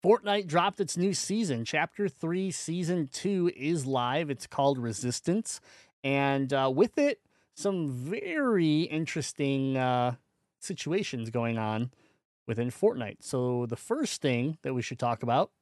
Fortnite 0.04 0.46
dropped 0.46 0.80
its 0.80 0.98
new 0.98 1.14
season. 1.14 1.64
Chapter 1.64 2.10
three, 2.10 2.50
season 2.50 3.08
two 3.10 3.50
is 3.56 3.86
live. 3.86 4.28
It's 4.28 4.46
called 4.46 4.76
Resistance, 4.76 5.62
and 6.02 6.52
uh, 6.52 6.70
with 6.74 6.98
it, 6.98 7.20
some 7.54 7.88
very 7.88 8.82
interesting 8.82 9.78
uh, 9.78 10.16
situations 10.60 11.30
going 11.30 11.56
on 11.56 11.90
within 12.46 12.70
Fortnite. 12.70 13.18
So 13.20 13.64
the 13.64 13.76
first 13.76 14.20
thing 14.20 14.58
that 14.60 14.74
we 14.74 14.82
should 14.82 14.98
talk 14.98 15.22
about 15.22 15.52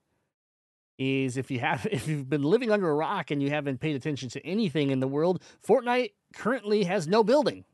is 0.98 1.36
if 1.36 1.48
you 1.48 1.60
have 1.60 1.86
if 1.92 2.08
you've 2.08 2.28
been 2.28 2.42
living 2.42 2.72
under 2.72 2.90
a 2.90 2.94
rock 2.94 3.30
and 3.30 3.40
you 3.40 3.50
haven't 3.50 3.78
paid 3.78 3.94
attention 3.94 4.28
to 4.30 4.44
anything 4.44 4.90
in 4.90 4.98
the 4.98 5.06
world, 5.06 5.40
Fortnite 5.64 6.14
currently 6.34 6.82
has 6.82 7.06
no 7.06 7.22
building. 7.22 7.64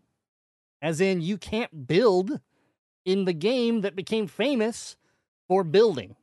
As 0.82 1.00
in 1.00 1.22
you 1.22 1.38
can't 1.38 1.86
build 1.86 2.40
in 3.06 3.24
the 3.24 3.32
game 3.32 3.80
that 3.80 3.96
became 3.96 4.26
famous 4.26 4.98
for 5.48 5.64
building. 5.64 6.14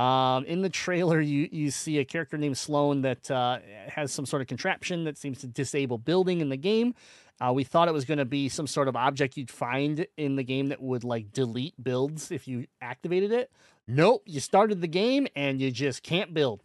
Um, 0.00 0.46
in 0.46 0.62
the 0.62 0.70
trailer, 0.70 1.20
you 1.20 1.46
you 1.52 1.70
see 1.70 1.98
a 1.98 2.06
character 2.06 2.38
named 2.38 2.56
Slone 2.56 3.02
that 3.02 3.30
uh, 3.30 3.58
has 3.86 4.10
some 4.10 4.24
sort 4.24 4.40
of 4.40 4.48
contraption 4.48 5.04
that 5.04 5.18
seems 5.18 5.40
to 5.40 5.46
disable 5.46 5.98
building 5.98 6.40
in 6.40 6.48
the 6.48 6.56
game. 6.56 6.94
Uh, 7.38 7.52
we 7.52 7.64
thought 7.64 7.86
it 7.86 7.92
was 7.92 8.06
going 8.06 8.16
to 8.16 8.24
be 8.24 8.48
some 8.48 8.66
sort 8.66 8.88
of 8.88 8.96
object 8.96 9.36
you'd 9.36 9.50
find 9.50 10.06
in 10.16 10.36
the 10.36 10.42
game 10.42 10.68
that 10.68 10.80
would 10.80 11.04
like 11.04 11.32
delete 11.32 11.74
builds 11.82 12.30
if 12.30 12.48
you 12.48 12.66
activated 12.80 13.30
it. 13.30 13.50
Nope, 13.86 14.22
you 14.24 14.40
started 14.40 14.80
the 14.80 14.88
game 14.88 15.26
and 15.36 15.60
you 15.60 15.70
just 15.70 16.02
can't 16.02 16.32
build, 16.32 16.62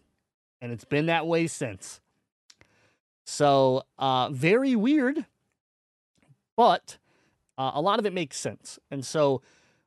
and 0.61 0.71
it's 0.71 0.86
been 0.86 1.07
that 1.07 1.27
way 1.27 1.47
since. 1.47 1.99
So 3.25 3.83
uh, 3.99 4.29
very 4.29 4.77
weird, 4.77 5.25
but 6.55 6.99
uh, 7.57 7.71
a 7.73 7.81
lot 7.81 7.99
of 7.99 8.05
it 8.05 8.13
makes 8.13 8.38
sense. 8.38 8.79
And 8.89 9.05
so 9.05 9.41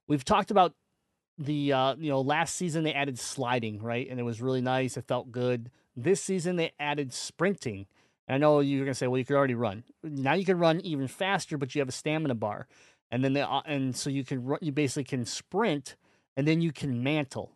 we've 0.06 0.24
talked 0.24 0.50
about 0.50 0.74
the 1.38 1.72
uh, 1.72 1.94
you 1.96 2.10
know 2.10 2.20
last 2.20 2.56
season 2.56 2.84
they 2.84 2.92
added 2.92 3.18
sliding 3.18 3.80
right, 3.80 4.08
and 4.10 4.18
it 4.18 4.24
was 4.24 4.40
really 4.40 4.60
nice. 4.60 4.96
It 4.96 5.06
felt 5.06 5.30
good. 5.30 5.70
This 5.96 6.22
season 6.22 6.56
they 6.56 6.72
added 6.78 7.12
sprinting. 7.12 7.86
And 8.26 8.34
I 8.34 8.38
know 8.38 8.60
you're 8.60 8.84
gonna 8.84 8.94
say, 8.94 9.06
well, 9.06 9.18
you 9.18 9.24
could 9.24 9.36
already 9.36 9.54
run. 9.54 9.84
Now 10.02 10.34
you 10.34 10.44
can 10.44 10.58
run 10.58 10.80
even 10.80 11.08
faster, 11.08 11.56
but 11.56 11.74
you 11.74 11.80
have 11.80 11.88
a 11.88 11.92
stamina 11.92 12.34
bar, 12.34 12.66
and 13.10 13.24
then 13.24 13.32
they 13.32 13.42
uh, 13.42 13.62
and 13.64 13.96
so 13.96 14.10
you 14.10 14.24
can 14.24 14.44
run. 14.44 14.58
You 14.60 14.72
basically 14.72 15.04
can 15.04 15.24
sprint, 15.24 15.96
and 16.36 16.46
then 16.46 16.60
you 16.60 16.72
can 16.72 17.02
mantle. 17.02 17.52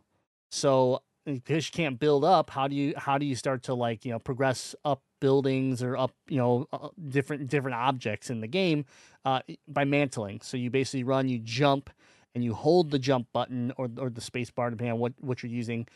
So 0.51 1.03
because 1.25 1.69
you 1.69 1.73
can't 1.73 1.99
build 1.99 2.25
up, 2.25 2.51
how 2.51 2.69
do 2.69 2.75
you 2.75 2.95
how 2.97 3.19
do 3.19 3.27
you 3.27 3.35
start 3.35 3.63
to 3.65 3.75
like 3.75 4.05
you 4.05 4.13
know 4.13 4.19
progress 4.19 4.75
up 4.85 5.03
buildings 5.21 5.83
or 5.83 5.97
up 5.97 6.13
you 6.29 6.39
know 6.39 6.67
uh, 6.73 6.89
different 7.09 7.49
different 7.49 7.77
objects 7.77 8.31
in 8.31 8.41
the 8.41 8.49
game 8.49 8.85
uh, 9.25 9.41
by 9.69 9.85
mantling? 9.85 10.41
So 10.43 10.57
you 10.57 10.71
basically 10.71 11.05
run, 11.05 11.29
you 11.29 11.39
jump, 11.39 11.91
and 12.35 12.43
you 12.43 12.55
hold 12.55 12.91
the 12.91 12.99
jump 12.99 13.29
button 13.33 13.73
or 13.77 13.89
or 13.99 14.11
the 14.11 14.21
space 14.21 14.51
bar 14.51 14.71
depending 14.71 14.93
on 14.93 14.99
what 14.99 15.13
what 15.21 15.43
you're 15.43 15.53
using 15.53 15.87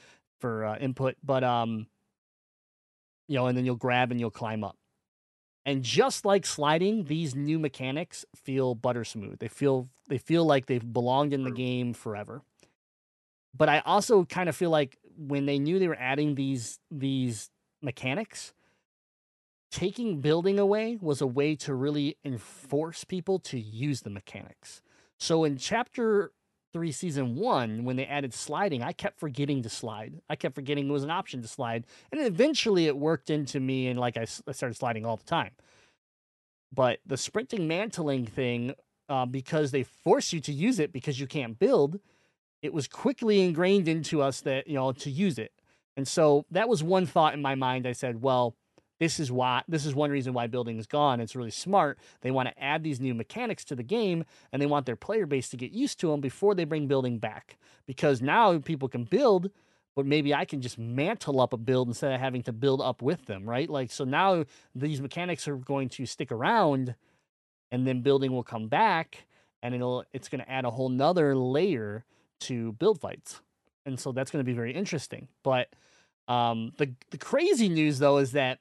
for 0.41 0.65
uh, 0.65 0.77
input. 0.79 1.17
But 1.23 1.45
um, 1.45 1.87
you 3.29 3.37
know, 3.37 3.47
and 3.47 3.57
then 3.57 3.65
you'll 3.65 3.77
grab 3.77 4.11
and 4.11 4.21
you'll 4.21 4.31
climb 4.31 4.65
up. 4.65 4.77
And 5.65 5.83
just 5.83 6.25
like 6.25 6.47
sliding, 6.47 7.05
these 7.05 7.35
new 7.35 7.59
mechanics 7.59 8.25
feel 8.37 8.77
butter 8.77 9.05
smooth. 9.05 9.41
They 9.41 9.49
feel 9.49 9.89
they 10.09 10.19
feel 10.19 10.45
like 10.45 10.67
they've 10.67 10.93
belonged 10.93 11.33
in 11.33 11.43
the 11.43 11.51
game 11.51 11.93
forever. 11.93 12.43
But 13.57 13.69
I 13.69 13.81
also 13.81 14.25
kind 14.25 14.49
of 14.49 14.55
feel 14.55 14.71
like 14.71 14.97
when 15.17 15.47
they 15.47 15.59
knew 15.59 15.79
they 15.79 15.89
were 15.89 15.99
adding 15.99 16.37
these 16.37 16.79
these 16.91 17.51
mechanics, 17.83 18.53
taking 19.73 20.21
building 20.21 20.59
away 20.59 20.99
was 21.01 21.21
a 21.21 21.27
way 21.27 21.57
to 21.57 21.75
really 21.75 22.17
enforce 22.25 23.03
people 23.03 23.41
to 23.41 23.59
use 23.59 24.03
the 24.03 24.11
mechanics. 24.11 24.83
So 25.19 25.45
in 25.45 25.57
chapter 25.57 26.33
three, 26.73 26.93
season 26.93 27.37
one, 27.37 27.85
when 27.85 27.97
they 27.97 28.07
added 28.07 28.35
sliding, 28.35 28.83
I 28.83 28.93
kept 28.93 29.19
forgetting 29.19 29.63
to 29.63 29.69
slide. 29.69 30.21
I 30.29 30.37
kept 30.37 30.55
forgetting 30.55 30.89
it 30.89 30.93
was 30.93 31.05
an 31.05 31.11
option 31.11 31.41
to 31.43 31.49
slide, 31.49 31.87
and 32.13 32.21
eventually 32.21 32.87
it 32.87 32.97
worked 32.97 33.31
into 33.31 33.61
me, 33.61 33.89
and 33.89 33.99
like 33.99 34.17
I 34.17 34.25
started 34.25 34.77
sliding 34.77 35.07
all 35.07 35.17
the 35.17 35.25
time. 35.25 35.53
But 36.73 36.99
the 37.07 37.17
sprinting 37.17 37.67
mantling 37.67 38.27
thing, 38.27 38.75
uh, 39.09 39.25
because 39.25 39.71
they 39.71 39.85
force 39.85 40.33
you 40.33 40.41
to 40.41 40.53
use 40.53 40.79
it 40.79 40.93
because 40.93 41.19
you 41.19 41.27
can't 41.27 41.59
build, 41.59 42.01
it 42.61 42.75
was 42.75 42.89
quickly 42.89 43.41
ingrained 43.41 43.89
into 43.89 44.21
us 44.21 44.41
that 44.43 44.67
you 44.67 44.75
know 44.75 44.93
to 44.93 45.11
use 45.11 45.39
it. 45.39 45.53
And 45.97 46.07
so 46.07 46.45
that 46.51 46.69
was 46.69 46.83
one 46.83 47.07
thought 47.07 47.33
in 47.33 47.41
my 47.41 47.55
mind. 47.55 47.87
I 47.87 47.93
said, 47.93 48.21
well, 48.21 48.55
this 48.99 49.21
is 49.21 49.31
why 49.31 49.63
this 49.69 49.85
is 49.85 49.95
one 49.95 50.11
reason 50.11 50.33
why 50.33 50.47
building 50.47 50.79
is 50.79 50.87
gone. 50.87 51.21
It's 51.21 51.37
really 51.37 51.51
smart. 51.51 51.99
They 52.23 52.31
want 52.31 52.49
to 52.49 52.63
add 52.63 52.83
these 52.83 53.01
new 53.01 53.15
mechanics 53.15 53.65
to 53.67 53.77
the 53.77 53.83
game 53.83 54.25
and 54.53 54.61
they 54.61 54.67
want 54.67 54.87
their 54.87 54.97
player 54.97 55.27
base 55.27 55.49
to 55.51 55.57
get 55.57 55.73
used 55.73 56.01
to 56.01 56.11
them 56.11 56.21
before 56.21 56.55
they 56.55 56.65
bring 56.65 56.87
building 56.87 57.19
back. 57.19 57.59
Because 57.87 58.23
now 58.23 58.59
people 58.59 58.89
can 58.89 59.05
build, 59.05 59.51
but 59.95 60.07
maybe 60.07 60.35
I 60.35 60.45
can 60.45 60.61
just 60.61 60.79
mantle 60.79 61.41
up 61.41 61.53
a 61.53 61.59
build 61.59 61.89
instead 61.89 62.13
of 62.13 62.21
having 62.21 62.43
to 62.45 62.53
build 62.53 62.81
up 62.81 63.03
with 63.03 63.27
them, 63.27 63.49
right? 63.49 63.69
Like 63.69 63.93
so 63.93 64.05
now 64.05 64.45
these 64.75 65.01
mechanics 65.01 65.47
are 65.47 65.57
going 65.57 65.91
to 65.91 66.07
stick 66.07 66.33
around 66.33 66.95
and 67.71 67.87
then 67.87 68.01
building 68.01 68.33
will 68.33 68.45
come 68.45 68.69
back 68.69 69.27
and 69.63 69.75
it'll 69.75 70.05
it's 70.13 70.29
going 70.29 70.41
to 70.41 70.51
add 70.51 70.65
a 70.65 70.71
whole 70.71 70.89
nother 70.89 71.37
layer 71.37 72.05
to 72.41 72.73
build 72.73 73.01
fights. 73.01 73.43
And 73.85 74.01
so 74.01 74.13
that's 74.13 74.31
going 74.31 74.41
to 74.41 74.49
be 74.49 74.55
very 74.55 74.73
interesting. 74.73 75.29
But 75.43 75.69
um, 76.29 76.73
the 76.79 76.95
the 77.11 77.19
crazy 77.19 77.69
news 77.69 77.99
though 77.99 78.19
is 78.19 78.33
that 78.33 78.59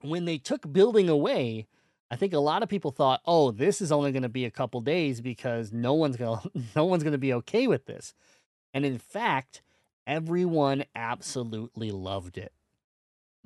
when 0.00 0.24
they 0.24 0.38
took 0.38 0.72
building 0.72 1.08
away, 1.08 1.66
I 2.10 2.16
think 2.16 2.32
a 2.32 2.38
lot 2.38 2.62
of 2.62 2.68
people 2.68 2.90
thought, 2.90 3.20
"Oh, 3.26 3.50
this 3.50 3.80
is 3.80 3.92
only 3.92 4.12
going 4.12 4.22
to 4.22 4.28
be 4.28 4.44
a 4.44 4.50
couple 4.50 4.80
days 4.80 5.20
because 5.20 5.72
no 5.72 5.94
one's 5.94 6.16
going 6.16 6.40
to 6.42 6.50
no 6.76 6.84
one's 6.84 7.02
going 7.02 7.12
to 7.12 7.18
be 7.18 7.34
okay 7.34 7.66
with 7.66 7.86
this." 7.86 8.14
And 8.74 8.84
in 8.84 8.98
fact, 8.98 9.62
everyone 10.06 10.84
absolutely 10.94 11.90
loved 11.90 12.38
it. 12.38 12.52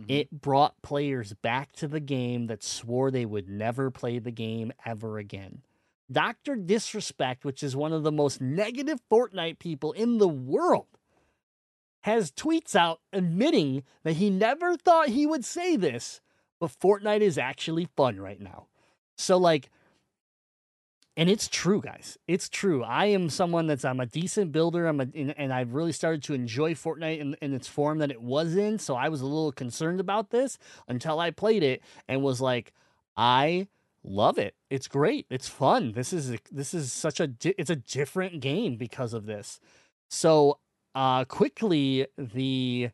Mhm. 0.00 0.06
It 0.08 0.30
brought 0.30 0.80
players 0.82 1.34
back 1.34 1.72
to 1.72 1.88
the 1.88 2.00
game 2.00 2.46
that 2.46 2.62
swore 2.62 3.10
they 3.10 3.26
would 3.26 3.48
never 3.48 3.90
play 3.90 4.18
the 4.18 4.30
game 4.30 4.72
ever 4.84 5.18
again. 5.18 5.62
Dr. 6.10 6.56
Disrespect, 6.56 7.44
which 7.44 7.62
is 7.62 7.74
one 7.74 7.92
of 7.92 8.02
the 8.02 8.12
most 8.12 8.40
negative 8.40 9.00
Fortnite 9.10 9.58
people 9.58 9.92
in 9.92 10.18
the 10.18 10.28
world, 10.28 10.98
has 12.02 12.30
tweets 12.32 12.74
out 12.74 13.00
admitting 13.12 13.84
that 14.02 14.14
he 14.14 14.28
never 14.28 14.76
thought 14.76 15.08
he 15.08 15.26
would 15.26 15.44
say 15.44 15.76
this, 15.76 16.20
but 16.62 16.70
Fortnite 16.78 17.22
is 17.22 17.38
actually 17.38 17.88
fun 17.96 18.20
right 18.20 18.40
now. 18.40 18.68
So, 19.16 19.36
like, 19.36 19.68
and 21.16 21.28
it's 21.28 21.48
true, 21.48 21.80
guys. 21.80 22.16
It's 22.28 22.48
true. 22.48 22.84
I 22.84 23.06
am 23.06 23.30
someone 23.30 23.66
that's 23.66 23.84
I'm 23.84 23.98
a 23.98 24.06
decent 24.06 24.52
builder. 24.52 24.86
I'm 24.86 25.00
a, 25.00 25.08
and, 25.12 25.34
and 25.36 25.52
I've 25.52 25.74
really 25.74 25.90
started 25.90 26.22
to 26.22 26.34
enjoy 26.34 26.74
Fortnite 26.74 27.18
in, 27.18 27.34
in 27.42 27.52
its 27.52 27.66
form 27.66 27.98
that 27.98 28.12
it 28.12 28.22
was 28.22 28.54
in. 28.54 28.78
So 28.78 28.94
I 28.94 29.08
was 29.08 29.22
a 29.22 29.26
little 29.26 29.50
concerned 29.50 29.98
about 29.98 30.30
this 30.30 30.56
until 30.86 31.18
I 31.18 31.32
played 31.32 31.64
it 31.64 31.82
and 32.06 32.22
was 32.22 32.40
like, 32.40 32.72
I 33.16 33.66
love 34.04 34.38
it. 34.38 34.54
It's 34.70 34.86
great. 34.86 35.26
It's 35.30 35.48
fun. 35.48 35.90
This 35.94 36.12
is 36.12 36.36
this 36.52 36.74
is 36.74 36.92
such 36.92 37.18
a 37.18 37.26
di- 37.26 37.56
it's 37.58 37.70
a 37.70 37.76
different 37.76 38.38
game 38.38 38.76
because 38.76 39.14
of 39.14 39.26
this. 39.26 39.58
So 40.10 40.60
uh 40.94 41.24
quickly 41.24 42.06
the 42.16 42.90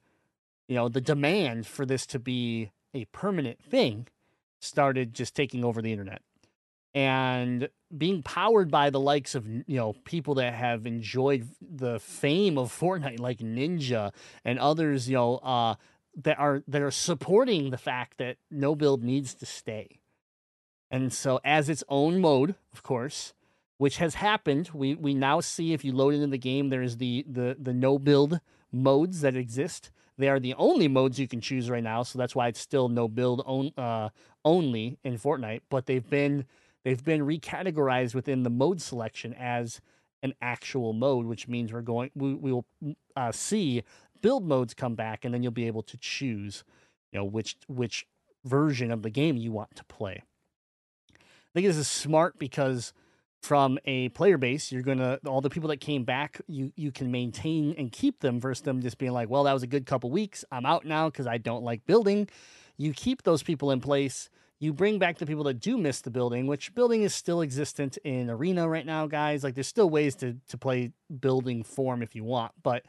you 0.69 0.75
know 0.75 0.89
the 0.89 1.03
demand 1.03 1.67
for 1.67 1.85
this 1.85 2.07
to 2.07 2.19
be 2.19 2.71
a 2.95 3.05
permanent 3.07 3.63
thing 3.63 4.09
started 4.61 5.15
just 5.15 5.35
taking 5.35 5.65
over 5.65 5.81
the 5.81 5.93
internet. 5.93 6.23
And 6.95 7.69
being 7.97 8.23
powered 8.23 8.71
by 8.71 8.91
the 8.91 9.01
likes 9.01 9.35
of 9.35 9.47
you 9.47 9.65
know 9.69 9.95
people 10.05 10.35
that 10.35 10.55
have 10.55 10.87
enjoyed 10.87 11.49
the 11.61 12.01
fame 12.01 12.59
of 12.59 12.73
Fortnite 12.79 13.21
like 13.21 13.39
Ninja 13.39 14.13
and 14.45 14.59
others 14.59 15.09
you 15.09 15.17
know 15.17 15.37
uh 15.37 15.75
that 16.23 16.39
are 16.39 16.63
that 16.67 16.83
are 16.83 16.91
supporting 16.91 17.71
the 17.71 17.79
fact 17.79 18.19
that 18.19 18.37
no 18.51 18.75
build 18.75 19.03
needs 19.05 19.35
to 19.35 19.47
stay. 19.47 20.01
And 20.91 21.13
so 21.13 21.41
as 21.45 21.69
its 21.69 21.85
own 21.89 22.21
mode 22.21 22.57
of 22.73 22.83
course 22.83 23.35
which 23.77 23.99
has 23.99 24.17
happened 24.17 24.71
we 24.75 24.95
we 24.95 25.15
now 25.15 25.41
see 25.41 25.73
if 25.73 25.85
you 25.85 25.93
load 25.93 26.15
into 26.15 26.27
the 26.27 26.39
game 26.39 26.69
there's 26.71 26.97
the 26.97 27.25
the 27.29 27.57
the 27.59 27.75
no 27.75 27.99
build 27.99 28.41
modes 28.73 29.21
that 29.21 29.37
exist 29.37 29.91
they 30.19 30.29
are 30.29 30.41
the 30.41 30.55
only 30.55 30.89
modes 30.89 31.19
you 31.19 31.29
can 31.29 31.41
choose 31.41 31.71
right 31.71 31.83
now 31.83 32.03
so 32.03 32.19
that's 32.19 32.35
why 32.35 32.49
it's 32.49 32.61
still 32.61 32.89
no 32.89 33.09
build 33.09 33.43
on, 33.47 33.73
uh, 33.79 34.09
only 34.45 34.99
in 35.05 35.19
Fortnite 35.19 35.61
but 35.71 35.87
they've 35.87 36.09
been 36.11 36.45
they've 36.85 37.05
been 37.05 37.23
recategorized 37.23 38.15
within 38.15 38.43
the 38.43 38.51
mode 38.51 38.81
selection 38.81 39.35
as 39.35 39.81
an 40.23 40.35
actual 40.41 40.93
mode, 40.93 41.27
which 41.27 41.49
means 41.49 41.73
we're 41.73 41.81
going 41.81 42.11
we, 42.15 42.35
we 42.35 42.53
will 42.53 42.67
uh, 43.17 43.33
see 43.33 43.83
build 44.21 44.45
modes 44.45 44.75
come 44.75 44.95
back, 44.95 45.25
and 45.25 45.33
then 45.33 45.43
you'll 45.43 45.53
be 45.53 45.67
able 45.67 45.83
to 45.83 45.97
choose, 45.97 46.65
you 47.13 47.19
know, 47.19 47.25
which 47.25 47.57
which 47.69 48.07
version 48.45 48.91
of 48.91 49.03
the 49.03 49.11
game 49.11 49.37
you 49.37 49.53
want 49.53 49.75
to 49.77 49.85
play. 49.85 50.23
I 51.15 51.51
think 51.55 51.67
this 51.67 51.77
is 51.77 51.89
smart 51.89 52.39
because 52.39 52.93
from 53.43 53.79
a 53.85 54.09
player 54.11 54.39
base, 54.39 54.73
you're 54.73 54.83
gonna 54.83 55.19
all 55.27 55.41
the 55.41 55.51
people 55.51 55.69
that 55.69 55.79
came 55.79 56.05
back, 56.05 56.41
you 56.49 56.73
you 56.77 56.91
can 56.91 57.11
maintain 57.11 57.75
and 57.79 57.93
keep 57.93 58.21
them 58.21 58.41
versus 58.41 58.63
them 58.63 58.83
just 58.83 58.99
being 58.99 59.13
like, 59.13 59.29
well, 59.29 59.45
that 59.45 59.53
was 59.53 59.63
a 59.63 59.67
good 59.67 59.87
couple 59.87 60.11
weeks. 60.11 60.45
I'm 60.51 60.67
out 60.67 60.85
now 60.85 61.09
because 61.09 61.27
I 61.27 61.39
don't 61.39 61.63
like 61.63 61.87
building. 61.87 62.29
You 62.77 62.93
keep 62.93 63.23
those 63.23 63.43
people 63.43 63.71
in 63.71 63.81
place. 63.81 64.29
You 64.61 64.73
bring 64.73 64.99
back 64.99 65.19
the 65.19 65.27
people 65.27 65.45
that 65.45 65.61
do 65.61 65.79
miss 65.79 66.01
the 66.01 66.11
building, 66.11 66.49
which 66.49 66.75
building 66.75 67.03
is 67.03 67.15
still 67.15 67.43
existent 67.43 67.97
in 67.99 68.29
arena 68.29 68.69
right 68.69 68.85
now, 68.85 69.07
guys. 69.07 69.45
Like 69.45 69.55
there's 69.55 69.69
still 69.69 69.89
ways 69.89 70.17
to 70.17 70.37
to 70.49 70.59
play 70.59 70.93
building 71.21 71.63
form 71.63 72.03
if 72.03 72.17
you 72.17 72.25
want, 72.25 72.53
but 72.63 72.85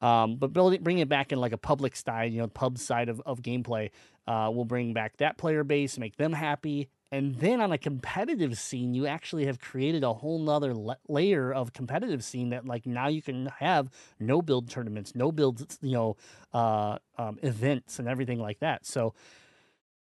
um, 0.00 0.36
but 0.36 0.52
building, 0.52 0.82
bring 0.82 0.98
it 0.98 1.08
back 1.08 1.32
in 1.32 1.40
like 1.40 1.52
a 1.52 1.58
public 1.58 1.94
style, 1.94 2.26
you 2.26 2.40
know, 2.40 2.48
pub 2.48 2.76
side 2.76 3.08
of, 3.08 3.20
of 3.24 3.40
gameplay, 3.40 3.90
uh, 4.26 4.50
will 4.52 4.64
bring 4.64 4.92
back 4.92 5.16
that 5.18 5.38
player 5.38 5.62
base, 5.62 5.96
make 5.96 6.16
them 6.16 6.32
happy. 6.32 6.88
And 7.12 7.34
then 7.36 7.60
on 7.60 7.72
a 7.72 7.78
competitive 7.78 8.58
scene, 8.58 8.94
you 8.94 9.06
actually 9.06 9.44
have 9.44 9.60
created 9.60 10.02
a 10.02 10.14
whole 10.14 10.38
nother 10.38 10.72
la- 10.72 10.94
layer 11.08 11.52
of 11.52 11.74
competitive 11.74 12.24
scene 12.24 12.48
that 12.48 12.64
like 12.64 12.86
now 12.86 13.08
you 13.08 13.20
can 13.20 13.46
have 13.58 13.90
no 14.18 14.40
build 14.40 14.70
tournaments, 14.70 15.14
no 15.14 15.30
build, 15.30 15.76
you 15.82 15.92
know, 15.92 16.16
uh, 16.54 16.96
um, 17.18 17.38
events 17.42 17.98
and 17.98 18.08
everything 18.08 18.40
like 18.40 18.60
that. 18.60 18.86
So 18.86 19.12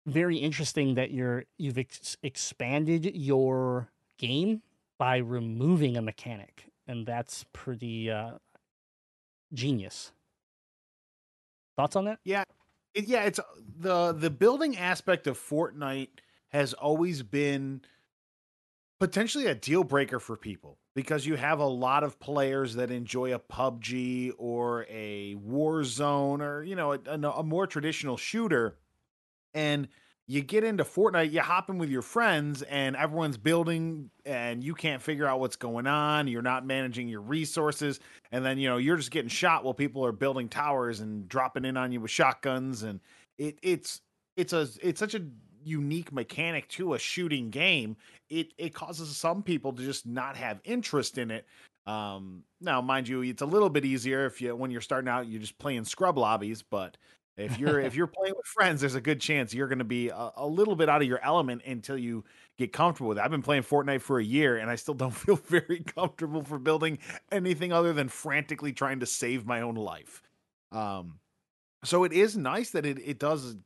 very 0.06 0.36
interesting 0.36 0.94
that 0.94 1.10
you're, 1.10 1.46
you've 1.58 1.78
ex- 1.78 2.16
expanded 2.22 3.10
your 3.16 3.88
game 4.16 4.62
by 4.96 5.16
removing 5.16 5.96
a 5.96 6.02
mechanic. 6.02 6.66
And 6.86 7.04
that's 7.04 7.44
pretty, 7.52 8.08
uh, 8.08 8.38
genius. 9.52 10.12
Thoughts 11.76 11.96
on 11.96 12.04
that? 12.04 12.20
Yeah, 12.24 12.44
yeah. 12.94 13.24
It's 13.24 13.40
the 13.80 14.12
the 14.12 14.30
building 14.30 14.76
aspect 14.76 15.26
of 15.26 15.36
Fortnite 15.36 16.20
has 16.54 16.72
always 16.72 17.24
been 17.24 17.82
potentially 19.00 19.46
a 19.46 19.56
deal 19.56 19.82
breaker 19.82 20.20
for 20.20 20.36
people 20.36 20.78
because 20.94 21.26
you 21.26 21.34
have 21.34 21.58
a 21.58 21.66
lot 21.66 22.04
of 22.04 22.20
players 22.20 22.76
that 22.76 22.92
enjoy 22.92 23.34
a 23.34 23.40
PUBG 23.40 24.32
or 24.38 24.86
a 24.88 25.34
Warzone 25.34 26.40
or 26.40 26.62
you 26.62 26.76
know 26.76 26.92
a, 26.92 26.98
a, 27.12 27.42
more 27.42 27.66
traditional 27.66 28.16
shooter, 28.16 28.78
and 29.52 29.88
you 30.28 30.42
get 30.42 30.62
into 30.62 30.84
Fortnite, 30.84 31.32
you 31.32 31.40
hop 31.40 31.70
in 31.70 31.78
with 31.78 31.90
your 31.90 32.02
friends, 32.02 32.62
and 32.62 32.94
everyone's 32.94 33.36
building, 33.36 34.10
and 34.24 34.62
you 34.62 34.74
can't 34.74 35.02
figure 35.02 35.26
out 35.26 35.40
what's 35.40 35.56
going 35.56 35.88
on. 35.88 36.28
You're 36.28 36.40
not 36.40 36.64
managing 36.64 37.08
your 37.08 37.20
resources, 37.20 37.98
and 38.30 38.44
then 38.44 38.58
you 38.58 38.68
know 38.68 38.76
you're 38.76 38.96
just 38.96 39.10
getting 39.10 39.28
shot 39.28 39.64
while 39.64 39.74
people 39.74 40.06
are 40.06 40.12
building 40.12 40.48
towers 40.48 41.00
and 41.00 41.28
dropping 41.28 41.64
in 41.64 41.76
on 41.76 41.90
you 41.90 42.00
with 42.00 42.12
shotguns, 42.12 42.84
and 42.84 43.00
it 43.38 43.58
it's 43.60 44.02
it's 44.36 44.52
a 44.52 44.68
it's 44.80 45.00
such 45.00 45.14
a 45.14 45.22
unique 45.66 46.12
mechanic 46.12 46.68
to 46.68 46.94
a 46.94 46.98
shooting 46.98 47.50
game. 47.50 47.96
It 48.28 48.52
it 48.58 48.74
causes 48.74 49.16
some 49.16 49.42
people 49.42 49.72
to 49.72 49.82
just 49.82 50.06
not 50.06 50.36
have 50.36 50.60
interest 50.64 51.18
in 51.18 51.30
it. 51.30 51.46
Um, 51.86 52.44
now, 52.60 52.80
mind 52.80 53.08
you, 53.08 53.22
it's 53.22 53.42
a 53.42 53.46
little 53.46 53.68
bit 53.68 53.84
easier 53.84 54.26
if 54.26 54.40
you 54.40 54.54
when 54.56 54.70
you're 54.70 54.80
starting 54.80 55.08
out, 55.08 55.28
you're 55.28 55.40
just 55.40 55.58
playing 55.58 55.84
scrub 55.84 56.16
lobbies, 56.16 56.62
but 56.62 56.96
if 57.36 57.58
you're 57.58 57.80
if 57.80 57.94
you're 57.96 58.06
playing 58.06 58.34
with 58.36 58.46
friends, 58.46 58.80
there's 58.80 58.94
a 58.94 59.00
good 59.00 59.20
chance 59.20 59.52
you're 59.52 59.68
going 59.68 59.78
to 59.78 59.84
be 59.84 60.08
a, 60.08 60.30
a, 60.36 60.46
little 60.46 60.76
bit 60.76 60.88
out 60.88 61.02
of 61.02 61.08
your 61.08 61.22
element 61.22 61.62
until 61.66 61.98
you 61.98 62.24
get 62.58 62.72
comfortable 62.72 63.08
with 63.08 63.18
it. 63.18 63.24
I've 63.24 63.30
been 63.30 63.42
playing 63.42 63.62
Fortnite 63.62 64.00
for 64.00 64.18
a 64.18 64.24
year, 64.24 64.56
and 64.56 64.70
I 64.70 64.76
still 64.76 64.94
don't 64.94 65.10
feel 65.14 65.36
very 65.36 65.80
comfortable 65.80 66.42
for 66.42 66.58
building 66.58 66.98
anything 67.30 67.72
other 67.72 67.92
than 67.92 68.08
frantically 68.08 68.72
trying 68.72 69.00
to 69.00 69.06
save 69.06 69.46
my 69.46 69.60
own 69.60 69.74
life. 69.74 70.22
Um, 70.72 71.18
so 71.84 72.04
it 72.04 72.12
is 72.12 72.36
nice 72.36 72.70
that 72.70 72.86
it 72.86 72.98
it 72.98 73.18
does 73.18 73.56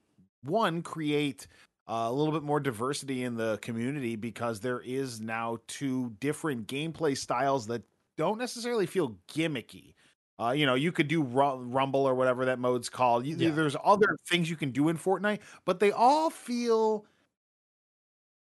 one 0.43 0.83
create 0.83 1.47
uh, 1.89 2.07
a 2.09 2.13
little 2.13 2.33
bit 2.33 2.43
more 2.43 2.61
diversity 2.61 3.25
in 3.25 3.37
the 3.37 3.59
community 3.59 4.15
because 4.15 4.61
there 4.61 4.81
is 4.81 5.21
now 5.21 5.59
two 5.67 6.13
different 6.21 6.67
gameplay 6.67 7.17
styles 7.17 7.67
that 7.67 7.83
don't 8.17 8.39
necessarily 8.39 8.85
feel 8.85 9.17
gimmicky. 9.33 9.95
Uh, 10.41 10.51
you 10.51 10.67
know, 10.67 10.75
you 10.75 10.93
could 10.93 11.09
do 11.09 11.23
Rumble 11.23 12.07
or 12.07 12.15
whatever 12.15 12.45
that 12.45 12.59
mode's 12.59 12.89
called. 12.89 13.27
You, 13.27 13.37
yeah. 13.37 13.51
There's 13.51 13.75
other 13.83 14.17
things 14.29 14.51
you 14.51 14.57
can 14.57 14.71
do 14.71 14.89
in 14.89 14.99
Fortnite, 14.99 15.41
but 15.65 15.81
they 15.81 15.91
all 15.91 16.31
feel 16.31 17.07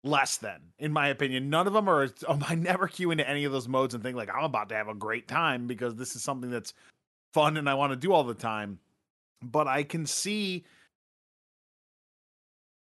less 0.04 0.36
than, 0.36 0.60
in 0.78 0.92
my 0.92 1.08
opinion. 1.08 1.50
None 1.50 1.66
of 1.66 1.72
them 1.72 1.88
are. 1.88 2.08
Um, 2.28 2.44
I 2.46 2.54
never 2.54 2.86
queue 2.86 3.10
into 3.10 3.28
any 3.28 3.44
of 3.44 3.52
those 3.52 3.66
modes 3.66 3.94
and 3.94 4.02
think 4.02 4.16
like 4.16 4.30
I'm 4.32 4.44
about 4.44 4.68
to 4.68 4.74
have 4.74 4.88
a 4.88 4.94
great 4.94 5.26
time 5.26 5.66
because 5.66 5.96
this 5.96 6.14
is 6.14 6.22
something 6.22 6.50
that's 6.50 6.74
fun 7.32 7.56
and 7.56 7.68
I 7.68 7.74
want 7.74 7.92
to 7.92 7.96
do 7.96 8.12
all 8.12 8.22
the 8.24 8.34
time. 8.34 8.78
But 9.42 9.66
I 9.66 9.82
can 9.82 10.06
see 10.06 10.64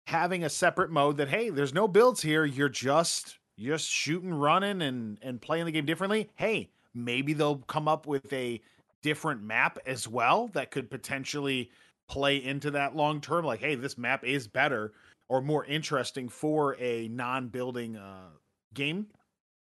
having 0.06 0.44
a 0.44 0.50
separate 0.50 0.90
mode 0.90 1.16
that 1.16 1.28
hey, 1.28 1.50
there's 1.50 1.74
no 1.74 1.88
builds 1.88 2.22
here. 2.22 2.44
You're 2.44 2.68
just 2.68 3.38
just 3.58 3.88
shooting, 3.88 4.32
running, 4.34 4.82
and 4.82 5.18
and 5.22 5.40
playing 5.40 5.66
the 5.66 5.72
game 5.72 5.86
differently. 5.86 6.30
Hey, 6.36 6.70
maybe 6.94 7.32
they'll 7.32 7.58
come 7.58 7.88
up 7.88 8.06
with 8.06 8.32
a 8.32 8.60
different 9.02 9.42
map 9.42 9.78
as 9.84 10.08
well 10.08 10.48
that 10.54 10.70
could 10.70 10.90
potentially 10.90 11.70
play 12.08 12.42
into 12.42 12.70
that 12.70 12.96
long 12.96 13.20
term 13.20 13.44
like 13.44 13.60
hey 13.60 13.74
this 13.74 13.98
map 13.98 14.24
is 14.24 14.48
better 14.48 14.92
or 15.28 15.42
more 15.42 15.64
interesting 15.66 16.28
for 16.28 16.76
a 16.80 17.08
non-building 17.08 17.96
uh, 17.96 18.28
game 18.72 19.06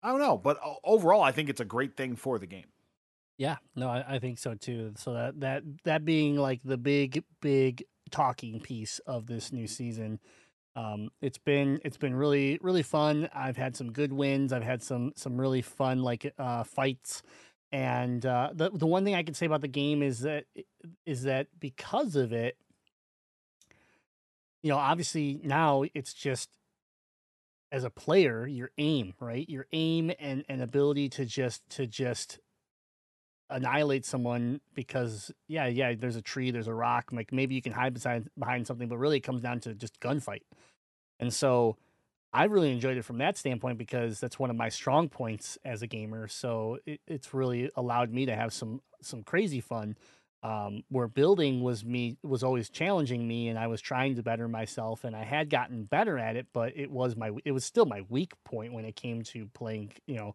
i 0.03 0.11
don't 0.11 0.21
know 0.21 0.37
but 0.37 0.61
overall 0.85 1.23
i 1.23 1.33
think 1.33 1.49
it's 1.49 1.61
a 1.63 1.65
great 1.65 1.97
thing 1.97 2.15
for 2.15 2.39
the 2.39 2.47
game 2.47 2.67
yeah 3.39 3.57
no 3.75 3.89
I, 3.89 4.05
I 4.07 4.19
think 4.19 4.39
so 4.39 4.55
too 4.55 4.93
so 4.97 5.15
that 5.15 5.41
that 5.41 5.63
that 5.85 6.05
being 6.05 6.37
like 6.37 6.61
the 6.63 6.79
big 6.79 7.25
big 7.41 7.85
talking 8.13 8.61
piece 8.61 9.01
of 9.01 9.27
this 9.27 9.53
new 9.53 9.67
season. 9.67 10.21
Um, 10.77 11.11
it's 11.21 11.39
been 11.39 11.81
it's 11.85 11.97
been 11.97 12.15
really 12.15 12.59
really 12.63 12.83
fun. 12.83 13.29
I've 13.35 13.57
had 13.57 13.77
some 13.77 13.93
good 13.93 14.13
wins. 14.13 14.53
I've 14.53 14.63
had 14.63 14.83
some 14.83 15.13
some 15.17 15.41
really 15.41 15.63
fun 15.63 16.03
like 16.03 16.33
uh, 16.39 16.65
fights. 16.65 17.23
And 17.73 18.25
uh, 18.25 18.51
the 18.53 18.71
the 18.71 18.87
one 18.87 19.05
thing 19.05 19.15
I 19.15 19.23
can 19.23 19.35
say 19.35 19.47
about 19.47 19.63
the 19.63 19.69
game 19.69 20.03
is 20.03 20.21
that 20.21 20.45
is 21.05 21.25
that 21.25 21.49
because 21.59 22.17
of 22.17 22.33
it, 22.33 22.57
you 24.63 24.71
know, 24.71 24.79
obviously 24.79 25.41
now 25.43 25.85
it's 25.95 26.15
just 26.15 26.51
as 27.71 27.85
a 27.85 27.91
player, 27.91 28.47
your 28.47 28.71
aim, 28.77 29.15
right? 29.19 29.49
Your 29.49 29.67
aim 29.73 30.13
and 30.21 30.45
and 30.49 30.63
ability 30.63 31.09
to 31.11 31.25
just 31.25 31.69
to 31.71 31.87
just 31.87 32.39
annihilate 33.53 34.05
someone 34.05 34.61
because 34.75 35.31
yeah, 35.49 35.67
yeah, 35.67 35.95
there's 35.95 36.17
a 36.17 36.23
tree, 36.23 36.51
there's 36.51 36.69
a 36.69 36.75
rock, 36.75 37.11
like 37.13 37.33
maybe 37.33 37.55
you 37.55 37.63
can 37.63 37.73
hide 37.73 37.95
beside 37.95 38.29
behind 38.39 38.67
something, 38.67 38.89
but 38.89 38.99
really 38.99 39.19
it 39.19 39.23
comes 39.23 39.43
down 39.43 39.61
to 39.61 39.75
just 39.75 40.01
gunfight. 40.01 40.43
And 41.21 41.33
so 41.33 41.77
I 42.33 42.45
really 42.45 42.73
enjoyed 42.73 42.97
it 42.97 43.05
from 43.05 43.19
that 43.19 43.37
standpoint 43.37 43.79
because 43.79 44.19
that's 44.19 44.39
one 44.39 44.51
of 44.51 44.57
my 44.57 44.71
strong 44.71 45.09
points 45.09 45.59
as 45.65 45.83
a 45.83 45.87
gamer. 45.87 46.29
So 46.29 46.79
it, 46.87 47.01
it's 47.07 47.35
really 47.35 47.71
allowed 47.77 48.11
me 48.11 48.27
to 48.27 48.35
have 48.35 48.53
some 48.53 48.81
some 49.03 49.23
crazy 49.23 49.61
fun. 49.61 49.97
Um, 50.45 50.83
where 50.89 51.07
building 51.07 51.63
was 51.63 51.85
me 51.85 52.17
was 52.25 52.43
always 52.43 52.69
challenging 52.69 53.29
me, 53.29 53.47
and 53.49 53.57
I 53.57 53.69
was 53.69 53.81
trying 53.81 54.17
to 54.17 54.25
better 54.25 54.49
myself, 54.49 55.05
and 55.05 55.15
I 55.15 55.23
had 55.23 55.51
gotten 55.51 55.85
better 55.85 56.19
at 56.19 56.35
it, 56.35 56.49
but 56.53 56.73
it 56.77 56.91
was 56.91 57.15
my 57.15 57.31
it 57.45 57.53
was 57.53 57.65
still 57.65 57.87
my 57.87 58.03
weak 58.09 58.33
point 58.45 58.73
when 58.73 58.85
it 58.85 58.97
came 58.97 59.23
to 59.23 59.47
playing, 59.55 59.93
you 60.09 60.17
know, 60.17 60.35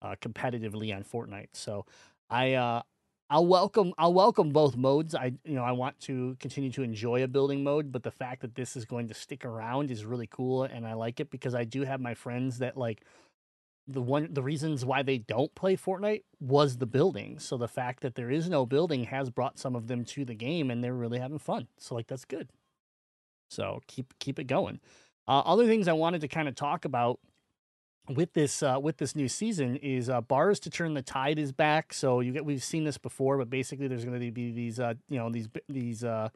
uh, 0.00 0.14
competitively 0.20 0.94
on 0.94 1.02
Fortnite. 1.02 1.48
So 1.54 1.86
I 2.30 2.54
uh, 2.54 2.82
I'll 3.30 3.46
welcome 3.46 3.92
I'll 3.98 4.14
welcome 4.14 4.50
both 4.50 4.76
modes. 4.76 5.14
I 5.14 5.32
you 5.44 5.54
know 5.54 5.64
I 5.64 5.72
want 5.72 6.00
to 6.00 6.36
continue 6.40 6.70
to 6.72 6.82
enjoy 6.82 7.22
a 7.22 7.28
building 7.28 7.62
mode, 7.62 7.92
but 7.92 8.02
the 8.02 8.10
fact 8.10 8.42
that 8.42 8.54
this 8.54 8.76
is 8.76 8.84
going 8.84 9.08
to 9.08 9.14
stick 9.14 9.44
around 9.44 9.90
is 9.90 10.04
really 10.04 10.26
cool 10.26 10.64
and 10.64 10.86
I 10.86 10.94
like 10.94 11.20
it 11.20 11.30
because 11.30 11.54
I 11.54 11.64
do 11.64 11.82
have 11.82 12.00
my 12.00 12.14
friends 12.14 12.58
that 12.58 12.76
like 12.76 13.04
the 13.86 14.02
one 14.02 14.28
the 14.32 14.42
reasons 14.42 14.84
why 14.84 15.02
they 15.02 15.18
don't 15.18 15.54
play 15.54 15.76
Fortnite 15.76 16.22
was 16.40 16.78
the 16.78 16.86
building. 16.86 17.38
So 17.38 17.56
the 17.56 17.68
fact 17.68 18.00
that 18.00 18.14
there 18.14 18.30
is 18.30 18.48
no 18.48 18.66
building 18.66 19.04
has 19.04 19.30
brought 19.30 19.58
some 19.58 19.74
of 19.74 19.88
them 19.88 20.04
to 20.06 20.24
the 20.24 20.34
game 20.34 20.70
and 20.70 20.82
they're 20.84 20.94
really 20.94 21.18
having 21.18 21.38
fun. 21.38 21.68
So 21.78 21.94
like 21.94 22.06
that's 22.06 22.24
good. 22.24 22.50
So 23.50 23.80
keep 23.86 24.12
keep 24.18 24.38
it 24.38 24.44
going. 24.44 24.80
Uh, 25.26 25.40
other 25.40 25.66
things 25.66 25.88
I 25.88 25.92
wanted 25.92 26.22
to 26.22 26.28
kind 26.28 26.48
of 26.48 26.54
talk 26.54 26.84
about 26.84 27.20
with 28.08 28.32
this 28.32 28.62
uh, 28.62 28.78
with 28.80 28.96
this 28.96 29.14
new 29.14 29.28
season 29.28 29.76
is 29.76 30.08
uh, 30.08 30.20
bars 30.20 30.58
to 30.60 30.70
turn 30.70 30.94
the 30.94 31.02
tide 31.02 31.38
is 31.38 31.52
back. 31.52 31.92
So 31.92 32.20
you 32.20 32.32
get 32.32 32.44
we've 32.44 32.62
seen 32.62 32.84
this 32.84 32.98
before, 32.98 33.38
but 33.38 33.50
basically 33.50 33.88
there's 33.88 34.04
going 34.04 34.18
to 34.18 34.30
be 34.30 34.52
these 34.52 34.80
uh, 34.80 34.94
you 35.08 35.18
know 35.18 35.30
these 35.30 35.48
these 35.68 36.04
uh, 36.04 36.28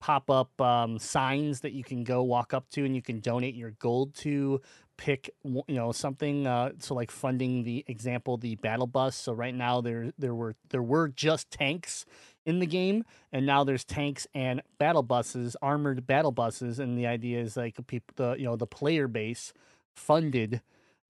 pop 0.00 0.30
up 0.30 0.60
um, 0.60 0.98
signs 0.98 1.60
that 1.60 1.72
you 1.72 1.82
can 1.82 2.04
go 2.04 2.22
walk 2.22 2.54
up 2.54 2.68
to 2.70 2.84
and 2.84 2.94
you 2.94 3.02
can 3.02 3.20
donate 3.20 3.54
your 3.54 3.72
gold 3.72 4.14
to 4.14 4.60
pick 4.98 5.28
you 5.44 5.62
know 5.68 5.92
something 5.92 6.46
uh, 6.46 6.70
so 6.78 6.94
like 6.94 7.10
funding 7.10 7.64
the 7.64 7.84
example 7.86 8.36
the 8.36 8.54
battle 8.56 8.86
bus. 8.86 9.16
So 9.16 9.32
right 9.32 9.54
now 9.54 9.80
there 9.80 10.12
there 10.18 10.34
were 10.34 10.54
there 10.70 10.82
were 10.82 11.08
just 11.08 11.50
tanks 11.50 12.04
in 12.44 12.60
the 12.60 12.66
game 12.66 13.04
and 13.32 13.44
now 13.44 13.64
there's 13.64 13.84
tanks 13.84 14.26
and 14.34 14.62
battle 14.78 15.02
buses 15.02 15.56
armored 15.60 16.06
battle 16.06 16.30
buses 16.30 16.78
and 16.78 16.96
the 16.96 17.06
idea 17.06 17.40
is 17.40 17.56
like 17.56 17.76
people 17.88 18.14
the 18.16 18.36
you 18.38 18.44
know 18.44 18.54
the 18.54 18.68
player 18.68 19.08
base 19.08 19.52
funded 19.96 20.60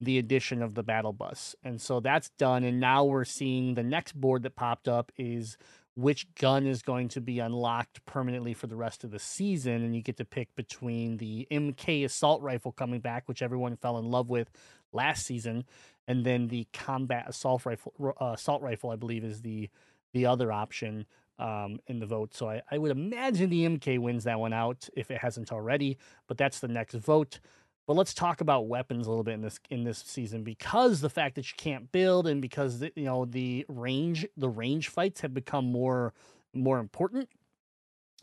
the 0.00 0.18
addition 0.18 0.62
of 0.62 0.74
the 0.74 0.82
battle 0.82 1.12
bus. 1.12 1.54
And 1.64 1.80
so 1.80 2.00
that's 2.00 2.30
done. 2.30 2.64
And 2.64 2.80
now 2.80 3.04
we're 3.04 3.24
seeing 3.24 3.74
the 3.74 3.82
next 3.82 4.12
board 4.12 4.42
that 4.42 4.56
popped 4.56 4.88
up 4.88 5.10
is 5.16 5.56
which 5.94 6.26
gun 6.34 6.66
is 6.66 6.82
going 6.82 7.08
to 7.08 7.20
be 7.22 7.38
unlocked 7.38 8.04
permanently 8.04 8.52
for 8.52 8.66
the 8.66 8.76
rest 8.76 9.04
of 9.04 9.10
the 9.10 9.18
season. 9.18 9.82
And 9.82 9.96
you 9.96 10.02
get 10.02 10.18
to 10.18 10.24
pick 10.24 10.54
between 10.54 11.16
the 11.16 11.46
MK 11.50 12.04
assault 12.04 12.42
rifle 12.42 12.72
coming 12.72 13.00
back, 13.00 13.26
which 13.26 13.40
everyone 13.40 13.76
fell 13.76 13.98
in 13.98 14.10
love 14.10 14.28
with 14.28 14.50
last 14.92 15.26
season, 15.26 15.64
and 16.06 16.24
then 16.24 16.48
the 16.48 16.66
combat 16.72 17.26
assault 17.28 17.64
rifle, 17.66 17.92
uh, 18.20 18.32
assault 18.34 18.62
rifle, 18.62 18.90
I 18.90 18.96
believe, 18.96 19.24
is 19.24 19.42
the 19.42 19.68
the 20.12 20.26
other 20.26 20.50
option 20.50 21.06
um, 21.38 21.78
in 21.86 21.98
the 21.98 22.06
vote. 22.06 22.34
So 22.34 22.48
I, 22.48 22.62
I 22.70 22.78
would 22.78 22.90
imagine 22.90 23.50
the 23.50 23.66
MK 23.66 23.98
wins 23.98 24.24
that 24.24 24.40
one 24.40 24.52
out 24.52 24.88
if 24.96 25.10
it 25.10 25.18
hasn't 25.18 25.52
already. 25.52 25.98
But 26.26 26.38
that's 26.38 26.60
the 26.60 26.68
next 26.68 26.94
vote. 26.94 27.40
But 27.86 27.94
let's 27.94 28.14
talk 28.14 28.40
about 28.40 28.66
weapons 28.66 29.06
a 29.06 29.10
little 29.10 29.24
bit 29.24 29.34
in 29.34 29.42
this 29.42 29.60
in 29.70 29.84
this 29.84 29.98
season 29.98 30.42
because 30.42 31.00
the 31.00 31.10
fact 31.10 31.36
that 31.36 31.50
you 31.50 31.54
can't 31.56 31.90
build 31.92 32.26
and 32.26 32.42
because 32.42 32.82
you 32.82 33.04
know 33.04 33.24
the 33.24 33.64
range 33.68 34.26
the 34.36 34.48
range 34.48 34.88
fights 34.88 35.20
have 35.20 35.32
become 35.32 35.64
more 35.66 36.12
more 36.52 36.78
important. 36.78 37.28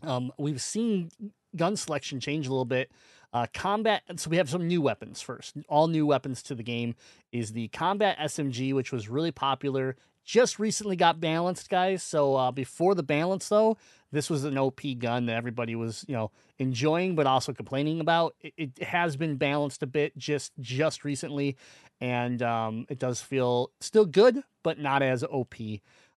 Um, 0.01 0.33
we've 0.37 0.61
seen 0.61 1.11
gun 1.55 1.77
selection 1.77 2.19
change 2.19 2.47
a 2.47 2.49
little 2.49 2.65
bit. 2.65 2.91
Uh, 3.31 3.47
combat. 3.51 4.03
So 4.17 4.29
we 4.29 4.37
have 4.37 4.49
some 4.49 4.67
new 4.67 4.81
weapons 4.81 5.21
first. 5.21 5.55
All 5.67 5.87
new 5.87 6.05
weapons 6.05 6.43
to 6.43 6.55
the 6.55 6.61
game 6.61 6.93
is 7.31 7.53
the 7.53 7.69
combat 7.69 8.17
SMG, 8.19 8.73
which 8.73 8.91
was 8.91 9.09
really 9.09 9.31
popular. 9.31 9.95
Just 10.23 10.59
recently 10.59 10.95
got 10.95 11.19
balanced, 11.19 11.67
guys. 11.69 12.03
So 12.03 12.35
uh, 12.35 12.51
before 12.51 12.93
the 12.93 13.01
balance, 13.01 13.49
though, 13.49 13.77
this 14.13 14.29
was 14.29 14.43
an 14.45 14.57
OP 14.57 14.81
gun 14.99 15.25
that 15.25 15.35
everybody 15.35 15.75
was, 15.75 16.05
you 16.07 16.13
know, 16.13 16.31
enjoying 16.59 17.15
but 17.15 17.25
also 17.25 17.51
complaining 17.51 17.99
about. 17.99 18.35
It, 18.39 18.53
it 18.55 18.83
has 18.83 19.17
been 19.17 19.37
balanced 19.37 19.81
a 19.83 19.87
bit 19.87 20.15
just 20.17 20.53
just 20.59 21.03
recently, 21.03 21.57
and 21.99 22.41
um, 22.41 22.85
it 22.89 22.99
does 22.99 23.21
feel 23.21 23.71
still 23.81 24.05
good, 24.05 24.41
but 24.63 24.79
not 24.79 25.01
as 25.01 25.23
OP. 25.23 25.55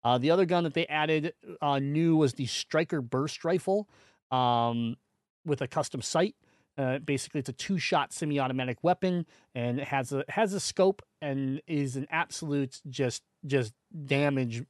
Uh, 0.04 0.18
the 0.18 0.32
other 0.32 0.46
gun 0.46 0.64
that 0.64 0.74
they 0.74 0.88
added 0.88 1.34
uh, 1.62 1.80
new 1.80 2.18
was 2.18 2.34
the 2.34 2.48
Striker 2.48 3.00
Burst 3.00 3.46
Rifle 3.46 3.88
um, 4.32 4.98
with 5.46 5.62
a 5.62 5.68
custom 5.68 6.02
sight. 6.02 6.36
Uh, 6.76 6.98
basically, 6.98 7.40
it's 7.40 7.50
a 7.50 7.54
two-shot 7.54 8.12
semi-automatic 8.12 8.84
weapon, 8.84 9.28
and 9.54 9.80
it 9.80 9.88
has 9.88 10.12
a 10.12 10.26
has 10.30 10.54
a 10.54 10.60
scope 10.60 11.04
and 11.22 11.62
is 11.68 11.96
an 11.96 12.08
absolute 12.10 12.82
just 12.90 13.22
just 13.46 13.74
damage 14.06 14.64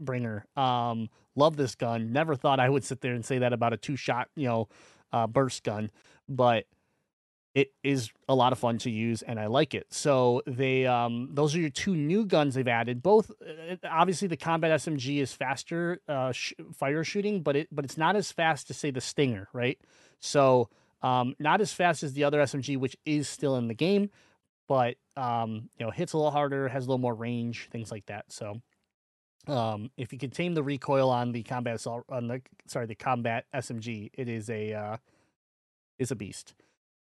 bringer. 0.00 0.46
Um, 0.56 1.10
love 1.40 1.56
this 1.56 1.74
gun. 1.74 2.12
Never 2.12 2.36
thought 2.36 2.60
I 2.60 2.68
would 2.68 2.84
sit 2.84 3.00
there 3.00 3.14
and 3.14 3.24
say 3.24 3.38
that 3.38 3.52
about 3.52 3.72
a 3.72 3.76
two-shot, 3.76 4.28
you 4.36 4.46
know, 4.46 4.68
uh, 5.12 5.26
burst 5.26 5.64
gun, 5.64 5.90
but 6.28 6.66
it 7.54 7.72
is 7.82 8.10
a 8.28 8.34
lot 8.34 8.52
of 8.52 8.58
fun 8.58 8.78
to 8.78 8.90
use 8.90 9.22
and 9.22 9.40
I 9.40 9.46
like 9.46 9.74
it. 9.74 9.86
So 9.90 10.42
they 10.46 10.86
um 10.86 11.30
those 11.32 11.54
are 11.54 11.58
your 11.58 11.70
two 11.70 11.96
new 11.96 12.24
guns 12.24 12.54
they've 12.54 12.68
added. 12.68 13.02
Both 13.02 13.30
uh, 13.42 13.76
obviously 13.88 14.28
the 14.28 14.36
combat 14.36 14.70
SMG 14.70 15.20
is 15.20 15.32
faster 15.32 16.00
uh 16.08 16.32
sh- 16.32 16.52
fire 16.72 17.02
shooting, 17.02 17.42
but 17.42 17.56
it 17.56 17.68
but 17.72 17.84
it's 17.84 17.98
not 17.98 18.14
as 18.14 18.30
fast 18.30 18.68
to 18.68 18.74
say 18.74 18.90
the 18.90 19.00
Stinger, 19.00 19.48
right? 19.52 19.78
So 20.20 20.68
um 21.02 21.34
not 21.40 21.60
as 21.60 21.72
fast 21.72 22.02
as 22.04 22.12
the 22.12 22.24
other 22.24 22.40
SMG 22.40 22.76
which 22.76 22.96
is 23.04 23.28
still 23.28 23.56
in 23.56 23.66
the 23.66 23.74
game, 23.74 24.10
but 24.68 24.94
um 25.16 25.68
you 25.76 25.84
know 25.84 25.90
hits 25.90 26.12
a 26.12 26.18
little 26.18 26.30
harder, 26.30 26.68
has 26.68 26.86
a 26.86 26.88
little 26.88 26.98
more 26.98 27.14
range, 27.14 27.68
things 27.72 27.90
like 27.90 28.06
that. 28.06 28.26
So 28.28 28.60
um 29.46 29.90
if 29.96 30.12
you 30.12 30.18
can 30.18 30.30
tame 30.30 30.54
the 30.54 30.62
recoil 30.62 31.08
on 31.08 31.32
the 31.32 31.42
combat 31.42 31.76
assault 31.76 32.04
on 32.08 32.28
the 32.28 32.42
sorry 32.66 32.86
the 32.86 32.94
combat 32.94 33.46
smg 33.54 34.10
it 34.12 34.28
is 34.28 34.50
a 34.50 34.74
uh 34.74 34.96
is 35.98 36.10
a 36.10 36.16
beast. 36.16 36.54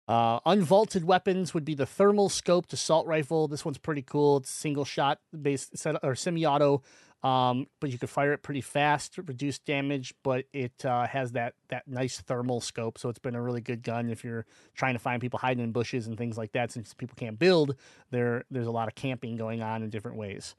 Uh 0.08 0.40
unvaulted 0.42 1.04
weapons 1.04 1.54
would 1.54 1.66
be 1.66 1.74
the 1.74 1.88
thermal 1.88 2.30
scoped 2.30 2.72
assault 2.72 3.08
rifle. 3.08 3.48
This 3.48 3.66
one's 3.66 3.80
pretty 3.80 4.04
cool. 4.04 4.38
It's 4.38 4.50
single 4.52 4.86
shot 4.86 5.20
based 5.40 5.78
set 5.78 5.96
or 6.04 6.16
semi-auto. 6.16 6.84
Um 7.24 7.68
but 7.82 7.90
you 7.90 7.98
can 7.98 8.08
fire 8.08 8.34
it 8.34 8.44
pretty 8.44 8.62
fast 8.62 9.18
reduce 9.18 9.58
damage 9.58 10.14
but 10.24 10.46
it 10.54 10.86
uh 10.86 11.08
has 11.08 11.32
that 11.32 11.56
that 11.70 11.88
nice 11.88 12.22
thermal 12.22 12.62
scope. 12.62 13.00
So 13.00 13.10
it's 13.10 13.20
been 13.20 13.36
a 13.36 13.42
really 13.42 13.62
good 13.62 13.82
gun. 13.82 14.10
If 14.12 14.24
you're 14.24 14.46
trying 14.76 14.94
to 14.94 15.00
find 15.00 15.20
people 15.20 15.40
hiding 15.40 15.64
in 15.64 15.72
bushes 15.72 16.06
and 16.06 16.18
things 16.18 16.38
like 16.38 16.52
that 16.52 16.72
since 16.72 16.94
people 16.94 17.16
can't 17.18 17.40
build 17.40 17.76
there 18.12 18.46
there's 18.52 18.68
a 18.68 18.72
lot 18.72 18.88
of 18.88 18.94
camping 18.96 19.36
going 19.36 19.64
on 19.64 19.82
in 19.82 19.90
different 19.90 20.18
ways 20.18 20.56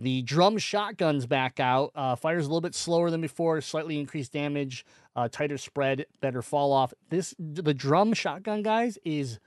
the 0.00 0.22
drum 0.22 0.56
shotgun's 0.56 1.26
back 1.26 1.60
out. 1.60 1.92
Uh, 1.94 2.16
fires 2.16 2.46
a 2.46 2.48
little 2.48 2.62
bit 2.62 2.74
slower 2.74 3.10
than 3.10 3.20
before, 3.20 3.60
slightly 3.60 4.00
increased 4.00 4.32
damage, 4.32 4.84
uh, 5.14 5.28
tighter 5.30 5.58
spread, 5.58 6.06
better 6.20 6.40
fall 6.40 6.72
off. 6.72 6.94
This 7.10 7.34
the 7.38 7.74
drum 7.74 8.14
shotgun, 8.14 8.62
guys, 8.62 8.98
is 9.04 9.38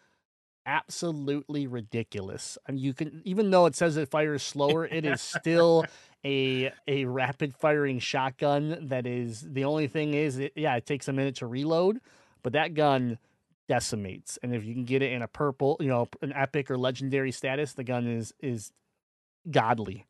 absolutely 0.66 1.68
ridiculous. 1.68 2.58
I 2.68 2.72
mean, 2.72 2.84
you 2.84 2.94
can 2.94 3.22
even 3.26 3.50
though 3.50 3.66
it 3.66 3.76
says 3.76 3.98
it 3.98 4.12
fires 4.12 4.44
slower, 4.44 4.86
it 4.86 5.06
is 5.06 5.22
still 5.22 5.86
a 6.26 6.72
a 6.88 7.06
rapid 7.06 7.56
firing 7.56 7.98
shotgun. 7.98 8.78
That 8.90 9.08
is 9.08 9.42
the 9.42 9.66
only 9.66 9.88
thing 9.88 10.14
is, 10.14 10.38
it, 10.38 10.54
yeah, 10.56 10.76
it 10.76 10.86
takes 10.86 11.08
a 11.08 11.14
minute 11.14 11.36
to 11.38 11.48
reload, 11.48 12.00
but 12.44 12.54
that 12.54 12.76
gun 12.76 13.18
decimates. 13.68 14.38
And 14.44 14.54
if 14.54 14.64
you 14.64 14.74
can 14.74 14.86
get 14.86 15.02
it 15.02 15.12
in 15.14 15.24
a 15.24 15.28
purple, 15.28 15.78
you 15.80 15.88
know, 15.88 16.08
an 16.22 16.32
epic 16.34 16.70
or 16.70 16.78
legendary 16.78 17.32
status, 17.32 17.74
the 17.74 17.84
gun 17.84 18.06
is 18.06 18.34
is 18.40 18.72
godly. 19.50 20.06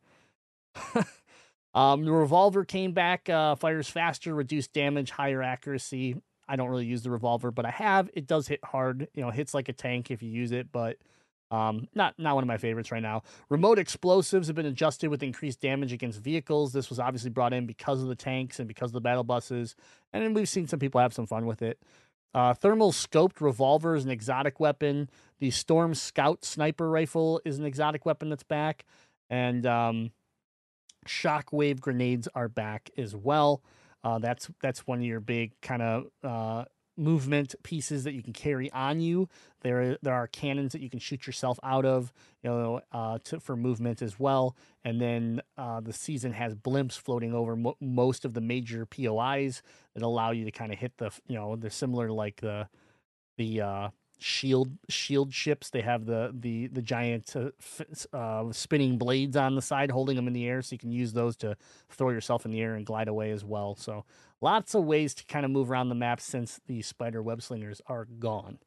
um, 1.74 2.04
the 2.04 2.12
revolver 2.12 2.64
came 2.64 2.92
back, 2.92 3.28
uh, 3.28 3.54
fires 3.54 3.88
faster, 3.88 4.34
reduced 4.34 4.72
damage, 4.72 5.10
higher 5.10 5.42
accuracy. 5.42 6.16
I 6.48 6.56
don't 6.56 6.68
really 6.68 6.86
use 6.86 7.02
the 7.02 7.10
revolver, 7.10 7.50
but 7.50 7.64
I 7.64 7.70
have. 7.70 8.10
It 8.14 8.26
does 8.26 8.48
hit 8.48 8.60
hard. 8.64 9.08
You 9.14 9.22
know, 9.22 9.30
hits 9.30 9.54
like 9.54 9.68
a 9.68 9.72
tank 9.72 10.10
if 10.10 10.22
you 10.22 10.30
use 10.30 10.52
it, 10.52 10.70
but 10.72 10.98
um, 11.50 11.88
not 11.94 12.14
not 12.18 12.34
one 12.34 12.44
of 12.44 12.48
my 12.48 12.56
favorites 12.56 12.90
right 12.90 13.02
now. 13.02 13.22
Remote 13.48 13.78
explosives 13.78 14.48
have 14.48 14.56
been 14.56 14.66
adjusted 14.66 15.08
with 15.08 15.22
increased 15.22 15.60
damage 15.60 15.92
against 15.92 16.20
vehicles. 16.20 16.72
This 16.72 16.90
was 16.90 16.98
obviously 16.98 17.30
brought 17.30 17.52
in 17.52 17.66
because 17.66 18.02
of 18.02 18.08
the 18.08 18.16
tanks 18.16 18.58
and 18.58 18.68
because 18.68 18.90
of 18.90 18.94
the 18.94 19.00
battle 19.00 19.24
buses, 19.24 19.76
and 20.12 20.22
then 20.22 20.34
we've 20.34 20.48
seen 20.48 20.66
some 20.66 20.78
people 20.78 21.00
have 21.00 21.14
some 21.14 21.26
fun 21.26 21.46
with 21.46 21.62
it. 21.62 21.80
Uh, 22.34 22.52
thermal 22.52 22.90
scoped 22.90 23.40
revolver 23.40 23.94
is 23.94 24.04
an 24.04 24.10
exotic 24.10 24.58
weapon. 24.58 25.08
The 25.38 25.52
Storm 25.52 25.94
Scout 25.94 26.44
sniper 26.44 26.90
rifle 26.90 27.40
is 27.44 27.58
an 27.58 27.64
exotic 27.64 28.04
weapon 28.04 28.28
that's 28.28 28.42
back, 28.42 28.84
and 29.30 29.64
um, 29.66 30.10
shockwave 31.04 31.80
grenades 31.80 32.28
are 32.34 32.48
back 32.48 32.90
as 32.96 33.14
well. 33.14 33.62
Uh, 34.02 34.18
that's 34.18 34.50
that's 34.60 34.86
one 34.86 34.98
of 34.98 35.04
your 35.04 35.20
big 35.20 35.52
kind 35.62 35.82
of 35.82 36.06
uh, 36.22 36.64
movement 36.96 37.54
pieces 37.62 38.04
that 38.04 38.12
you 38.12 38.22
can 38.22 38.32
carry 38.32 38.70
on 38.72 39.00
you. 39.00 39.28
There 39.62 39.96
there 40.02 40.14
are 40.14 40.26
cannons 40.26 40.72
that 40.72 40.80
you 40.80 40.90
can 40.90 40.98
shoot 40.98 41.26
yourself 41.26 41.58
out 41.62 41.84
of, 41.84 42.12
you 42.42 42.50
know, 42.50 42.80
uh, 42.92 43.18
to, 43.24 43.40
for 43.40 43.56
movement 43.56 44.02
as 44.02 44.18
well. 44.18 44.56
And 44.84 45.00
then 45.00 45.40
uh, 45.56 45.80
the 45.80 45.92
season 45.92 46.32
has 46.32 46.54
blimps 46.54 46.98
floating 46.98 47.32
over 47.32 47.56
mo- 47.56 47.76
most 47.80 48.24
of 48.24 48.34
the 48.34 48.40
major 48.40 48.86
POIs 48.86 49.62
that 49.94 50.02
allow 50.02 50.30
you 50.30 50.44
to 50.44 50.50
kind 50.50 50.72
of 50.72 50.78
hit 50.78 50.98
the, 50.98 51.10
you 51.26 51.36
know, 51.36 51.56
they're 51.56 51.70
similar 51.70 52.10
like 52.10 52.40
the 52.40 52.68
the 53.36 53.60
uh, 53.60 53.88
shield 54.24 54.70
shield 54.88 55.34
ships. 55.34 55.68
They 55.68 55.82
have 55.82 56.06
the 56.06 56.30
the 56.32 56.68
the 56.68 56.80
giant 56.80 57.36
uh, 57.36 57.50
uh, 58.16 58.52
spinning 58.52 58.96
blades 58.96 59.36
on 59.36 59.54
the 59.54 59.60
side, 59.60 59.90
holding 59.90 60.16
them 60.16 60.26
in 60.26 60.32
the 60.32 60.46
air, 60.46 60.62
so 60.62 60.72
you 60.72 60.78
can 60.78 60.90
use 60.90 61.12
those 61.12 61.36
to 61.36 61.58
throw 61.90 62.08
yourself 62.08 62.46
in 62.46 62.50
the 62.50 62.62
air 62.62 62.74
and 62.74 62.86
glide 62.86 63.08
away 63.08 63.32
as 63.32 63.44
well. 63.44 63.74
So 63.74 64.06
lots 64.40 64.74
of 64.74 64.84
ways 64.84 65.14
to 65.16 65.26
kind 65.26 65.44
of 65.44 65.50
move 65.50 65.70
around 65.70 65.90
the 65.90 65.94
map 65.94 66.22
since 66.22 66.58
the 66.66 66.80
spider 66.80 67.22
web 67.22 67.42
slingers 67.42 67.82
are 67.86 68.06
gone. 68.06 68.60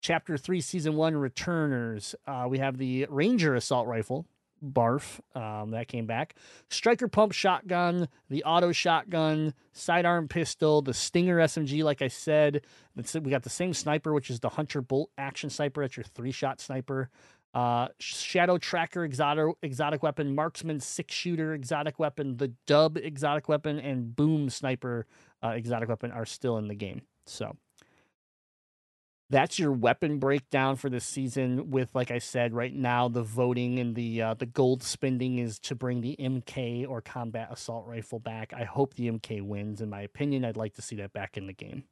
Chapter 0.00 0.38
three, 0.38 0.62
season 0.62 0.94
one 0.94 1.14
returners. 1.16 2.14
Uh, 2.26 2.46
we 2.48 2.58
have 2.58 2.78
the 2.78 3.06
Ranger 3.10 3.54
assault 3.54 3.86
rifle, 3.86 4.24
Barf. 4.64 5.20
Um, 5.34 5.70
that 5.70 5.88
came 5.88 6.06
back. 6.06 6.34
Striker 6.70 7.08
pump 7.08 7.32
shotgun, 7.32 8.08
the 8.28 8.44
auto 8.44 8.72
shotgun, 8.72 9.54
sidearm 9.72 10.28
pistol, 10.28 10.82
the 10.82 10.94
Stinger 10.94 11.38
SMG. 11.38 11.82
Like 11.84 12.02
I 12.02 12.08
said, 12.08 12.62
we 12.96 13.30
got 13.30 13.42
the 13.42 13.50
same 13.50 13.74
sniper, 13.74 14.12
which 14.12 14.30
is 14.30 14.40
the 14.40 14.48
Hunter 14.48 14.80
Bolt 14.82 15.10
action 15.18 15.50
sniper. 15.50 15.82
That's 15.82 15.96
your 15.96 16.04
three 16.04 16.32
shot 16.32 16.60
sniper. 16.60 17.10
Uh, 17.54 17.88
Shadow 17.98 18.58
Tracker 18.58 19.04
exotic 19.04 19.46
exotic 19.62 20.02
weapon, 20.02 20.34
Marksman 20.34 20.80
six 20.80 21.14
shooter 21.14 21.54
exotic 21.54 21.98
weapon, 21.98 22.36
the 22.36 22.52
Dub 22.66 22.98
exotic 22.98 23.48
weapon, 23.48 23.78
and 23.78 24.14
Boom 24.14 24.50
sniper 24.50 25.06
uh, 25.42 25.48
exotic 25.48 25.88
weapon 25.88 26.12
are 26.12 26.26
still 26.26 26.58
in 26.58 26.68
the 26.68 26.74
game. 26.74 27.02
So 27.26 27.56
that's 29.30 29.58
your 29.58 29.72
weapon 29.72 30.18
breakdown 30.18 30.76
for 30.76 30.88
this 30.88 31.04
season 31.04 31.70
with 31.70 31.94
like 31.94 32.10
i 32.10 32.18
said 32.18 32.54
right 32.54 32.74
now 32.74 33.08
the 33.08 33.22
voting 33.22 33.78
and 33.78 33.94
the 33.94 34.22
uh, 34.22 34.34
the 34.34 34.46
gold 34.46 34.82
spending 34.82 35.38
is 35.38 35.58
to 35.58 35.74
bring 35.74 36.00
the 36.00 36.16
mk 36.18 36.88
or 36.88 37.00
combat 37.00 37.48
assault 37.50 37.86
rifle 37.86 38.18
back. 38.18 38.52
I 38.52 38.64
hope 38.64 38.94
the 38.94 39.10
mk 39.10 39.42
wins. 39.42 39.80
In 39.80 39.90
my 39.90 40.02
opinion 40.02 40.44
i'd 40.44 40.56
like 40.56 40.74
to 40.74 40.82
see 40.82 40.96
that 40.96 41.12
back 41.12 41.36
in 41.36 41.46
the 41.46 41.52
game. 41.52 41.84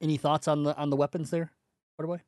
Any 0.00 0.16
thoughts 0.16 0.48
on 0.48 0.64
the 0.64 0.76
on 0.76 0.90
the 0.90 0.96
weapons 0.96 1.30
there 1.30 1.52
what 1.96 2.06
boy 2.06 2.20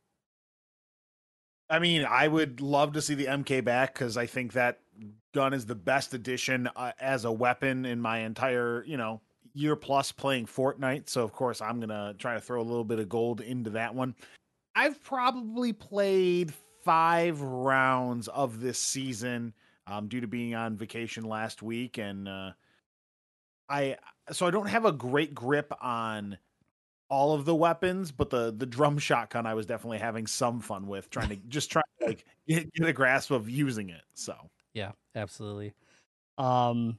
I 1.68 1.80
mean, 1.80 2.04
I 2.04 2.28
would 2.28 2.60
love 2.60 2.92
to 2.92 3.02
see 3.02 3.14
the 3.14 3.26
MK 3.26 3.64
back 3.64 3.94
because 3.94 4.16
I 4.16 4.26
think 4.26 4.52
that 4.52 4.78
gun 5.34 5.52
is 5.52 5.66
the 5.66 5.74
best 5.74 6.14
addition 6.14 6.68
uh, 6.76 6.92
as 7.00 7.24
a 7.24 7.32
weapon 7.32 7.84
in 7.84 8.00
my 8.00 8.18
entire, 8.18 8.84
you 8.86 8.96
know, 8.96 9.20
year 9.56 9.76
plus 9.76 10.12
playing 10.12 10.46
Fortnite. 10.46 11.08
So 11.08 11.22
of 11.22 11.32
course 11.32 11.60
I'm 11.60 11.80
gonna 11.80 12.14
try 12.18 12.34
to 12.34 12.40
throw 12.40 12.60
a 12.60 12.62
little 12.62 12.84
bit 12.84 12.98
of 12.98 13.08
gold 13.08 13.40
into 13.40 13.70
that 13.70 13.94
one. 13.94 14.14
I've 14.74 15.02
probably 15.02 15.72
played 15.72 16.52
five 16.84 17.40
rounds 17.40 18.28
of 18.28 18.60
this 18.60 18.78
season 18.78 19.54
um, 19.86 20.08
due 20.08 20.20
to 20.20 20.26
being 20.26 20.54
on 20.54 20.76
vacation 20.76 21.24
last 21.24 21.62
week, 21.62 21.98
and 21.98 22.28
uh, 22.28 22.50
I 23.68 23.96
so 24.32 24.46
I 24.46 24.50
don't 24.50 24.68
have 24.68 24.84
a 24.84 24.92
great 24.92 25.34
grip 25.34 25.72
on 25.80 26.38
all 27.08 27.34
of 27.34 27.44
the 27.44 27.54
weapons, 27.54 28.12
but 28.12 28.30
the 28.30 28.54
the 28.56 28.66
drum 28.66 28.98
shotgun 28.98 29.46
I 29.46 29.54
was 29.54 29.66
definitely 29.66 29.98
having 29.98 30.26
some 30.26 30.60
fun 30.60 30.86
with, 30.86 31.10
trying 31.10 31.28
to 31.28 31.36
just 31.48 31.70
try 31.70 31.82
to 32.00 32.06
like 32.06 32.24
get, 32.46 32.72
get 32.72 32.88
a 32.88 32.92
grasp 32.92 33.30
of 33.30 33.48
using 33.48 33.90
it. 33.90 34.02
So 34.14 34.34
Yeah, 34.74 34.92
absolutely. 35.14 35.72
Um, 36.38 36.98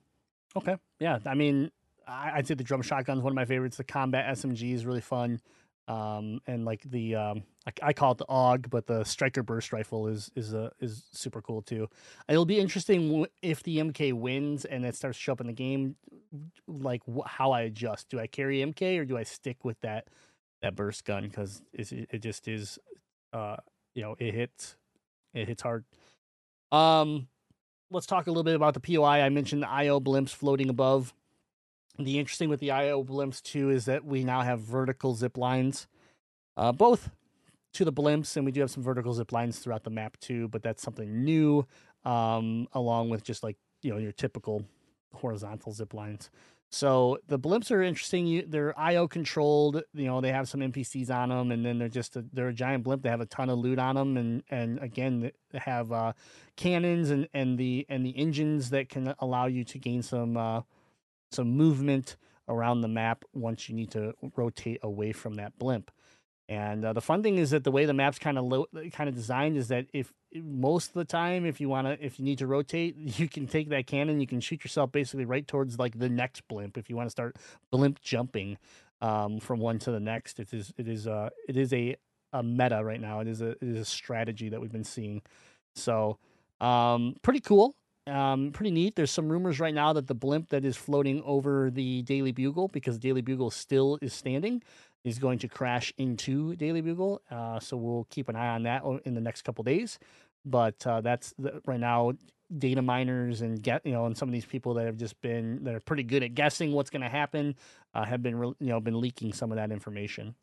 okay, 0.56 0.78
yeah. 1.00 1.20
I 1.26 1.36
mean, 1.36 1.72
I'd 2.08 2.48
say 2.48 2.54
the 2.54 2.64
drum 2.64 2.82
shotgun's 2.82 3.22
one 3.22 3.32
of 3.32 3.36
my 3.36 3.46
favorites. 3.46 3.78
The 3.78 3.84
combat 3.84 4.34
SMG 4.38 4.74
is 4.74 4.86
really 4.86 5.02
fun, 5.02 5.42
um, 5.88 6.40
and 6.48 6.64
like 6.66 6.82
the 6.84 7.16
um, 7.16 7.44
I, 7.66 7.72
I 7.88 7.94
call 7.94 8.14
it 8.14 8.18
the 8.18 8.26
AUG, 8.26 8.70
but 8.70 8.88
the 8.88 9.04
striker 9.04 9.44
burst 9.44 9.74
rifle 9.74 10.08
is 10.08 10.32
is 10.36 10.54
uh, 10.54 10.70
is 10.80 11.04
super 11.12 11.42
cool 11.42 11.62
too. 11.62 11.90
It'll 12.30 12.46
be 12.46 12.60
interesting 12.60 13.26
if 13.42 13.64
the 13.64 13.78
MK 13.78 14.14
wins 14.14 14.66
and 14.66 14.86
it 14.86 14.96
starts 14.96 15.18
to 15.18 15.22
show 15.22 15.34
up 15.34 15.42
in 15.42 15.48
the 15.48 15.54
game, 15.54 15.96
like 16.68 17.02
how 17.26 17.52
I 17.52 17.62
adjust. 17.62 18.10
Do 18.10 18.20
I 18.20 18.28
carry 18.28 18.60
MK 18.60 19.00
or 19.00 19.06
do 19.06 19.18
I 19.18 19.24
stick 19.24 19.66
with 19.66 19.80
that 19.82 20.08
that 20.62 20.76
burst 20.76 21.06
gun 21.06 21.24
because 21.24 21.62
it 21.74 21.92
it 21.92 22.20
just 22.20 22.48
is, 22.48 22.80
uh, 23.34 23.58
you 23.96 24.02
know, 24.02 24.16
it 24.18 24.34
hits 24.34 24.78
it 25.34 25.48
hits 25.48 25.62
hard. 25.62 25.84
Um, 26.72 27.28
let's 27.92 28.06
talk 28.06 28.28
a 28.28 28.30
little 28.30 28.44
bit 28.44 28.56
about 28.56 28.74
the 28.74 28.80
POI. 28.80 29.22
I 29.22 29.30
mentioned 29.30 29.64
the 29.64 29.70
IO 29.70 30.00
blimps 30.00 30.30
floating 30.30 30.70
above. 30.70 31.14
The 32.00 32.20
interesting 32.20 32.50
with 32.50 32.60
the 32.60 32.72
IO 32.72 33.04
blimps 33.04 33.42
too 33.42 33.70
is 33.70 33.86
that 33.86 34.06
we 34.06 34.24
now 34.24 34.42
have 34.42 34.60
vertical 34.60 35.16
zip 35.16 35.38
lines, 35.38 35.88
uh, 36.56 36.72
both 36.72 37.10
to 37.74 37.86
the 37.86 37.94
blimps, 37.94 38.36
and 38.38 38.46
we 38.46 38.52
do 38.52 38.62
have 38.62 38.72
some 38.72 38.84
vertical 38.84 39.14
zip 39.14 39.32
lines 39.32 39.60
throughout 39.60 39.84
the 39.84 39.90
map 39.90 40.18
too. 40.20 40.48
But 40.48 40.62
that's 40.62 40.84
something 40.84 41.24
new, 41.24 41.66
um, 42.06 42.68
along 42.74 43.10
with 43.10 43.24
just 43.24 43.44
like 43.44 43.58
you 43.82 43.92
know 43.92 43.98
your 43.98 44.12
typical 44.12 44.64
horizontal 45.14 45.72
zip 45.72 45.94
lines. 45.94 46.30
So 46.70 47.18
the 47.28 47.40
blimps 47.40 47.72
are 47.72 47.82
interesting. 47.82 48.44
They're 48.48 48.78
IO 48.78 49.08
controlled. 49.08 49.82
You 49.94 50.06
know 50.06 50.22
they 50.22 50.32
have 50.32 50.50
some 50.50 50.60
NPCs 50.60 51.10
on 51.10 51.30
them, 51.30 51.52
and 51.52 51.66
then 51.66 51.80
they're 51.80 51.88
just 51.88 52.16
a, 52.16 52.26
they're 52.34 52.50
a 52.50 52.54
giant 52.54 52.84
blimp. 52.84 53.04
They 53.04 53.10
have 53.10 53.22
a 53.22 53.26
ton 53.26 53.50
of 53.50 53.58
loot 53.58 53.80
on 53.80 53.96
them, 53.96 54.18
and 54.18 54.44
and 54.50 54.78
again 54.80 55.32
they 55.52 55.60
have 55.60 55.92
uh, 55.92 56.14
cannons 56.58 57.10
and 57.10 57.28
and 57.34 57.58
the 57.58 57.86
and 57.90 58.06
the 58.06 58.16
engines 58.18 58.70
that 58.72 58.90
can 58.90 59.16
allow 59.20 59.46
you 59.46 59.64
to 59.64 59.80
gain 59.80 60.04
some 60.04 60.36
uh, 60.36 60.62
some 61.32 61.50
movement 61.50 62.18
around 62.48 62.82
the 62.82 62.88
map 62.88 63.26
once 63.34 63.68
you 63.68 63.76
need 63.76 63.92
to 63.92 64.14
rotate 64.36 64.80
away 64.82 65.12
from 65.12 65.36
that 65.36 65.58
blimp. 65.58 65.92
And 66.50 66.86
uh, 66.86 66.94
the 66.94 67.02
fun 67.02 67.24
thing 67.24 67.38
is 67.38 67.50
that 67.50 67.66
the 67.66 67.72
way 67.72 67.86
the 67.86 67.94
map's 67.94 68.20
kind 68.20 68.38
of 68.38 68.46
lo- 68.46 68.68
kind 68.94 69.10
of 69.10 69.16
designed 69.16 69.58
is 69.58 69.68
that 69.68 69.88
if 69.92 70.14
most 70.34 70.90
of 70.90 70.94
the 70.94 71.06
time, 71.06 71.46
if 71.46 71.60
you 71.60 71.68
want 71.68 71.88
to, 71.88 72.06
if 72.06 72.20
you 72.20 72.26
need 72.26 72.38
to 72.38 72.48
rotate, 72.48 72.96
you 72.98 73.28
can 73.28 73.48
take 73.48 73.70
that 73.70 73.86
cannon, 73.86 74.22
you 74.22 74.28
can 74.28 74.40
shoot 74.40 74.64
yourself 74.64 74.92
basically 74.92 75.26
right 75.26 75.46
towards 75.46 75.78
like 75.78 76.00
the 76.00 76.10
next 76.10 76.48
blimp. 76.48 76.78
If 76.78 76.90
you 76.90 76.96
want 76.96 77.08
to 77.08 77.12
start 77.12 77.36
blimp 77.70 78.02
jumping 78.02 78.58
um, 79.02 79.40
from 79.40 79.60
one 79.60 79.78
to 79.80 79.92
the 79.92 80.00
next, 80.00 80.40
it 80.40 80.54
is 80.54 80.74
it 80.78 80.88
is 80.88 81.06
uh 81.06 81.30
it 81.50 81.58
is 81.58 81.74
a 81.74 81.98
a 82.32 82.42
meta 82.42 82.82
right 82.84 83.02
now. 83.02 83.20
It 83.20 83.28
is 83.28 83.42
a 83.42 83.50
it 83.50 83.64
is 83.64 83.78
a 83.78 83.86
strategy 83.86 84.48
that 84.50 84.62
we've 84.62 84.72
been 84.72 84.86
seeing. 84.86 85.22
So 85.76 86.18
um, 86.62 87.16
pretty 87.22 87.42
cool. 87.42 87.76
Um, 88.08 88.52
pretty 88.52 88.72
neat. 88.72 88.96
There's 88.96 89.12
some 89.12 89.30
rumors 89.30 89.60
right 89.60 89.74
now 89.74 89.94
that 89.94 90.08
the 90.08 90.16
blimp 90.16 90.50
that 90.50 90.64
is 90.64 90.78
floating 90.78 91.22
over 91.24 91.70
the 91.70 92.02
Daily 92.04 92.32
Bugle, 92.32 92.70
because 92.70 92.98
Daily 92.98 93.22
Bugle 93.22 93.52
still 93.52 94.00
is 94.02 94.14
standing, 94.14 94.64
is 95.04 95.20
going 95.20 95.40
to 95.40 95.48
crash 95.48 95.94
into 95.98 96.56
Daily 96.56 96.82
Bugle. 96.82 97.22
Uh, 97.30 97.60
so 97.60 97.76
we'll 97.76 98.08
keep 98.10 98.30
an 98.30 98.36
eye 98.36 98.50
on 98.50 98.64
that 98.64 98.84
in 99.06 99.14
the 99.14 99.22
next 99.22 99.42
couple 99.42 99.64
days. 99.64 100.00
But 100.46 100.86
uh, 100.88 101.02
that's 101.02 101.34
the, 101.38 101.62
right 101.66 101.80
now. 101.80 102.14
Data 102.58 102.82
miners 102.82 103.42
and 103.42 103.62
get 103.62 103.86
you 103.86 103.92
know, 103.92 104.06
and 104.06 104.18
some 104.18 104.30
of 104.30 104.32
these 104.32 104.46
people 104.46 104.76
that 104.76 104.86
have 104.86 104.96
just 104.96 105.20
been 105.20 105.66
that 105.66 105.76
are 105.76 105.82
pretty 105.82 106.04
good 106.04 106.24
at 106.24 106.34
guessing 106.34 106.72
what's 106.72 106.90
going 106.90 107.02
to 107.02 107.10
happen 107.10 107.58
uh, 107.94 108.06
have 108.06 108.24
been 108.24 108.38
you 108.38 108.56
know 108.62 108.80
been 108.80 109.02
leaking 109.02 109.34
some 109.34 109.52
of 109.52 109.58
that 109.58 109.70
information. 109.70 110.34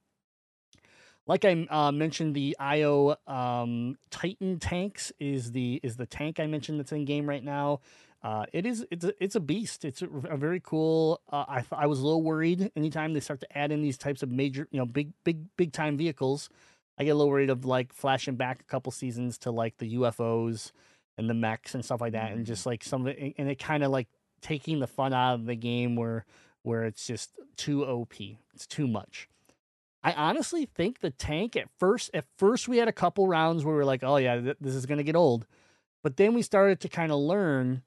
Like 1.26 1.44
I 1.44 1.66
uh, 1.70 1.90
mentioned, 1.90 2.34
the 2.34 2.54
IO 2.58 3.16
um, 3.26 3.96
Titan 4.10 4.58
tanks 4.58 5.10
is 5.18 5.52
the 5.52 5.80
is 5.82 5.96
the 5.96 6.06
tank 6.06 6.38
I 6.38 6.46
mentioned 6.46 6.78
that's 6.78 6.92
in 6.92 7.04
game 7.04 7.26
right 7.26 7.42
now. 7.42 7.80
Uh, 8.22 8.44
it 8.52 8.66
is 8.66 8.86
it's 8.90 9.04
a, 9.04 9.24
it's 9.24 9.34
a 9.34 9.40
beast. 9.40 9.84
It's 9.84 10.02
a, 10.02 10.08
a 10.30 10.36
very 10.36 10.60
cool. 10.60 11.20
Uh, 11.30 11.44
I 11.48 11.60
th- 11.60 11.72
I 11.72 11.86
was 11.86 12.00
a 12.00 12.04
little 12.04 12.22
worried 12.22 12.70
anytime 12.76 13.14
they 13.14 13.20
start 13.20 13.40
to 13.40 13.58
add 13.58 13.72
in 13.72 13.82
these 13.82 13.96
types 13.98 14.22
of 14.22 14.30
major 14.30 14.68
you 14.70 14.78
know 14.78 14.86
big 14.86 15.12
big 15.24 15.44
big 15.56 15.72
time 15.72 15.96
vehicles. 15.96 16.50
I 16.98 17.04
get 17.04 17.10
a 17.10 17.14
little 17.14 17.30
worried 17.30 17.50
of 17.50 17.64
like 17.64 17.92
flashing 17.92 18.36
back 18.36 18.60
a 18.60 18.64
couple 18.64 18.92
seasons 18.92 19.38
to 19.38 19.50
like 19.50 19.78
the 19.78 19.94
UFOs 19.96 20.72
and 21.18 21.28
the 21.28 21.34
mechs 21.34 21.74
and 21.74 21.84
stuff 21.84 22.00
like 22.00 22.12
that, 22.12 22.32
and 22.32 22.44
just 22.44 22.66
like 22.66 22.84
some 22.84 23.02
of 23.02 23.08
it, 23.08 23.34
and 23.38 23.48
it 23.48 23.58
kind 23.58 23.82
of 23.82 23.90
like 23.90 24.08
taking 24.42 24.78
the 24.78 24.86
fun 24.86 25.14
out 25.14 25.34
of 25.34 25.46
the 25.46 25.56
game 25.56 25.96
where 25.96 26.26
where 26.62 26.84
it's 26.84 27.06
just 27.06 27.32
too 27.56 27.84
OP. 27.84 28.14
It's 28.54 28.66
too 28.66 28.86
much. 28.86 29.28
I 30.04 30.12
honestly 30.12 30.66
think 30.66 31.00
the 31.00 31.10
tank 31.10 31.56
at 31.56 31.68
first 31.78 32.10
at 32.14 32.26
first 32.36 32.68
we 32.68 32.76
had 32.76 32.88
a 32.88 32.92
couple 32.92 33.26
rounds 33.26 33.64
where 33.64 33.74
we 33.74 33.78
were 33.78 33.86
like, 33.86 34.04
oh 34.04 34.18
yeah, 34.18 34.38
th- 34.40 34.56
this 34.60 34.74
is 34.74 34.86
gonna 34.86 35.02
get 35.02 35.16
old, 35.16 35.46
but 36.02 36.18
then 36.18 36.34
we 36.34 36.42
started 36.42 36.80
to 36.80 36.88
kind 36.88 37.10
of 37.10 37.18
learn 37.18 37.82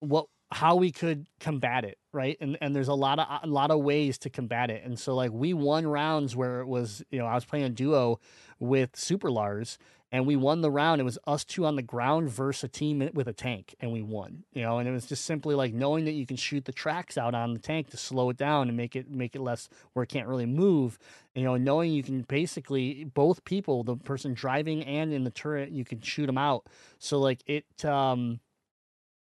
what 0.00 0.26
how 0.50 0.76
we 0.76 0.90
could 0.90 1.26
combat 1.40 1.84
it, 1.84 1.98
right? 2.12 2.38
And 2.40 2.56
and 2.62 2.74
there's 2.74 2.88
a 2.88 2.94
lot 2.94 3.18
of 3.18 3.26
a 3.42 3.46
lot 3.46 3.70
of 3.70 3.80
ways 3.80 4.16
to 4.18 4.30
combat 4.30 4.70
it. 4.70 4.84
And 4.84 4.98
so 4.98 5.14
like 5.14 5.32
we 5.32 5.52
won 5.52 5.86
rounds 5.86 6.34
where 6.34 6.60
it 6.60 6.66
was, 6.66 7.04
you 7.10 7.18
know, 7.18 7.26
I 7.26 7.34
was 7.34 7.44
playing 7.44 7.64
a 7.66 7.70
duo 7.70 8.20
with 8.58 8.96
Super 8.96 9.30
Lars 9.30 9.78
and 10.14 10.28
we 10.28 10.36
won 10.36 10.60
the 10.60 10.70
round. 10.70 11.00
It 11.00 11.04
was 11.04 11.18
us 11.26 11.44
two 11.44 11.66
on 11.66 11.74
the 11.74 11.82
ground 11.82 12.30
versus 12.30 12.62
a 12.62 12.68
team 12.68 13.10
with 13.14 13.26
a 13.26 13.32
tank, 13.32 13.74
and 13.80 13.90
we 13.90 14.00
won. 14.00 14.44
You 14.52 14.62
know, 14.62 14.78
and 14.78 14.88
it 14.88 14.92
was 14.92 15.06
just 15.06 15.24
simply 15.24 15.56
like 15.56 15.74
knowing 15.74 16.04
that 16.04 16.12
you 16.12 16.24
can 16.24 16.36
shoot 16.36 16.66
the 16.66 16.72
tracks 16.72 17.18
out 17.18 17.34
on 17.34 17.52
the 17.52 17.58
tank 17.58 17.90
to 17.90 17.96
slow 17.96 18.30
it 18.30 18.36
down 18.36 18.68
and 18.68 18.76
make 18.76 18.94
it 18.94 19.10
make 19.10 19.34
it 19.34 19.40
less 19.40 19.68
where 19.92 20.04
it 20.04 20.08
can't 20.08 20.28
really 20.28 20.46
move. 20.46 21.00
You 21.34 21.42
know, 21.42 21.56
knowing 21.56 21.90
you 21.90 22.04
can 22.04 22.22
basically 22.22 23.02
both 23.02 23.44
people, 23.44 23.82
the 23.82 23.96
person 23.96 24.34
driving 24.34 24.84
and 24.84 25.12
in 25.12 25.24
the 25.24 25.32
turret, 25.32 25.72
you 25.72 25.84
can 25.84 26.00
shoot 26.00 26.26
them 26.26 26.38
out. 26.38 26.68
So 27.00 27.18
like 27.18 27.42
it, 27.46 27.84
um, 27.84 28.38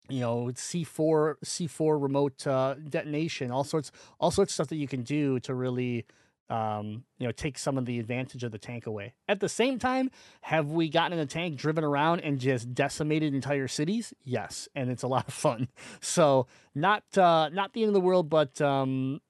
you 0.08 0.20
know, 0.20 0.50
C 0.54 0.84
four 0.84 1.36
C 1.44 1.66
four 1.66 1.98
remote 1.98 2.46
uh, 2.46 2.76
detonation, 2.76 3.50
all 3.50 3.62
sorts 3.62 3.92
all 4.18 4.30
sorts 4.30 4.52
of 4.52 4.54
stuff 4.54 4.68
that 4.68 4.76
you 4.76 4.88
can 4.88 5.02
do 5.02 5.38
to 5.40 5.52
really 5.52 6.06
um, 6.50 7.04
you 7.18 7.26
know, 7.26 7.32
take 7.32 7.58
some 7.58 7.76
of 7.76 7.84
the 7.86 7.98
advantage 7.98 8.42
of 8.44 8.52
the 8.52 8.58
tank 8.58 8.86
away. 8.86 9.14
At 9.28 9.40
the 9.40 9.48
same 9.48 9.78
time, 9.78 10.10
have 10.42 10.70
we 10.70 10.88
gotten 10.88 11.12
in 11.12 11.18
a 11.18 11.26
tank, 11.26 11.56
driven 11.56 11.84
around, 11.84 12.20
and 12.20 12.38
just 12.38 12.74
decimated 12.74 13.34
entire 13.34 13.68
cities? 13.68 14.14
Yes, 14.24 14.68
and 14.74 14.90
it's 14.90 15.02
a 15.02 15.08
lot 15.08 15.28
of 15.28 15.34
fun. 15.34 15.68
So 16.00 16.46
not 16.74 17.02
uh, 17.16 17.48
not 17.50 17.72
the 17.72 17.82
end 17.82 17.88
of 17.88 17.94
the 17.94 18.00
world, 18.00 18.28
but 18.28 18.60
um, 18.60 19.20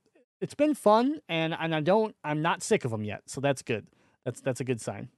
it's 0.40 0.54
been 0.54 0.74
fun, 0.74 1.20
and 1.28 1.54
and 1.58 1.74
I 1.74 1.80
don't, 1.80 2.14
I'm 2.22 2.42
not 2.42 2.62
sick 2.62 2.84
of 2.84 2.90
them 2.90 3.04
yet, 3.04 3.22
so 3.26 3.40
that's 3.40 3.62
good. 3.62 3.86
That's 4.24 4.40
that's 4.40 4.60
a 4.60 4.64
good 4.64 4.80
sign. 4.80 5.08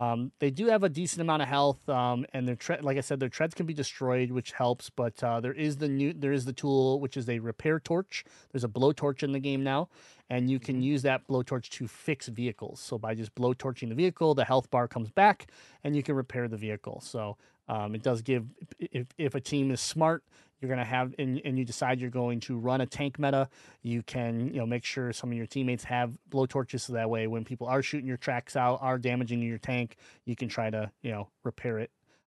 Um, 0.00 0.32
they 0.38 0.50
do 0.50 0.66
have 0.66 0.82
a 0.82 0.88
decent 0.88 1.20
amount 1.20 1.42
of 1.42 1.48
health, 1.48 1.86
um, 1.88 2.24
and 2.32 2.48
their 2.48 2.56
tre- 2.56 2.80
like 2.80 2.96
I 2.96 3.02
said, 3.02 3.20
their 3.20 3.28
treads 3.28 3.54
can 3.54 3.66
be 3.66 3.74
destroyed, 3.74 4.30
which 4.30 4.52
helps. 4.52 4.88
But 4.88 5.22
uh, 5.22 5.40
there 5.40 5.52
is 5.52 5.76
the 5.76 5.88
new 5.88 6.14
there 6.14 6.32
is 6.32 6.46
the 6.46 6.54
tool 6.54 7.00
which 7.00 7.18
is 7.18 7.28
a 7.28 7.38
repair 7.38 7.78
torch. 7.78 8.24
There's 8.50 8.64
a 8.64 8.68
blowtorch 8.68 9.22
in 9.22 9.32
the 9.32 9.38
game 9.38 9.62
now, 9.62 9.90
and 10.30 10.50
you 10.50 10.58
can 10.58 10.82
use 10.82 11.02
that 11.02 11.28
blowtorch 11.28 11.68
to 11.70 11.86
fix 11.86 12.28
vehicles. 12.28 12.80
So 12.80 12.96
by 12.96 13.14
just 13.14 13.34
blowtorching 13.34 13.90
the 13.90 13.94
vehicle, 13.94 14.34
the 14.34 14.44
health 14.46 14.70
bar 14.70 14.88
comes 14.88 15.10
back, 15.10 15.48
and 15.84 15.94
you 15.94 16.02
can 16.02 16.14
repair 16.14 16.48
the 16.48 16.56
vehicle. 16.56 17.02
So 17.02 17.36
um, 17.68 17.94
it 17.94 18.02
does 18.02 18.22
give 18.22 18.46
if 18.78 19.06
if 19.18 19.34
a 19.34 19.40
team 19.40 19.70
is 19.70 19.82
smart, 19.82 20.24
you're 20.60 20.68
gonna 20.68 20.84
have 20.84 21.14
and, 21.18 21.40
and 21.44 21.58
you 21.58 21.64
decide 21.64 22.00
you're 22.00 22.10
going 22.10 22.40
to 22.40 22.58
run 22.58 22.80
a 22.80 22.86
tank 22.86 23.18
meta, 23.18 23.48
you 23.82 24.02
can 24.02 24.48
you 24.48 24.60
know 24.60 24.66
make 24.66 24.84
sure 24.84 25.12
some 25.12 25.30
of 25.30 25.36
your 25.36 25.46
teammates 25.46 25.84
have 25.84 26.18
blowtorches 26.30 26.80
so 26.80 26.92
that 26.92 27.10
way 27.10 27.26
when 27.26 27.44
people 27.44 27.66
are 27.66 27.82
shooting 27.82 28.06
your 28.06 28.16
tracks 28.16 28.56
out, 28.56 28.78
are 28.82 28.98
damaging 28.98 29.40
your 29.42 29.58
tank, 29.58 29.96
you 30.24 30.36
can 30.36 30.48
try 30.48 30.70
to 30.70 30.90
you 31.02 31.10
know 31.10 31.28
repair 31.44 31.78
it 31.78 31.90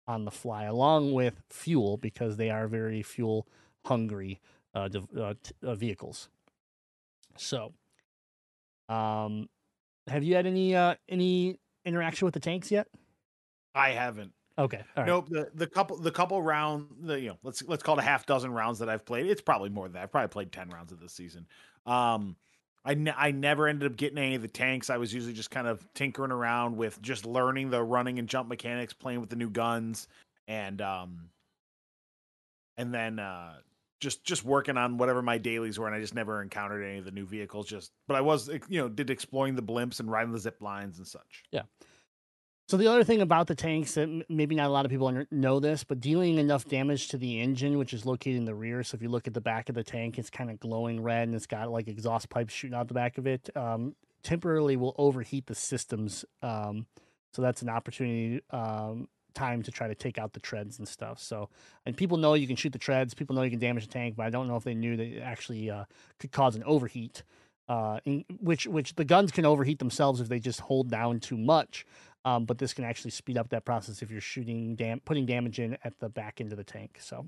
on 0.09 0.25
the 0.25 0.31
fly 0.31 0.65
along 0.65 1.13
with 1.13 1.43
fuel 1.51 1.97
because 1.97 2.37
they 2.37 2.51
are 2.51 2.69
very 2.69 3.03
fuel 3.03 3.47
hungry 3.85 4.41
uh, 4.75 4.89
uh, 5.19 5.35
t- 5.43 5.53
uh, 5.63 5.75
vehicles. 5.75 6.29
So, 7.37 7.73
um, 8.89 9.49
have 10.07 10.23
you 10.23 10.35
had 10.35 10.47
any 10.47 10.75
uh, 10.75 10.95
any 11.09 11.59
interaction 11.85 12.27
with 12.27 12.35
the 12.35 12.41
tanks 12.41 12.71
yet? 12.71 12.89
I 13.75 13.91
haven't. 13.91 14.33
Okay, 14.59 14.79
all 14.97 15.03
right. 15.03 15.07
Nope. 15.07 15.29
The 15.29 15.51
the 15.55 15.67
couple 15.67 15.99
the 15.99 16.11
couple 16.11 16.41
round 16.43 16.87
the 17.03 17.21
you 17.21 17.29
know 17.29 17.39
let's 17.43 17.63
let's 17.63 17.83
call 17.83 17.99
it 17.99 18.01
a 18.01 18.05
half 18.05 18.25
dozen 18.25 18.53
rounds 18.53 18.79
that 18.79 18.89
I've 18.89 19.05
played. 19.05 19.27
It's 19.27 19.43
probably 19.43 19.69
more 19.69 19.85
than 19.85 19.95
that. 19.95 20.05
I've 20.05 20.13
probably 20.13 20.29
played 20.29 20.53
ten 20.53 20.71
rounds 20.71 20.93
of 20.93 21.01
this 21.01 21.13
season. 21.13 21.47
Um, 21.85 22.37
I 22.85 22.95
ne- 22.95 23.15
I 23.17 23.33
never 23.33 23.67
ended 23.67 23.91
up 23.91 23.97
getting 23.97 24.17
any 24.17 24.35
of 24.37 24.43
the 24.43 24.49
tanks. 24.49 24.89
I 24.89 24.97
was 24.97 25.13
usually 25.13 25.35
just 25.35 25.51
kind 25.51 25.67
of 25.67 25.87
tinkering 25.93 26.31
around 26.31 26.77
with 26.77 27.03
just 27.03 27.27
learning 27.27 27.71
the 27.71 27.83
running 27.83 28.19
and 28.19 28.29
jump 28.29 28.49
mechanics, 28.49 28.95
playing 28.95 29.21
with 29.21 29.29
the 29.29 29.37
new 29.37 29.51
guns, 29.51 30.09
and 30.49 30.81
um, 30.81 31.29
and 32.79 32.95
then 32.95 33.19
uh, 33.19 33.57
just 34.01 34.25
just 34.25 34.45
working 34.45 34.77
on 34.77 34.99
whatever 34.99 35.21
my 35.21 35.37
dailies 35.37 35.79
were, 35.79 35.87
and 35.87 35.97
I 35.97 36.01
just 36.01 36.15
never 36.15 36.43
encountered 36.43 36.83
any 36.83 36.99
of 36.99 37.05
the 37.05 37.11
new 37.11 37.27
vehicles. 37.27 37.67
Just, 37.67 37.91
but 38.07 38.17
I 38.17 38.21
was 38.21 38.49
you 38.49 38.81
know 38.81 38.89
did 38.89 39.11
exploring 39.11 39.55
the 39.55 39.63
blimps 39.63 40.01
and 40.01 40.11
riding 40.11 40.33
the 40.33 40.39
zip 40.39 40.63
lines 40.63 40.99
and 40.99 41.07
such. 41.07 41.45
So 42.69 42.77
the 42.77 42.89
other 42.89 43.05
thing 43.05 43.21
about 43.21 43.47
the 43.47 43.55
tanks 43.55 43.95
that 43.95 44.25
maybe 44.29 44.57
not 44.57 44.67
a 44.67 44.73
lot 44.73 44.85
of 44.85 44.91
people 44.91 45.25
know 45.31 45.61
this, 45.61 45.85
but 45.85 46.01
dealing 46.01 46.39
enough 46.39 46.65
damage 46.65 47.07
to 47.09 47.17
the 47.17 47.41
engine, 47.41 47.79
which 47.79 47.93
is 47.93 48.05
located 48.05 48.39
in 48.39 48.45
the 48.45 48.57
rear. 48.57 48.83
So 48.83 48.97
if 48.97 49.03
you 49.03 49.09
look 49.09 49.29
at 49.29 49.35
the 49.35 49.41
back 49.41 49.69
of 49.69 49.77
the 49.77 49.85
tank, 49.85 50.19
it's 50.19 50.31
kind 50.31 50.51
of 50.51 50.59
glowing 50.59 51.01
red 51.01 51.29
and 51.29 51.35
it's 51.37 51.47
got 51.47 51.71
like 51.71 51.87
exhaust 51.87 52.29
pipes 52.29 52.53
shooting 52.53 52.77
out 52.77 52.89
the 52.89 52.95
back 52.95 53.19
of 53.19 53.27
it. 53.29 53.49
Um, 53.55 53.95
temporarily 54.25 54.77
will 54.77 54.97
overheat 54.99 55.47
the 55.47 55.55
systems. 55.55 56.25
Um, 56.43 56.87
so 57.33 57.41
that's 57.41 57.63
an 57.63 57.69
opportunity 57.69 58.43
um, 58.51 59.07
time 59.33 59.63
to 59.63 59.71
try 59.71 59.87
to 59.87 59.95
take 59.95 60.19
out 60.19 60.33
the 60.33 60.41
treads 60.41 60.81
and 60.81 60.89
stuff. 60.89 61.21
So 61.21 61.49
and 61.85 61.97
people 61.97 62.17
know 62.17 62.35
you 62.35 62.49
can 62.49 62.57
shoot 62.57 62.73
the 62.73 62.81
treads. 62.81 63.15
People 63.15 63.37
know 63.37 63.43
you 63.43 63.51
can 63.51 63.61
damage 63.61 63.87
the 63.87 63.93
tank, 63.93 64.17
but 64.17 64.27
I 64.27 64.31
don't 64.31 64.49
know 64.49 64.57
if 64.57 64.65
they 64.65 64.75
knew 64.75 64.97
that 64.97 65.07
it 65.07 65.21
actually 65.21 65.71
uh, 65.71 65.85
could 66.19 66.33
cause 66.33 66.57
an 66.57 66.65
overheat. 66.65 67.23
Uh, 67.69 67.99
in, 68.05 68.25
which 68.39 68.67
which 68.69 68.95
the 68.95 69.05
guns 69.05 69.33
can 69.33 69.45
overheat 69.45 69.81
themselves 69.81 70.21
if 70.21 70.29
they 70.29 70.39
just 70.39 70.61
hold 70.61 70.89
down 70.89 71.19
too 71.19 71.37
much. 71.37 71.85
Um, 72.27 72.45
but 72.45 72.59
this 72.59 72.75
can 72.75 72.85
actually 72.85 73.13
speed 73.13 73.39
up 73.39 73.51
that 73.51 73.65
process 73.65 74.03
if 74.03 74.11
you're 74.11 74.21
shooting 74.21 74.75
dam- 74.75 75.01
putting 75.05 75.27
damage 75.27 75.61
in 75.61 75.79
at 75.85 75.97
the 76.01 76.09
back 76.09 76.41
end 76.41 76.51
of 76.51 76.59
the 76.59 76.65
tank. 76.65 76.99
So, 77.01 77.27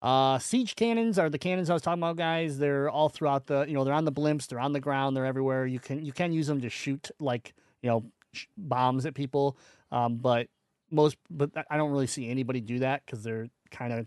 uh, 0.00 0.38
siege 0.38 0.76
cannons 0.76 1.18
are 1.18 1.28
the 1.28 1.38
cannons 1.38 1.68
I 1.68 1.72
was 1.72 1.82
talking 1.82 2.00
about, 2.00 2.16
guys. 2.16 2.58
They're 2.58 2.88
all 2.88 3.08
throughout 3.08 3.46
the, 3.46 3.64
you 3.66 3.74
know, 3.74 3.82
they're 3.82 3.92
on 3.92 4.04
the 4.04 4.12
blimps, 4.12 4.46
they're 4.46 4.60
on 4.60 4.72
the 4.72 4.80
ground, 4.80 5.16
they're 5.16 5.26
everywhere. 5.26 5.66
You 5.66 5.80
can 5.80 6.06
you 6.06 6.12
can 6.12 6.32
use 6.32 6.46
them 6.46 6.60
to 6.60 6.70
shoot 6.70 7.10
like 7.18 7.52
you 7.82 7.90
know 7.90 8.04
sh- 8.32 8.46
bombs 8.56 9.06
at 9.06 9.14
people, 9.14 9.56
um, 9.90 10.18
but 10.18 10.46
most, 10.92 11.16
but 11.28 11.50
I 11.68 11.76
don't 11.76 11.90
really 11.90 12.06
see 12.06 12.30
anybody 12.30 12.60
do 12.60 12.78
that 12.78 13.02
because 13.04 13.24
they're 13.24 13.48
kind 13.72 13.92
of 13.92 14.06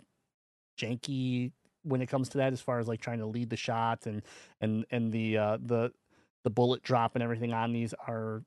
janky 0.80 1.52
when 1.84 2.02
it 2.02 2.08
comes 2.08 2.30
to 2.30 2.38
that, 2.38 2.54
as 2.54 2.62
far 2.62 2.80
as 2.80 2.88
like 2.88 3.02
trying 3.02 3.20
to 3.20 3.26
lead 3.26 3.50
the 3.50 3.58
shot 3.58 4.06
and 4.06 4.22
and 4.62 4.86
and 4.92 5.12
the 5.12 5.38
uh, 5.38 5.58
the 5.62 5.92
the 6.46 6.50
bullet 6.50 6.84
drop 6.84 7.16
and 7.16 7.24
everything 7.24 7.52
on 7.52 7.74
these 7.74 7.94
are 8.08 8.44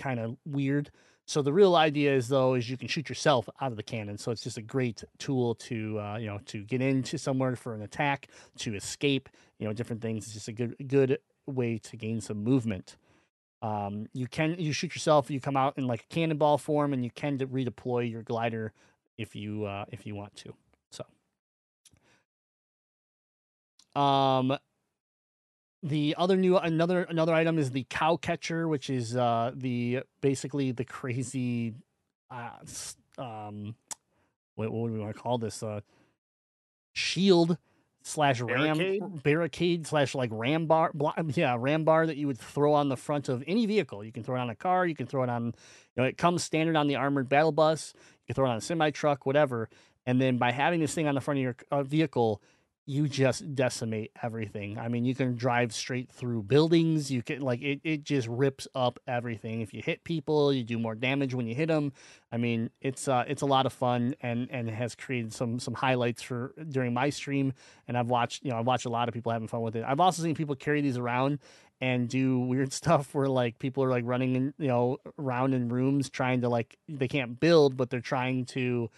kind 0.00 0.18
of 0.18 0.36
weird. 0.44 0.90
So 1.26 1.42
the 1.42 1.52
real 1.52 1.76
idea 1.76 2.12
is 2.12 2.26
though 2.26 2.54
is 2.54 2.68
you 2.68 2.76
can 2.76 2.88
shoot 2.88 3.08
yourself 3.08 3.48
out 3.60 3.70
of 3.70 3.76
the 3.76 3.84
cannon. 3.84 4.18
So 4.18 4.32
it's 4.32 4.42
just 4.42 4.56
a 4.56 4.62
great 4.62 5.04
tool 5.18 5.54
to 5.56 6.00
uh, 6.00 6.16
you 6.16 6.26
know 6.26 6.40
to 6.46 6.64
get 6.64 6.82
into 6.82 7.18
somewhere 7.18 7.54
for 7.54 7.74
an 7.74 7.82
attack, 7.82 8.28
to 8.58 8.74
escape, 8.74 9.28
you 9.58 9.66
know, 9.66 9.72
different 9.72 10.02
things. 10.02 10.24
It's 10.24 10.34
just 10.34 10.48
a 10.48 10.52
good 10.52 10.74
good 10.88 11.18
way 11.46 11.78
to 11.78 11.96
gain 11.96 12.20
some 12.20 12.42
movement. 12.42 12.96
Um, 13.62 14.06
you 14.12 14.26
can 14.26 14.56
you 14.58 14.72
shoot 14.72 14.94
yourself. 14.94 15.30
You 15.30 15.40
come 15.40 15.56
out 15.56 15.74
in 15.76 15.86
like 15.86 16.00
a 16.00 16.14
cannonball 16.14 16.58
form, 16.58 16.92
and 16.92 17.04
you 17.04 17.10
can 17.10 17.36
de- 17.36 17.46
redeploy 17.46 18.10
your 18.10 18.22
glider 18.22 18.72
if 19.18 19.36
you 19.36 19.66
uh, 19.66 19.84
if 19.92 20.06
you 20.06 20.16
want 20.16 20.34
to. 20.36 20.54
So, 20.90 21.04
um, 24.00 24.56
the 25.82 26.14
other 26.18 26.36
new 26.36 26.56
another 26.56 27.04
another 27.04 27.34
item 27.34 27.58
is 27.58 27.70
the 27.70 27.86
cow 27.88 28.16
catcher, 28.16 28.68
which 28.68 28.90
is 28.90 29.16
uh 29.16 29.52
the 29.54 30.00
basically 30.20 30.72
the 30.72 30.84
crazy 30.84 31.74
uh 32.30 32.50
um 33.18 33.74
what, 34.56 34.70
what 34.70 34.88
do 34.88 34.94
we 34.94 34.98
want 34.98 35.14
to 35.14 35.20
call 35.20 35.38
this 35.38 35.62
uh 35.62 35.80
shield 36.92 37.56
slash 38.02 38.40
ram 38.40 38.78
Barricade? 38.78 39.22
barricade 39.22 39.86
slash 39.86 40.14
like 40.14 40.30
ram 40.32 40.66
bar 40.66 40.90
blo- 40.94 41.12
yeah 41.34 41.56
ram 41.58 41.84
bar 41.84 42.06
that 42.06 42.16
you 42.16 42.26
would 42.26 42.38
throw 42.38 42.72
on 42.72 42.88
the 42.88 42.96
front 42.96 43.28
of 43.28 43.44
any 43.46 43.66
vehicle 43.66 44.02
you 44.02 44.10
can 44.10 44.22
throw 44.22 44.36
it 44.36 44.40
on 44.40 44.48
a 44.48 44.54
car 44.54 44.86
you 44.86 44.94
can 44.94 45.06
throw 45.06 45.22
it 45.22 45.28
on 45.28 45.46
you 45.46 45.52
know 45.98 46.04
it 46.04 46.16
comes 46.16 46.42
standard 46.42 46.76
on 46.76 46.86
the 46.86 46.96
armored 46.96 47.28
battle 47.28 47.52
bus 47.52 47.92
you 47.94 48.26
can 48.26 48.34
throw 48.34 48.46
it 48.46 48.50
on 48.50 48.56
a 48.56 48.60
semi 48.60 48.90
truck 48.90 49.26
whatever 49.26 49.68
and 50.06 50.20
then 50.20 50.38
by 50.38 50.50
having 50.50 50.80
this 50.80 50.94
thing 50.94 51.06
on 51.06 51.14
the 51.14 51.20
front 51.20 51.38
of 51.38 51.42
your 51.42 51.56
uh, 51.70 51.82
vehicle 51.82 52.40
you 52.86 53.08
just 53.08 53.54
decimate 53.54 54.10
everything. 54.22 54.78
I 54.78 54.88
mean, 54.88 55.04
you 55.04 55.14
can 55.14 55.36
drive 55.36 55.72
straight 55.72 56.10
through 56.10 56.44
buildings. 56.44 57.10
You 57.10 57.22
can 57.22 57.40
like 57.40 57.62
it, 57.62 57.80
it 57.84 58.04
just 58.04 58.26
rips 58.26 58.66
up 58.74 58.98
everything. 59.06 59.60
If 59.60 59.72
you 59.72 59.82
hit 59.84 60.02
people, 60.02 60.52
you 60.52 60.64
do 60.64 60.78
more 60.78 60.94
damage 60.94 61.34
when 61.34 61.46
you 61.46 61.54
hit 61.54 61.68
them. 61.68 61.92
I 62.32 62.36
mean, 62.36 62.70
it's 62.80 63.06
uh 63.06 63.24
it's 63.28 63.42
a 63.42 63.46
lot 63.46 63.66
of 63.66 63.72
fun 63.72 64.14
and 64.20 64.48
and 64.50 64.68
has 64.68 64.94
created 64.94 65.32
some 65.32 65.60
some 65.60 65.74
highlights 65.74 66.22
for 66.22 66.54
during 66.68 66.92
my 66.94 67.10
stream 67.10 67.52
and 67.86 67.96
I've 67.96 68.08
watched, 68.08 68.44
you 68.44 68.50
know, 68.50 68.58
I've 68.58 68.66
watched 68.66 68.86
a 68.86 68.90
lot 68.90 69.08
of 69.08 69.14
people 69.14 69.30
having 69.30 69.48
fun 69.48 69.62
with 69.62 69.76
it. 69.76 69.84
I've 69.86 70.00
also 70.00 70.22
seen 70.22 70.34
people 70.34 70.56
carry 70.56 70.80
these 70.80 70.96
around 70.96 71.38
and 71.80 72.08
do 72.08 72.40
weird 72.40 72.72
stuff 72.80 73.14
where 73.14 73.28
like 73.28 73.58
people 73.58 73.84
are 73.84 73.90
like 73.90 74.04
running 74.06 74.36
in, 74.36 74.54
you 74.58 74.68
know, 74.68 74.98
around 75.18 75.54
in 75.54 75.68
rooms 75.68 76.10
trying 76.10 76.40
to 76.40 76.48
like 76.48 76.76
they 76.88 77.08
can't 77.08 77.38
build, 77.38 77.76
but 77.76 77.90
they're 77.90 78.00
trying 78.00 78.46
to 78.46 78.90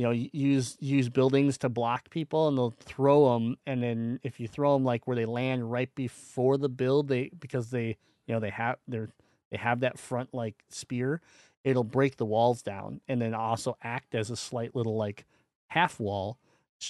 you 0.00 0.06
know 0.06 0.12
use 0.12 0.78
use 0.80 1.10
buildings 1.10 1.58
to 1.58 1.68
block 1.68 2.08
people 2.08 2.48
and 2.48 2.56
they'll 2.56 2.74
throw 2.80 3.34
them 3.34 3.56
and 3.66 3.82
then 3.82 4.18
if 4.22 4.40
you 4.40 4.48
throw 4.48 4.72
them 4.72 4.84
like 4.84 5.06
where 5.06 5.14
they 5.14 5.26
land 5.26 5.70
right 5.70 5.94
before 5.94 6.56
the 6.56 6.70
build 6.70 7.08
they 7.08 7.30
because 7.38 7.70
they 7.70 7.98
you 8.26 8.34
know 8.34 8.40
they 8.40 8.50
have 8.50 8.76
they're 8.88 9.10
they 9.50 9.58
have 9.58 9.80
that 9.80 9.98
front 9.98 10.32
like 10.32 10.54
spear 10.70 11.20
it'll 11.64 11.84
break 11.84 12.16
the 12.16 12.24
walls 12.24 12.62
down 12.62 13.00
and 13.08 13.20
then 13.20 13.34
also 13.34 13.76
act 13.82 14.14
as 14.14 14.30
a 14.30 14.36
slight 14.36 14.74
little 14.74 14.96
like 14.96 15.26
half 15.68 16.00
wall 16.00 16.38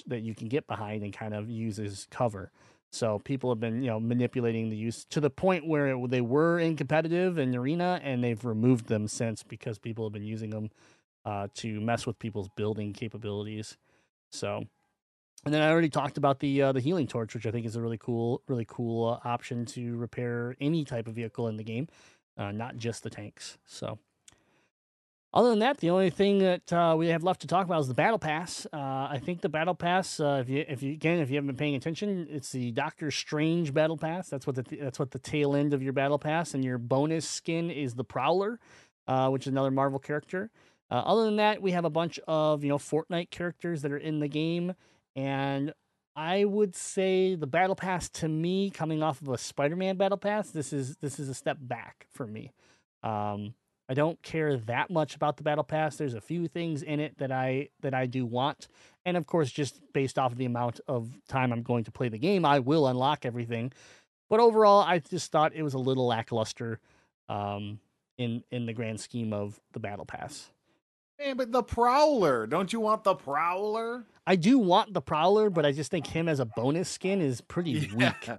that 0.06 0.20
you 0.20 0.34
can 0.34 0.48
get 0.48 0.66
behind 0.66 1.02
and 1.02 1.12
kind 1.12 1.34
of 1.34 1.50
use 1.50 1.78
as 1.78 2.06
cover. 2.10 2.52
So 2.92 3.20
people 3.20 3.50
have 3.50 3.60
been 3.60 3.82
you 3.82 3.90
know 3.90 4.00
manipulating 4.00 4.68
the 4.68 4.76
use 4.76 5.04
to 5.06 5.20
the 5.20 5.30
point 5.30 5.66
where 5.66 5.88
it, 5.88 6.10
they 6.10 6.20
were 6.20 6.58
in 6.58 6.76
competitive 6.76 7.38
and 7.38 7.54
arena 7.54 8.00
and 8.02 8.22
they've 8.22 8.44
removed 8.44 8.86
them 8.86 9.06
since 9.06 9.42
because 9.42 9.78
people 9.78 10.04
have 10.04 10.12
been 10.12 10.24
using 10.24 10.50
them 10.50 10.70
uh, 11.24 11.48
to 11.54 11.80
mess 11.80 12.06
with 12.06 12.18
people's 12.18 12.48
building 12.56 12.92
capabilities. 12.92 13.76
So, 14.30 14.64
and 15.44 15.54
then 15.54 15.62
I 15.62 15.70
already 15.70 15.88
talked 15.88 16.18
about 16.18 16.40
the 16.40 16.62
uh, 16.62 16.72
the 16.72 16.80
healing 16.80 17.06
torch, 17.06 17.34
which 17.34 17.46
I 17.46 17.50
think 17.50 17.66
is 17.66 17.76
a 17.76 17.80
really 17.80 17.98
cool, 17.98 18.42
really 18.46 18.66
cool 18.68 19.20
uh, 19.24 19.28
option 19.28 19.64
to 19.66 19.96
repair 19.96 20.54
any 20.60 20.84
type 20.84 21.08
of 21.08 21.14
vehicle 21.14 21.48
in 21.48 21.56
the 21.56 21.64
game, 21.64 21.88
uh, 22.36 22.52
not 22.52 22.76
just 22.76 23.02
the 23.02 23.10
tanks. 23.10 23.58
So, 23.66 23.98
other 25.32 25.50
than 25.50 25.60
that, 25.60 25.78
the 25.78 25.90
only 25.90 26.10
thing 26.10 26.38
that 26.38 26.72
uh, 26.72 26.94
we 26.96 27.08
have 27.08 27.22
left 27.22 27.40
to 27.40 27.46
talk 27.46 27.64
about 27.64 27.80
is 27.80 27.88
the 27.88 27.94
battle 27.94 28.18
pass. 28.18 28.66
Uh, 28.72 29.08
I 29.10 29.20
think 29.22 29.40
the 29.40 29.48
battle 29.48 29.74
pass, 29.74 30.20
if 30.20 30.48
you 30.48 30.64
if 30.68 30.82
you 30.82 30.92
again 30.92 31.18
if 31.18 31.30
you 31.30 31.36
haven't 31.36 31.48
been 31.48 31.56
paying 31.56 31.74
attention, 31.74 32.28
it's 32.30 32.52
the 32.52 32.70
Doctor 32.72 33.10
Strange 33.10 33.72
battle 33.72 33.96
pass. 33.96 34.28
That's 34.28 34.46
what 34.46 34.56
the 34.56 34.76
that's 34.76 34.98
what 34.98 35.10
the 35.10 35.18
tail 35.18 35.56
end 35.56 35.74
of 35.74 35.82
your 35.82 35.92
battle 35.92 36.18
pass, 36.18 36.54
and 36.54 36.64
your 36.64 36.78
bonus 36.78 37.26
skin 37.26 37.70
is 37.70 37.94
the 37.94 38.04
Prowler, 38.04 38.58
which 39.28 39.42
is 39.42 39.52
another 39.52 39.70
Marvel 39.70 39.98
character. 39.98 40.50
Uh, 40.90 40.94
other 40.94 41.24
than 41.24 41.36
that, 41.36 41.62
we 41.62 41.70
have 41.72 41.84
a 41.84 41.90
bunch 41.90 42.18
of 42.26 42.64
you 42.64 42.68
know 42.70 42.78
Fortnite 42.78 43.30
characters 43.30 43.82
that 43.82 43.92
are 43.92 43.98
in 43.98 44.20
the 44.20 44.28
game, 44.28 44.74
and 45.14 45.72
I 46.16 46.44
would 46.44 46.74
say 46.74 47.34
the 47.34 47.46
battle 47.46 47.76
pass 47.76 48.08
to 48.10 48.28
me, 48.28 48.70
coming 48.70 49.02
off 49.02 49.22
of 49.22 49.28
a 49.28 49.38
Spider-Man 49.38 49.96
battle 49.96 50.18
pass, 50.18 50.50
this 50.50 50.72
is 50.72 50.96
this 50.96 51.18
is 51.18 51.28
a 51.28 51.34
step 51.34 51.58
back 51.60 52.06
for 52.12 52.26
me. 52.26 52.52
Um, 53.02 53.54
I 53.88 53.94
don't 53.94 54.20
care 54.22 54.56
that 54.56 54.90
much 54.90 55.16
about 55.16 55.36
the 55.36 55.42
battle 55.42 55.64
pass. 55.64 55.96
There's 55.96 56.14
a 56.14 56.20
few 56.20 56.46
things 56.46 56.82
in 56.82 57.00
it 57.00 57.18
that 57.18 57.32
I 57.32 57.68
that 57.80 57.94
I 57.94 58.06
do 58.06 58.26
want, 58.26 58.68
and 59.04 59.16
of 59.16 59.26
course, 59.26 59.50
just 59.50 59.80
based 59.92 60.18
off 60.18 60.32
of 60.32 60.38
the 60.38 60.44
amount 60.44 60.80
of 60.88 61.08
time 61.28 61.52
I'm 61.52 61.62
going 61.62 61.84
to 61.84 61.92
play 61.92 62.08
the 62.08 62.18
game, 62.18 62.44
I 62.44 62.58
will 62.58 62.86
unlock 62.86 63.24
everything. 63.24 63.72
But 64.28 64.40
overall, 64.40 64.82
I 64.82 65.00
just 65.00 65.32
thought 65.32 65.54
it 65.54 65.62
was 65.62 65.74
a 65.74 65.78
little 65.78 66.06
lackluster 66.06 66.80
um, 67.28 67.80
in 68.18 68.44
in 68.50 68.66
the 68.66 68.72
grand 68.72 69.00
scheme 69.00 69.32
of 69.32 69.60
the 69.72 69.80
battle 69.80 70.04
pass. 70.04 70.50
Man, 71.20 71.36
but 71.36 71.52
the 71.52 71.62
Prowler, 71.62 72.46
don't 72.46 72.72
you 72.72 72.80
want 72.80 73.04
the 73.04 73.14
Prowler? 73.14 74.06
I 74.26 74.36
do 74.36 74.58
want 74.58 74.94
the 74.94 75.02
Prowler, 75.02 75.50
but 75.50 75.66
I 75.66 75.72
just 75.72 75.90
think 75.90 76.06
him 76.06 76.28
as 76.28 76.40
a 76.40 76.46
bonus 76.46 76.88
skin 76.88 77.20
is 77.20 77.42
pretty 77.42 77.90
weak. 77.94 78.30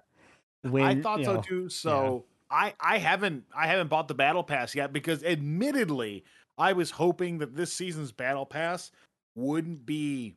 When, 0.64 0.84
I 0.84 1.00
thought 1.00 1.24
so 1.24 1.36
know, 1.36 1.42
too. 1.42 1.70
So 1.70 2.26
I 2.50 2.74
I 2.80 2.98
haven't 2.98 3.44
I 3.56 3.68
haven't 3.68 3.90
bought 3.90 4.08
the 4.08 4.16
battle 4.16 4.44
pass 4.44 4.74
yet 4.74 4.92
because 4.94 5.24
admittedly 5.24 6.24
I 6.58 6.74
was 6.74 6.92
hoping 6.92 7.38
that 7.38 7.56
this 7.56 7.72
season's 7.72 8.12
battle 8.12 8.46
pass 8.46 8.92
wouldn't 9.36 9.86
be 9.86 10.36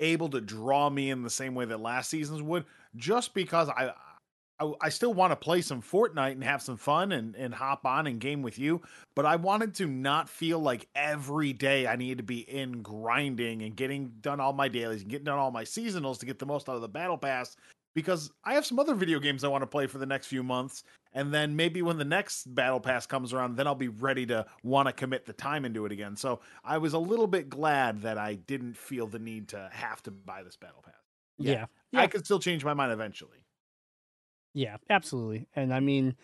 able 0.00 0.28
to 0.30 0.40
draw 0.40 0.90
me 0.90 1.10
in 1.10 1.22
the 1.22 1.30
same 1.30 1.54
way 1.54 1.64
that 1.66 1.80
last 1.80 2.10
season's 2.10 2.42
would 2.42 2.64
just 2.96 3.32
because 3.32 3.68
I 3.68 3.92
I, 4.60 4.72
I 4.80 4.88
still 4.88 5.14
want 5.14 5.32
to 5.32 5.36
play 5.36 5.60
some 5.60 5.82
Fortnite 5.82 6.32
and 6.32 6.44
have 6.44 6.62
some 6.62 6.76
fun 6.76 7.12
and, 7.12 7.34
and 7.36 7.54
hop 7.54 7.86
on 7.86 8.06
and 8.06 8.20
game 8.20 8.42
with 8.42 8.58
you, 8.58 8.82
but 9.14 9.26
I 9.26 9.36
wanted 9.36 9.74
to 9.76 9.86
not 9.86 10.28
feel 10.28 10.58
like 10.58 10.88
every 10.94 11.52
day 11.52 11.86
I 11.86 11.96
needed 11.96 12.18
to 12.18 12.24
be 12.24 12.40
in 12.40 12.82
grinding 12.82 13.62
and 13.62 13.76
getting 13.76 14.12
done 14.20 14.40
all 14.40 14.52
my 14.52 14.68
dailies 14.68 15.02
and 15.02 15.10
getting 15.10 15.24
done 15.24 15.38
all 15.38 15.50
my 15.50 15.64
seasonals 15.64 16.18
to 16.20 16.26
get 16.26 16.38
the 16.38 16.46
most 16.46 16.68
out 16.68 16.76
of 16.76 16.82
the 16.82 16.88
battle 16.88 17.18
pass 17.18 17.56
because 17.94 18.30
I 18.44 18.54
have 18.54 18.66
some 18.66 18.78
other 18.78 18.94
video 18.94 19.18
games 19.18 19.44
I 19.44 19.48
want 19.48 19.62
to 19.62 19.66
play 19.66 19.86
for 19.86 19.98
the 19.98 20.06
next 20.06 20.26
few 20.26 20.42
months. 20.42 20.84
And 21.14 21.32
then 21.32 21.56
maybe 21.56 21.82
when 21.82 21.96
the 21.96 22.04
next 22.04 22.54
battle 22.54 22.80
pass 22.80 23.06
comes 23.06 23.32
around, 23.32 23.56
then 23.56 23.66
I'll 23.66 23.74
be 23.74 23.88
ready 23.88 24.26
to 24.26 24.46
want 24.62 24.86
to 24.86 24.92
commit 24.92 25.24
the 25.24 25.32
time 25.32 25.64
into 25.64 25.86
it 25.86 25.90
again. 25.90 26.14
So 26.14 26.40
I 26.64 26.78
was 26.78 26.92
a 26.92 26.98
little 26.98 27.26
bit 27.26 27.48
glad 27.48 28.02
that 28.02 28.18
I 28.18 28.34
didn't 28.34 28.76
feel 28.76 29.06
the 29.06 29.18
need 29.18 29.48
to 29.48 29.68
have 29.72 30.02
to 30.04 30.10
buy 30.10 30.42
this 30.42 30.56
battle 30.56 30.82
pass. 30.84 30.94
yeah, 31.38 31.66
yeah, 31.92 32.02
I 32.02 32.06
could 32.06 32.24
still 32.24 32.38
change 32.38 32.64
my 32.64 32.74
mind 32.74 32.92
eventually. 32.92 33.38
Yeah, 34.58 34.76
absolutely. 34.90 35.46
And 35.54 35.72
I 35.72 35.78
mean, 35.78 36.16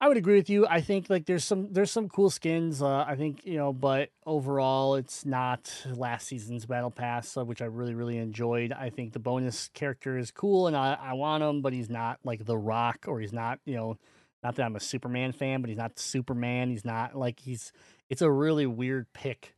I 0.00 0.08
would 0.08 0.16
agree 0.16 0.34
with 0.34 0.50
you. 0.50 0.66
I 0.66 0.80
think 0.80 1.08
like 1.08 1.26
there's 1.26 1.44
some 1.44 1.72
there's 1.72 1.92
some 1.92 2.08
cool 2.08 2.28
skins. 2.28 2.82
Uh, 2.82 3.04
I 3.06 3.14
think 3.14 3.46
you 3.46 3.56
know, 3.56 3.72
but 3.72 4.10
overall, 4.26 4.96
it's 4.96 5.24
not 5.24 5.72
last 5.94 6.26
season's 6.26 6.66
battle 6.66 6.90
pass, 6.90 7.36
uh, 7.36 7.44
which 7.44 7.62
I 7.62 7.66
really 7.66 7.94
really 7.94 8.18
enjoyed. 8.18 8.72
I 8.72 8.90
think 8.90 9.12
the 9.12 9.20
bonus 9.20 9.70
character 9.74 10.18
is 10.18 10.32
cool, 10.32 10.66
and 10.66 10.76
I, 10.76 10.98
I 11.00 11.12
want 11.12 11.44
him, 11.44 11.62
but 11.62 11.72
he's 11.72 11.88
not 11.88 12.18
like 12.24 12.44
the 12.44 12.58
Rock, 12.58 13.04
or 13.06 13.20
he's 13.20 13.32
not 13.32 13.60
you 13.64 13.76
know, 13.76 13.96
not 14.42 14.56
that 14.56 14.64
I'm 14.64 14.74
a 14.74 14.80
Superman 14.80 15.30
fan, 15.30 15.60
but 15.60 15.70
he's 15.70 15.78
not 15.78 16.00
Superman. 16.00 16.70
He's 16.70 16.84
not 16.84 17.14
like 17.14 17.38
he's. 17.38 17.72
It's 18.10 18.22
a 18.22 18.30
really 18.30 18.66
weird 18.66 19.06
pick 19.12 19.54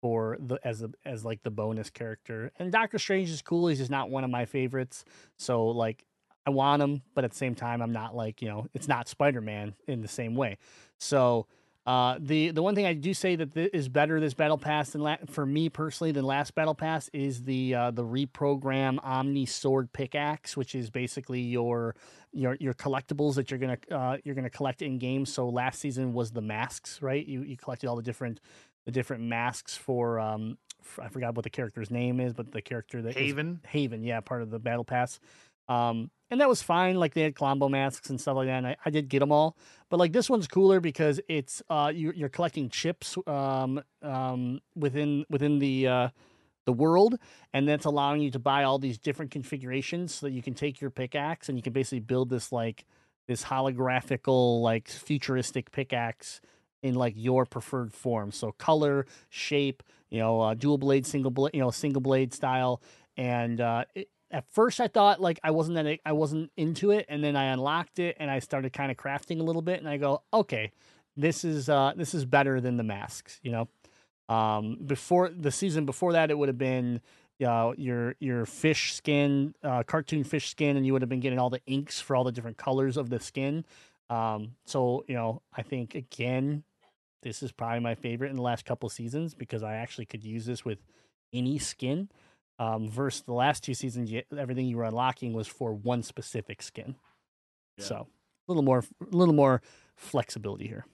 for 0.00 0.36
the 0.40 0.60
as 0.64 0.82
a 0.82 0.90
as 1.04 1.24
like 1.24 1.42
the 1.42 1.50
bonus 1.50 1.90
character. 1.90 2.52
And 2.56 2.70
Doctor 2.70 3.00
Strange 3.00 3.30
is 3.30 3.42
cool. 3.42 3.66
He's 3.66 3.78
just 3.78 3.90
not 3.90 4.10
one 4.10 4.22
of 4.22 4.30
my 4.30 4.44
favorites. 4.44 5.04
So 5.38 5.66
like 5.66 6.06
I 6.46 6.50
want 6.50 6.82
him, 6.82 7.02
but 7.14 7.24
at 7.24 7.30
the 7.30 7.36
same 7.36 7.54
time, 7.54 7.80
I'm 7.82 7.92
not 7.92 8.14
like 8.14 8.42
you 8.42 8.48
know, 8.48 8.66
it's 8.74 8.88
not 8.88 9.08
Spider 9.08 9.40
Man 9.40 9.74
in 9.86 10.00
the 10.00 10.08
same 10.08 10.34
way. 10.34 10.58
So 10.98 11.46
uh, 11.84 12.16
the 12.20 12.50
the 12.52 12.62
one 12.62 12.74
thing 12.76 12.86
I 12.86 12.94
do 12.94 13.12
say 13.12 13.34
that 13.36 13.54
th- 13.54 13.70
is 13.72 13.88
better 13.88 14.20
this 14.20 14.34
battle 14.34 14.58
pass 14.58 14.90
than 14.90 15.02
la- 15.02 15.16
for 15.28 15.44
me 15.44 15.68
personally 15.68 16.12
than 16.12 16.24
last 16.24 16.54
battle 16.54 16.74
pass 16.74 17.10
is 17.12 17.42
the 17.42 17.74
uh, 17.74 17.90
the 17.90 18.04
reprogram 18.04 18.98
Omni 19.02 19.46
Sword 19.46 19.92
pickaxe, 19.92 20.56
which 20.56 20.76
is 20.76 20.90
basically 20.90 21.40
your 21.40 21.96
your 22.32 22.56
your 22.60 22.74
collectibles 22.74 23.34
that 23.34 23.50
you're 23.50 23.58
gonna 23.58 23.78
uh, 23.90 24.16
you're 24.22 24.36
gonna 24.36 24.50
collect 24.50 24.80
in 24.82 24.98
game. 24.98 25.26
So 25.26 25.48
last 25.48 25.80
season 25.80 26.12
was 26.12 26.30
the 26.30 26.40
masks, 26.40 27.02
right? 27.02 27.26
You 27.26 27.42
you 27.42 27.56
collected 27.56 27.88
all 27.88 27.96
the 27.96 28.02
different 28.02 28.38
the 28.84 28.92
different 28.92 29.24
masks 29.24 29.76
for 29.76 30.20
um 30.20 30.58
I 31.00 31.08
forgot 31.08 31.34
what 31.34 31.44
the 31.44 31.50
character's 31.50 31.90
name 31.90 32.20
is, 32.20 32.32
but 32.32 32.52
the 32.52 32.62
character 32.62 33.02
that 33.02 33.14
Haven. 33.14 33.60
Haven, 33.66 34.02
yeah, 34.02 34.20
part 34.20 34.42
of 34.42 34.50
the 34.50 34.58
battle 34.58 34.84
pass. 34.84 35.20
Um, 35.72 36.10
and 36.30 36.40
that 36.40 36.48
was 36.48 36.62
fine. 36.62 36.96
Like 36.96 37.12
they 37.12 37.22
had 37.22 37.34
Colombo 37.34 37.68
masks 37.68 38.08
and 38.08 38.20
stuff 38.20 38.36
like 38.36 38.46
that. 38.46 38.56
And 38.56 38.66
I, 38.66 38.76
I 38.86 38.90
did 38.90 39.08
get 39.08 39.18
them 39.20 39.32
all, 39.32 39.56
but 39.90 39.98
like 39.98 40.12
this 40.12 40.30
one's 40.30 40.48
cooler 40.48 40.80
because 40.80 41.20
it's 41.28 41.62
uh 41.68 41.92
you, 41.94 42.12
you're 42.16 42.30
collecting 42.30 42.70
chips 42.70 43.18
um 43.26 43.82
um 44.02 44.60
within 44.74 45.26
within 45.28 45.58
the 45.58 45.88
uh 45.88 46.08
the 46.64 46.72
world, 46.72 47.16
and 47.52 47.68
that's 47.68 47.86
allowing 47.86 48.22
you 48.22 48.30
to 48.30 48.38
buy 48.38 48.62
all 48.64 48.78
these 48.78 48.96
different 48.96 49.30
configurations 49.30 50.14
so 50.14 50.26
that 50.26 50.32
you 50.32 50.42
can 50.42 50.54
take 50.54 50.80
your 50.80 50.90
pickaxe 50.90 51.48
and 51.48 51.58
you 51.58 51.62
can 51.62 51.72
basically 51.72 52.00
build 52.00 52.30
this 52.30 52.52
like 52.52 52.86
this 53.26 53.44
holographical 53.44 54.62
like 54.62 54.88
futuristic 54.88 55.70
pickaxe 55.70 56.40
in 56.82 56.94
like 56.94 57.14
your 57.16 57.44
preferred 57.44 57.92
form. 57.92 58.32
So 58.32 58.52
color, 58.52 59.06
shape, 59.28 59.82
you 60.08 60.20
know, 60.20 60.40
uh, 60.40 60.54
dual 60.54 60.78
blade, 60.78 61.04
single 61.04 61.30
blade, 61.30 61.52
you 61.54 61.60
know, 61.60 61.70
single 61.70 62.00
blade 62.00 62.32
style, 62.32 62.80
and 63.16 63.60
uh, 63.60 63.84
it, 63.94 64.08
at 64.32 64.44
first 64.50 64.80
I 64.80 64.88
thought 64.88 65.20
like 65.20 65.38
I 65.44 65.50
wasn't 65.50 65.76
that 65.76 65.98
I 66.04 66.12
wasn't 66.12 66.50
into 66.56 66.90
it, 66.90 67.06
and 67.08 67.22
then 67.22 67.36
I 67.36 67.46
unlocked 67.46 67.98
it 67.98 68.16
and 68.18 68.30
I 68.30 68.38
started 68.40 68.72
kind 68.72 68.90
of 68.90 68.96
crafting 68.96 69.40
a 69.40 69.44
little 69.44 69.62
bit, 69.62 69.78
and 69.78 69.88
I 69.88 69.98
go, 69.98 70.22
okay, 70.32 70.72
this 71.16 71.44
is 71.44 71.68
uh 71.68 71.92
this 71.96 72.14
is 72.14 72.24
better 72.24 72.60
than 72.60 72.76
the 72.76 72.82
masks, 72.82 73.38
you 73.42 73.52
know. 73.52 73.68
Um, 74.28 74.78
before 74.84 75.28
the 75.28 75.50
season 75.50 75.84
before 75.84 76.14
that, 76.14 76.30
it 76.30 76.38
would 76.38 76.48
have 76.48 76.58
been 76.58 77.00
uh, 77.44 77.72
your 77.76 78.14
your 78.20 78.46
fish 78.46 78.94
skin, 78.94 79.54
uh, 79.62 79.82
cartoon 79.82 80.24
fish 80.24 80.48
skin, 80.48 80.76
and 80.76 80.86
you 80.86 80.92
would 80.92 81.02
have 81.02 81.08
been 81.08 81.20
getting 81.20 81.38
all 81.38 81.50
the 81.50 81.60
inks 81.66 82.00
for 82.00 82.16
all 82.16 82.24
the 82.24 82.32
different 82.32 82.56
colors 82.56 82.96
of 82.96 83.10
the 83.10 83.20
skin. 83.20 83.64
Um, 84.10 84.52
so 84.64 85.04
you 85.08 85.14
know, 85.14 85.42
I 85.54 85.62
think 85.62 85.94
again, 85.94 86.64
this 87.22 87.42
is 87.42 87.52
probably 87.52 87.80
my 87.80 87.94
favorite 87.94 88.30
in 88.30 88.36
the 88.36 88.42
last 88.42 88.64
couple 88.64 88.88
seasons 88.88 89.34
because 89.34 89.62
I 89.62 89.74
actually 89.74 90.06
could 90.06 90.24
use 90.24 90.46
this 90.46 90.64
with 90.64 90.78
any 91.32 91.58
skin. 91.58 92.08
Um, 92.62 92.88
versus 92.88 93.22
the 93.22 93.32
last 93.32 93.64
two 93.64 93.74
seasons, 93.74 94.12
you, 94.12 94.22
everything 94.38 94.66
you 94.66 94.76
were 94.76 94.84
unlocking 94.84 95.32
was 95.32 95.48
for 95.48 95.72
one 95.72 96.04
specific 96.04 96.62
skin. 96.62 96.94
Yeah. 97.76 97.84
So 97.84 97.96
a 97.96 98.06
little 98.46 98.62
more, 98.62 98.84
a 99.00 99.16
little 99.16 99.34
more 99.34 99.62
flexibility 99.96 100.68
here. 100.68 100.86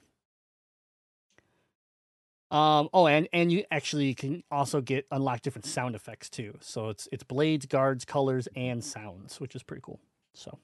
Um, 2.49 2.89
oh, 2.91 3.05
and 3.05 3.27
and 3.31 3.51
you 3.51 3.65
actually 3.69 4.15
can 4.15 4.43
also 4.49 4.81
get 4.81 5.05
unlock 5.11 5.41
different 5.41 5.67
sound 5.67 5.93
effects 5.93 6.31
too. 6.31 6.57
So 6.61 6.89
it's 6.89 7.07
it's 7.11 7.23
blades, 7.23 7.67
guards, 7.67 8.03
colors, 8.03 8.47
and 8.55 8.83
sounds, 8.83 9.39
which 9.39 9.55
is 9.55 9.61
pretty 9.61 9.83
cool. 9.85 9.99
So 10.33 10.57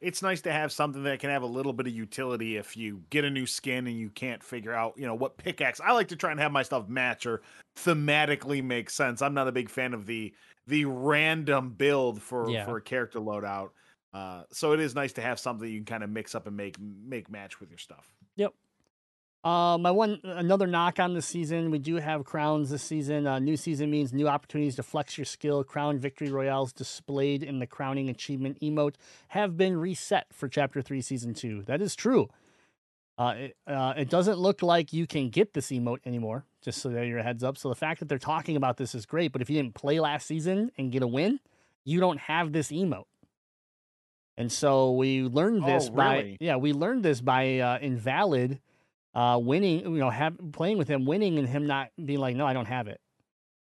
it's 0.00 0.22
nice 0.22 0.40
to 0.42 0.52
have 0.52 0.70
something 0.72 1.02
that 1.04 1.18
can 1.18 1.30
have 1.30 1.42
a 1.42 1.46
little 1.46 1.72
bit 1.72 1.86
of 1.86 1.92
utility 1.92 2.56
if 2.56 2.76
you 2.76 3.02
get 3.10 3.24
a 3.24 3.30
new 3.30 3.46
skin 3.46 3.86
and 3.86 3.98
you 3.98 4.10
can't 4.10 4.42
figure 4.42 4.72
out, 4.72 4.94
you 4.96 5.06
know, 5.06 5.14
what 5.14 5.36
pickaxe. 5.36 5.80
I 5.80 5.92
like 5.92 6.08
to 6.08 6.16
try 6.16 6.30
and 6.30 6.38
have 6.40 6.52
my 6.52 6.62
stuff 6.62 6.88
match 6.88 7.26
or 7.26 7.42
thematically 7.76 8.62
make 8.62 8.90
sense. 8.90 9.22
I'm 9.22 9.34
not 9.34 9.48
a 9.48 9.52
big 9.52 9.68
fan 9.70 9.94
of 9.94 10.06
the 10.06 10.32
the 10.66 10.84
random 10.84 11.70
build 11.70 12.20
for 12.22 12.48
Yeah. 12.50 12.64
for 12.66 12.76
a 12.76 12.82
character 12.82 13.18
loadout. 13.20 13.70
Uh, 14.12 14.42
so 14.52 14.72
it 14.72 14.80
is 14.80 14.94
nice 14.94 15.12
to 15.14 15.20
have 15.22 15.38
something 15.40 15.68
you 15.68 15.78
can 15.78 15.84
kind 15.86 16.02
of 16.04 16.10
mix 16.10 16.34
up 16.34 16.46
and 16.46 16.56
make 16.56 16.76
make 16.80 17.30
match 17.30 17.58
with 17.60 17.70
your 17.70 17.78
stuff. 17.78 18.06
Uh, 19.44 19.78
my 19.78 19.90
one 19.90 20.20
another 20.24 20.66
knock 20.66 20.98
on 20.98 21.14
this 21.14 21.24
season. 21.24 21.70
We 21.70 21.78
do 21.78 21.96
have 21.96 22.24
crowns 22.24 22.70
this 22.70 22.82
season. 22.82 23.26
Uh, 23.26 23.38
new 23.38 23.56
season 23.56 23.90
means 23.90 24.12
new 24.12 24.26
opportunities 24.28 24.76
to 24.76 24.82
flex 24.82 25.16
your 25.16 25.24
skill. 25.24 25.62
Crown 25.62 25.96
victory 25.98 26.28
royales 26.30 26.72
displayed 26.72 27.42
in 27.44 27.60
the 27.60 27.66
crowning 27.66 28.08
achievement 28.08 28.58
emote 28.60 28.94
have 29.28 29.56
been 29.56 29.76
reset 29.76 30.26
for 30.32 30.48
Chapter 30.48 30.82
Three, 30.82 31.00
Season 31.00 31.34
Two. 31.34 31.62
That 31.62 31.80
is 31.80 31.94
true. 31.94 32.28
Uh, 33.16 33.34
it, 33.36 33.56
uh, 33.66 33.94
it 33.96 34.10
doesn't 34.10 34.38
look 34.38 34.62
like 34.62 34.92
you 34.92 35.06
can 35.06 35.28
get 35.28 35.54
this 35.54 35.68
emote 35.70 36.00
anymore. 36.04 36.44
Just 36.60 36.82
so 36.82 36.88
that 36.90 37.06
your 37.06 37.22
heads 37.22 37.44
up. 37.44 37.56
So 37.56 37.68
the 37.68 37.74
fact 37.76 38.00
that 38.00 38.08
they're 38.08 38.18
talking 38.18 38.56
about 38.56 38.76
this 38.76 38.94
is 38.94 39.06
great. 39.06 39.30
But 39.32 39.40
if 39.40 39.48
you 39.48 39.56
didn't 39.56 39.74
play 39.74 40.00
last 40.00 40.26
season 40.26 40.72
and 40.76 40.90
get 40.90 41.02
a 41.02 41.06
win, 41.06 41.38
you 41.84 42.00
don't 42.00 42.18
have 42.18 42.52
this 42.52 42.70
emote. 42.72 43.04
And 44.36 44.50
so 44.52 44.92
we 44.92 45.22
learned 45.22 45.64
this 45.64 45.88
Oh, 45.88 45.94
by 45.96 46.16
really? 46.16 46.36
yeah 46.40 46.56
we 46.56 46.72
learned 46.72 47.04
this 47.04 47.20
by 47.20 47.58
uh, 47.58 47.78
invalid 47.80 48.60
uh, 49.18 49.36
winning, 49.36 49.80
you 49.80 49.98
know, 49.98 50.10
have 50.10 50.36
playing 50.52 50.78
with 50.78 50.86
him, 50.86 51.04
winning, 51.04 51.40
and 51.40 51.48
him 51.48 51.66
not 51.66 51.88
being 52.02 52.20
like, 52.20 52.36
no, 52.36 52.46
I 52.46 52.52
don't 52.52 52.66
have 52.66 52.86
it. 52.86 53.00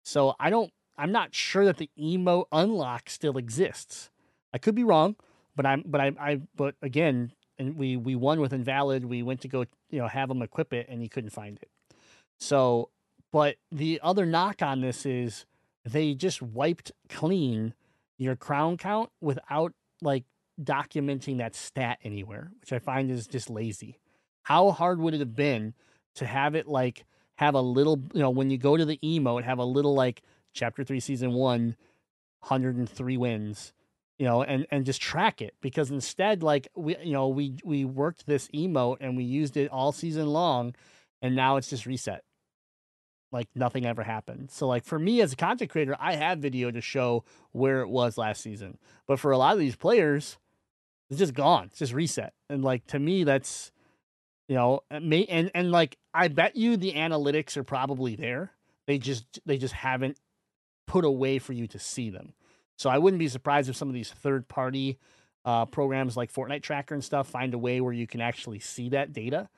So 0.03 0.34
I 0.40 0.48
don't. 0.48 0.72
I'm 0.96 1.12
not 1.12 1.34
sure 1.34 1.66
that 1.66 1.76
the 1.76 1.90
emo 1.98 2.46
unlock 2.53 3.11
still 3.11 3.36
exists. 3.36 4.11
I 4.55 4.59
could 4.59 4.74
be 4.74 4.82
wrong, 4.82 5.14
but 5.55 5.66
I'm. 5.66 5.82
But 5.84 6.00
I. 6.00 6.12
I. 6.18 6.40
But 6.57 6.76
again, 6.80 7.32
and 7.59 7.76
we 7.76 7.98
we 7.98 8.14
won 8.16 8.40
with 8.40 8.55
invalid. 8.55 9.05
We 9.05 9.22
went 9.22 9.42
to 9.42 9.48
go, 9.48 9.66
you 9.90 9.98
know, 9.98 10.09
have 10.09 10.30
him 10.30 10.40
equip 10.40 10.72
it, 10.72 10.86
and 10.88 11.03
he 11.03 11.09
couldn't 11.09 11.30
find 11.30 11.59
it. 11.61 11.68
So, 12.40 12.88
but 13.30 13.57
the 13.70 14.00
other 14.03 14.24
knock 14.24 14.62
on 14.62 14.80
this 14.80 15.05
is 15.05 15.44
they 15.84 16.14
just 16.14 16.40
wiped 16.40 16.92
clean 17.11 17.74
your 18.16 18.36
crown 18.36 18.78
count 18.78 19.11
without 19.20 19.74
like 20.00 20.24
documenting 20.59 21.36
that 21.38 21.55
stat 21.55 21.98
anywhere, 22.03 22.53
which 22.62 22.72
I 22.72 22.78
find 22.78 23.11
is 23.11 23.26
just 23.26 23.50
lazy. 23.50 23.98
How 24.43 24.70
hard 24.70 25.01
would 25.01 25.14
it 25.14 25.20
have 25.20 25.34
been 25.34 25.74
to 26.16 26.26
have 26.26 26.55
it 26.55 26.66
like 26.66 27.05
have 27.36 27.55
a 27.55 27.61
little, 27.61 28.01
you 28.12 28.20
know, 28.20 28.30
when 28.30 28.51
you 28.51 28.59
go 28.59 28.76
to 28.76 28.84
the 28.84 28.99
emote, 29.03 29.45
have 29.45 29.59
a 29.59 29.64
little 29.64 29.95
like 29.95 30.22
chapter 30.53 30.84
three, 30.84 31.01
season 31.01 31.32
one, 31.32 31.76
103 32.40 33.16
wins, 33.16 33.72
you 34.18 34.26
know, 34.26 34.43
and 34.43 34.66
and 34.70 34.84
just 34.84 35.01
track 35.01 35.40
it 35.40 35.55
because 35.61 35.90
instead, 35.90 36.43
like 36.43 36.68
we, 36.76 36.97
you 37.03 37.12
know, 37.12 37.28
we 37.28 37.57
we 37.64 37.84
worked 37.84 38.26
this 38.26 38.49
emote 38.49 38.99
and 39.01 39.16
we 39.16 39.24
used 39.24 39.57
it 39.57 39.70
all 39.70 39.93
season 39.93 40.26
long, 40.26 40.74
and 41.20 41.34
now 41.34 41.57
it's 41.57 41.70
just 41.70 41.86
reset. 41.86 42.22
Like 43.30 43.49
nothing 43.55 43.86
ever 43.86 44.03
happened. 44.03 44.51
So 44.51 44.66
like 44.68 44.84
for 44.84 44.99
me 44.99 45.22
as 45.22 45.32
a 45.32 45.36
content 45.36 45.70
creator, 45.70 45.97
I 45.99 46.16
have 46.16 46.38
video 46.38 46.70
to 46.70 46.82
show 46.82 47.24
where 47.53 47.80
it 47.80 47.88
was 47.88 48.18
last 48.18 48.43
season. 48.43 48.76
But 49.07 49.18
for 49.18 49.30
a 49.30 49.38
lot 49.38 49.55
of 49.55 49.59
these 49.59 49.76
players, 49.76 50.36
it's 51.09 51.18
just 51.18 51.32
gone. 51.32 51.66
It's 51.66 51.78
just 51.78 51.95
reset. 51.95 52.34
And 52.51 52.62
like 52.62 52.86
to 52.88 52.99
me, 52.99 53.24
that's 53.24 53.72
you 54.49 54.55
know, 54.55 54.80
and 54.90 55.09
may 55.09 55.24
and 55.26 55.51
and 55.55 55.70
like 55.70 55.97
I 56.12 56.28
bet 56.28 56.57
you 56.57 56.76
the 56.76 56.93
analytics 56.93 57.57
are 57.57 57.64
probably 57.64 58.16
there. 58.16 58.53
They 58.86 58.99
just 58.99 59.40
they 59.47 59.59
just 59.59 59.74
haven't 59.74 60.18
put 60.86 61.05
a 61.05 61.11
way 61.11 61.38
for 61.38 61.53
you 61.53 61.66
to 61.68 61.78
see 61.78 62.11
them. 62.11 62.34
So 62.76 62.90
I 62.90 62.99
wouldn't 62.99 63.18
be 63.18 63.28
surprised 63.28 63.68
if 63.68 63.76
some 63.76 63.88
of 63.88 63.95
these 63.95 64.11
third 64.11 64.49
party 64.49 64.99
uh, 65.45 65.66
programs 65.66 66.16
like 66.16 66.32
Fortnite 66.32 66.62
Tracker 66.62 66.95
and 66.95 67.05
stuff 67.05 67.28
find 67.28 67.55
a 67.55 67.59
way 67.59 67.80
where 67.80 67.93
you 67.93 68.07
can 68.07 68.20
actually 68.20 68.59
see 68.59 68.88
that 68.90 69.12
data. 69.12 69.49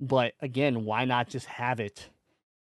But 0.00 0.34
again, 0.40 0.84
why 0.84 1.04
not 1.04 1.28
just 1.28 1.46
have 1.46 1.80
it 1.80 2.08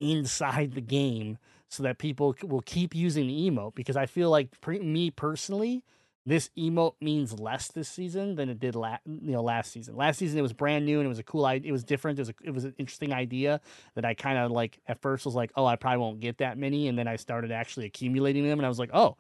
inside 0.01 0.73
the 0.73 0.81
game 0.81 1.39
so 1.69 1.83
that 1.83 1.99
people 1.99 2.35
will 2.43 2.63
keep 2.63 2.95
using 2.95 3.27
the 3.27 3.51
emote? 3.51 3.75
Because 3.75 3.97
I 3.97 4.07
feel 4.07 4.31
like 4.31 4.61
pre- 4.61 4.81
me 4.81 5.11
personally, 5.11 5.83
this 6.25 6.51
emote 6.57 6.95
means 7.01 7.39
less 7.39 7.69
this 7.69 7.89
season 7.89 8.37
than 8.37 8.49
it 8.49 8.61
did 8.61 8.77
la- 8.77 8.99
you 9.05 9.33
know 9.33 9.43
last 9.43 9.73
season. 9.73 9.97
Last 9.97 10.19
season 10.19 10.39
it 10.39 10.43
was 10.43 10.53
brand 10.53 10.87
new 10.87 10.99
and 10.99 11.07
it 11.07 11.09
was 11.09 11.19
a 11.19 11.25
cool 11.25 11.45
idea. 11.45 11.71
It 11.71 11.73
was 11.73 11.83
different. 11.83 12.19
It 12.19 12.23
was 12.23 12.29
a, 12.29 12.35
it 12.45 12.51
was 12.53 12.65
an 12.65 12.75
interesting 12.79 13.13
idea 13.13 13.61
that 13.95 14.05
I 14.05 14.15
kind 14.15 14.39
of 14.39 14.53
like 14.53 14.79
at 14.87 15.01
first 15.01 15.25
was 15.25 15.35
like, 15.35 15.51
oh, 15.57 15.67
I 15.67 15.77
probably 15.77 15.99
won't 15.99 16.21
get 16.21 16.39
that 16.39 16.59
many, 16.59 16.89
and 16.89 16.97
then 16.97 17.09
I 17.09 17.17
started 17.17 17.51
actually 17.51 17.87
accumulating 17.87 18.47
them, 18.47 18.59
and 18.59 18.67
I 18.67 18.69
was 18.69 18.79
like, 18.79 18.91
oh, 18.93 19.17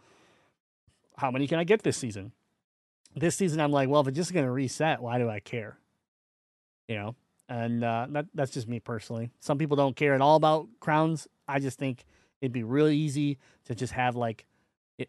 how 1.17 1.31
many 1.31 1.47
can 1.47 1.59
I 1.59 1.65
get 1.65 1.83
this 1.83 1.97
season? 1.97 2.33
This 3.17 3.37
season 3.37 3.61
I'm 3.61 3.73
like, 3.73 3.89
well, 3.89 4.01
if 4.01 4.09
it's 4.09 4.17
just 4.17 4.33
gonna 4.33 4.53
reset, 4.53 5.03
why 5.03 5.19
do 5.19 5.29
I 5.29 5.41
care? 5.41 5.79
You 6.87 6.97
know, 6.97 7.17
and 7.49 7.83
uh, 7.83 8.07
that 8.11 8.27
that's 8.33 8.53
just 8.53 8.69
me 8.69 8.79
personally. 8.79 9.31
Some 9.41 9.59
people 9.59 9.77
don't 9.77 9.97
care 9.97 10.15
at 10.15 10.21
all 10.21 10.37
about 10.37 10.69
crowns. 10.79 11.27
I 11.49 11.59
just 11.59 11.79
think 11.79 12.05
it'd 12.41 12.53
be 12.53 12.63
really 12.63 12.97
easy 12.97 13.39
to 13.65 13.75
just 13.75 13.93
have 13.93 14.15
like 14.15 14.47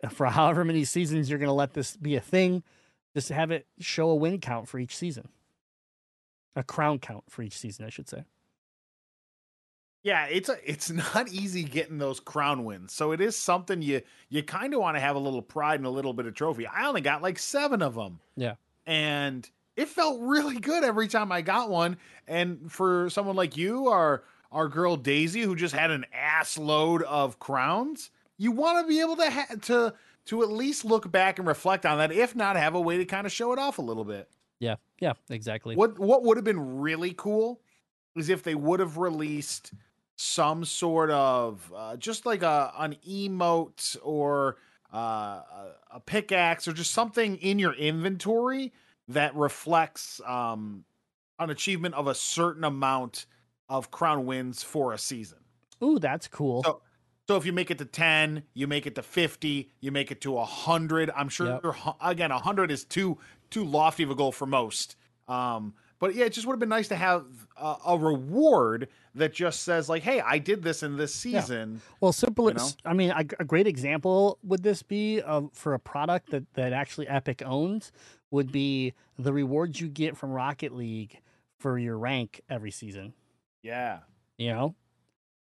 for 0.10 0.26
however 0.28 0.64
many 0.64 0.84
seasons 0.86 1.30
you're 1.30 1.40
going 1.40 1.48
to 1.48 1.54
let 1.54 1.74
this 1.74 1.96
be 1.96 2.16
a 2.16 2.22
thing, 2.22 2.64
just 3.16 3.30
have 3.30 3.52
it 3.52 3.68
show 3.80 4.10
a 4.10 4.16
win 4.16 4.40
count 4.40 4.68
for 4.68 4.80
each 4.80 4.96
season. 4.96 5.30
a 6.56 6.64
crown 6.64 7.00
count 7.00 7.24
for 7.30 7.42
each 7.42 7.58
season, 7.58 7.86
I 7.86 7.90
should 7.90 8.10
say. 8.10 8.24
Yeah, 10.04 10.26
it's 10.26 10.50
a, 10.50 10.58
it's 10.70 10.92
not 11.16 11.30
easy 11.30 11.64
getting 11.64 11.98
those 11.98 12.20
crown 12.20 12.66
wins. 12.66 12.94
So 12.94 13.12
it 13.12 13.22
is 13.22 13.36
something 13.36 13.82
you 13.82 14.02
you 14.30 14.44
kind 14.44 14.74
of 14.74 14.82
want 14.82 14.98
to 14.98 15.02
have 15.02 15.16
a 15.16 15.20
little 15.20 15.42
pride 15.42 15.80
and 15.80 15.88
a 15.88 15.92
little 15.92 16.14
bit 16.14 16.26
of 16.26 16.36
trophy. 16.36 16.68
I 16.68 16.88
only 16.88 17.02
got 17.02 17.22
like 17.22 17.40
7 17.40 17.82
of 17.82 17.96
them. 17.96 18.20
Yeah. 18.36 18.56
And 18.86 19.50
it 19.76 19.88
felt 19.88 20.20
really 20.22 20.60
good 20.60 20.84
every 20.84 21.08
time 21.08 21.32
I 21.32 21.42
got 21.42 21.70
one. 21.70 21.98
And 22.28 22.72
for 22.72 23.10
someone 23.10 23.36
like 23.36 23.58
you 23.58 23.88
our 23.88 24.24
our 24.52 24.68
girl 24.68 24.96
Daisy 24.96 25.42
who 25.42 25.56
just 25.56 25.74
had 25.74 25.90
an 25.90 26.06
ass 26.14 26.60
load 26.60 27.02
of 27.04 27.40
crowns, 27.40 28.12
you 28.44 28.52
want 28.52 28.86
to 28.86 28.88
be 28.88 29.00
able 29.00 29.16
to 29.16 29.30
ha- 29.30 29.56
to 29.64 29.94
to 30.26 30.42
at 30.42 30.50
least 30.50 30.86
look 30.86 31.12
back 31.12 31.40
and 31.40 31.48
reflect 31.48 31.86
on 31.86 31.98
that 31.98 32.12
if 32.12 32.36
not 32.36 32.56
have 32.56 32.76
a 32.76 32.82
way 32.82 32.98
to 32.98 33.06
kind 33.06 33.26
of 33.26 33.32
show 33.32 33.54
it 33.54 33.60
off 33.60 33.78
a 33.78 33.82
little 33.82 34.06
bit. 34.06 34.30
Yeah, 34.60 34.76
yeah, 35.00 35.14
exactly. 35.30 35.76
What 35.76 35.98
what 36.00 36.24
would 36.24 36.38
have 36.38 36.44
been 36.44 36.80
really 36.80 37.14
cool 37.16 37.62
is 38.16 38.30
if 38.30 38.44
they 38.44 38.56
would 38.56 38.80
have 38.80 38.98
released 38.98 39.74
some 40.16 40.64
sort 40.64 41.10
of 41.10 41.74
uh, 41.76 41.98
just 41.98 42.26
like 42.26 42.44
a 42.44 42.72
an 42.78 42.96
emote 43.08 43.98
or 44.04 44.58
uh, 44.94 44.98
a, 44.98 45.76
a 45.96 46.00
pickaxe 46.00 46.68
or 46.68 46.74
just 46.74 46.92
something 46.92 47.38
in 47.38 47.60
your 47.60 47.74
inventory 47.74 48.72
that 49.08 49.36
reflects 49.36 50.22
um, 50.26 50.86
an 51.40 51.50
achievement 51.50 51.96
of 51.96 52.08
a 52.08 52.16
certain 52.16 52.64
amount 52.64 53.26
of 53.68 53.90
crown 53.92 54.26
wins 54.26 54.64
for 54.64 54.94
a 54.94 54.98
season. 54.98 55.40
Ooh, 55.84 56.00
that's 56.00 56.28
cool. 56.28 56.64
So, 56.64 56.82
so 57.28 57.38
if 57.38 57.46
you 57.46 57.54
make 57.54 57.72
it 57.72 57.78
to 57.78 57.86
10, 57.86 58.44
you 58.54 58.68
make 58.68 58.86
it 58.86 58.96
to 58.96 59.02
50, 59.04 59.70
you 59.80 59.92
make 59.92 60.12
it 60.12 60.22
to 60.22 60.32
100. 60.32 61.10
I'm 61.16 61.30
sure 61.30 61.60
Yep. 61.64 61.96
again 62.02 62.32
100 62.32 62.72
is 62.72 62.84
too 62.84 63.18
too 63.50 63.64
lofty 63.64 64.04
of 64.04 64.10
a 64.10 64.16
goal 64.16 64.32
for 64.32 64.46
most. 64.46 64.96
Um 65.28 65.74
but 66.00 66.16
yeah, 66.16 66.26
it 66.26 66.34
just 66.34 66.46
would 66.46 66.52
have 66.54 66.60
been 66.60 66.68
nice 66.68 66.90
to 66.90 66.98
have 66.98 67.24
a, 67.56 67.76
a 67.88 67.98
reward 67.98 68.90
that 69.16 69.34
just 69.34 69.64
says 69.64 69.88
like, 69.88 70.04
"Hey, 70.04 70.20
I 70.20 70.38
did 70.38 70.62
this 70.62 70.84
in 70.84 70.98
this 70.98 71.26
Yeah. 71.26 71.40
season." 71.40 71.82
Well, 72.02 72.12
simple. 72.12 72.50
You 72.50 72.56
know? 72.56 72.68
I 72.84 72.92
mean, 72.92 73.12
a, 73.12 73.20
a 73.40 73.46
great 73.46 73.68
example 73.68 74.38
would 74.44 74.64
this 74.64 74.84
be 74.84 75.22
of 75.22 75.50
for 75.54 75.74
a 75.74 75.80
product 75.80 76.32
that 76.32 76.44
that 76.56 76.74
actually 76.74 77.08
Epic 77.08 77.42
owns 77.46 77.94
would 78.32 78.52
be 78.52 78.94
the 79.18 79.32
rewards 79.32 79.80
you 79.80 79.88
get 79.88 80.18
from 80.18 80.32
Rocket 80.32 80.76
League 80.76 81.22
for 81.60 81.80
your 81.80 81.98
rank 81.98 82.42
every 82.50 82.72
season. 82.72 83.14
Yeah. 83.62 84.00
You 84.38 84.50
know, 84.52 84.76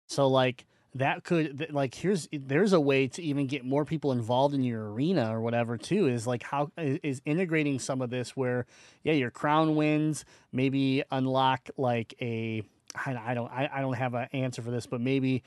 so 0.08 0.28
like 0.28 0.64
that 0.94 1.24
could 1.24 1.68
like 1.70 1.94
here's 1.94 2.28
there's 2.32 2.72
a 2.72 2.80
way 2.80 3.06
to 3.06 3.22
even 3.22 3.46
get 3.46 3.64
more 3.64 3.84
people 3.84 4.12
involved 4.12 4.54
in 4.54 4.62
your 4.62 4.92
arena 4.92 5.34
or 5.34 5.40
whatever 5.40 5.78
too 5.78 6.06
is 6.06 6.26
like 6.26 6.42
how 6.42 6.70
is 6.76 7.22
integrating 7.24 7.78
some 7.78 8.02
of 8.02 8.10
this 8.10 8.36
where 8.36 8.66
yeah 9.02 9.14
your 9.14 9.30
crown 9.30 9.74
wins 9.74 10.24
maybe 10.52 11.02
unlock 11.10 11.70
like 11.78 12.14
a 12.20 12.62
i 13.06 13.32
don't 13.32 13.50
I, 13.50 13.80
don't 13.80 13.94
have 13.94 14.14
an 14.14 14.28
answer 14.32 14.60
for 14.60 14.70
this 14.70 14.86
but 14.86 15.00
maybe 15.00 15.42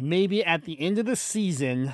maybe 0.00 0.44
at 0.44 0.64
the 0.64 0.80
end 0.80 0.98
of 0.98 1.06
the 1.06 1.16
season 1.16 1.92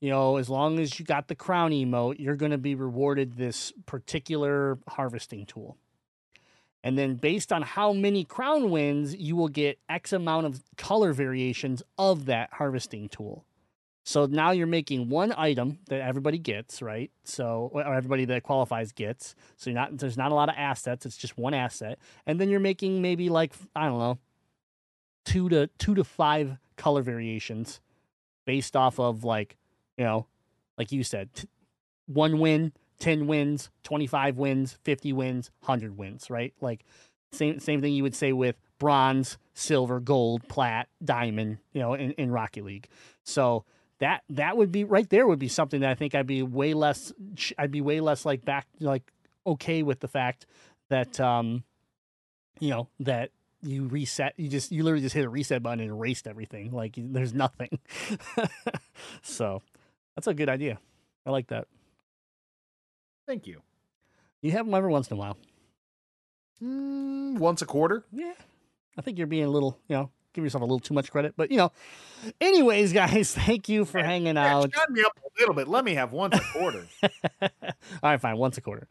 you 0.00 0.10
know 0.10 0.36
as 0.36 0.50
long 0.50 0.78
as 0.78 0.98
you 0.98 1.06
got 1.06 1.28
the 1.28 1.34
crown 1.34 1.70
emote 1.70 2.16
you're 2.18 2.36
going 2.36 2.52
to 2.52 2.58
be 2.58 2.74
rewarded 2.74 3.36
this 3.36 3.72
particular 3.86 4.78
harvesting 4.86 5.46
tool 5.46 5.78
and 6.84 6.98
then 6.98 7.14
based 7.14 7.50
on 7.50 7.62
how 7.62 7.94
many 7.94 8.24
crown 8.24 8.70
wins, 8.70 9.16
you 9.16 9.34
will 9.34 9.48
get 9.48 9.78
X 9.88 10.12
amount 10.12 10.44
of 10.46 10.62
color 10.76 11.14
variations 11.14 11.82
of 11.96 12.26
that 12.26 12.50
harvesting 12.52 13.08
tool. 13.08 13.46
So 14.04 14.26
now 14.26 14.50
you're 14.50 14.66
making 14.66 15.08
one 15.08 15.32
item 15.34 15.78
that 15.88 16.02
everybody 16.02 16.36
gets, 16.36 16.82
right? 16.82 17.10
So 17.24 17.70
or 17.72 17.94
everybody 17.94 18.26
that 18.26 18.42
qualifies 18.42 18.92
gets. 18.92 19.34
So 19.56 19.70
you're 19.70 19.80
not 19.80 19.96
there's 19.96 20.18
not 20.18 20.30
a 20.30 20.34
lot 20.34 20.50
of 20.50 20.56
assets, 20.58 21.06
it's 21.06 21.16
just 21.16 21.38
one 21.38 21.54
asset. 21.54 21.98
And 22.26 22.38
then 22.38 22.50
you're 22.50 22.60
making 22.60 23.00
maybe 23.00 23.30
like 23.30 23.54
I 23.74 23.86
don't 23.86 23.98
know, 23.98 24.18
two 25.24 25.48
to 25.48 25.68
two 25.78 25.94
to 25.94 26.04
five 26.04 26.58
color 26.76 27.00
variations 27.00 27.80
based 28.44 28.76
off 28.76 29.00
of 29.00 29.24
like, 29.24 29.56
you 29.96 30.04
know, 30.04 30.26
like 30.76 30.92
you 30.92 31.02
said, 31.02 31.32
t- 31.32 31.48
one 32.04 32.38
win, 32.40 32.72
10 33.00 33.26
wins, 33.26 33.70
25 33.82 34.36
wins, 34.36 34.78
50 34.84 35.12
wins, 35.12 35.50
100 35.60 35.96
wins, 35.96 36.30
right? 36.30 36.54
Like 36.60 36.84
same 37.32 37.58
same 37.58 37.80
thing 37.80 37.92
you 37.94 38.02
would 38.02 38.14
say 38.14 38.32
with 38.32 38.56
bronze, 38.78 39.38
silver, 39.54 40.00
gold, 40.00 40.48
plat, 40.48 40.88
diamond, 41.04 41.58
you 41.72 41.80
know, 41.80 41.94
in, 41.94 42.12
in 42.12 42.30
Rocket 42.30 42.64
League. 42.64 42.88
So 43.24 43.64
that 43.98 44.22
that 44.28 44.56
would 44.56 44.72
be 44.72 44.84
right 44.84 45.08
there 45.08 45.26
would 45.26 45.38
be 45.38 45.48
something 45.48 45.80
that 45.80 45.90
I 45.90 45.94
think 45.94 46.14
I'd 46.14 46.26
be 46.26 46.42
way 46.42 46.74
less 46.74 47.12
I'd 47.58 47.70
be 47.70 47.80
way 47.80 48.00
less 48.00 48.24
like 48.24 48.44
back 48.44 48.66
like 48.80 49.10
okay 49.46 49.82
with 49.82 50.00
the 50.00 50.08
fact 50.08 50.46
that 50.90 51.20
um 51.20 51.64
you 52.60 52.70
know 52.70 52.88
that 53.00 53.30
you 53.62 53.86
reset 53.86 54.34
you 54.36 54.48
just 54.48 54.72
you 54.72 54.82
literally 54.82 55.02
just 55.02 55.14
hit 55.14 55.24
a 55.24 55.28
reset 55.28 55.62
button 55.62 55.80
and 55.80 55.90
erased 55.90 56.26
everything 56.26 56.70
like 56.72 56.94
there's 56.96 57.32
nothing 57.32 57.78
so 59.22 59.62
that's 60.14 60.26
a 60.26 60.34
good 60.34 60.48
idea 60.48 60.78
i 61.24 61.30
like 61.30 61.46
that 61.46 61.66
Thank 63.26 63.46
you. 63.46 63.62
you 64.42 64.50
have 64.52 64.66
them 64.66 64.74
every 64.74 64.90
once 64.90 65.08
in 65.10 65.16
a 65.16 65.18
while 65.18 65.36
Mm, 66.62 67.38
once 67.38 67.62
a 67.62 67.66
quarter. 67.66 68.04
yeah 68.12 68.32
i 68.96 69.00
think 69.02 69.18
you're 69.18 69.26
being 69.26 69.44
a 69.44 69.48
little 69.50 69.76
you 69.88 69.96
know 69.96 70.10
give 70.32 70.44
yourself 70.44 70.62
a 70.62 70.64
little 70.64 70.78
too 70.78 70.94
much 70.94 71.10
credit 71.10 71.34
but 71.36 71.50
you 71.50 71.56
know 71.56 71.72
anyways 72.40 72.92
guys 72.92 73.34
thank 73.46 73.68
you 73.68 73.84
for 73.84 74.02
hanging 74.02 74.36
Yeah, 74.36 74.54
out 74.54 74.70
shut 74.72 74.88
me 74.90 75.02
up 75.02 75.12
a 75.16 75.40
little 75.40 75.54
bit. 75.54 75.66
Let 75.68 75.84
me 75.84 75.94
have 75.94 76.12
once 76.12 76.36
a 76.36 76.40
quarter. 76.52 76.86
All 77.42 77.50
right, 78.02 78.20
fine, 78.20 78.36
once 78.36 78.56
a 78.56 78.60
quarter. 78.60 78.86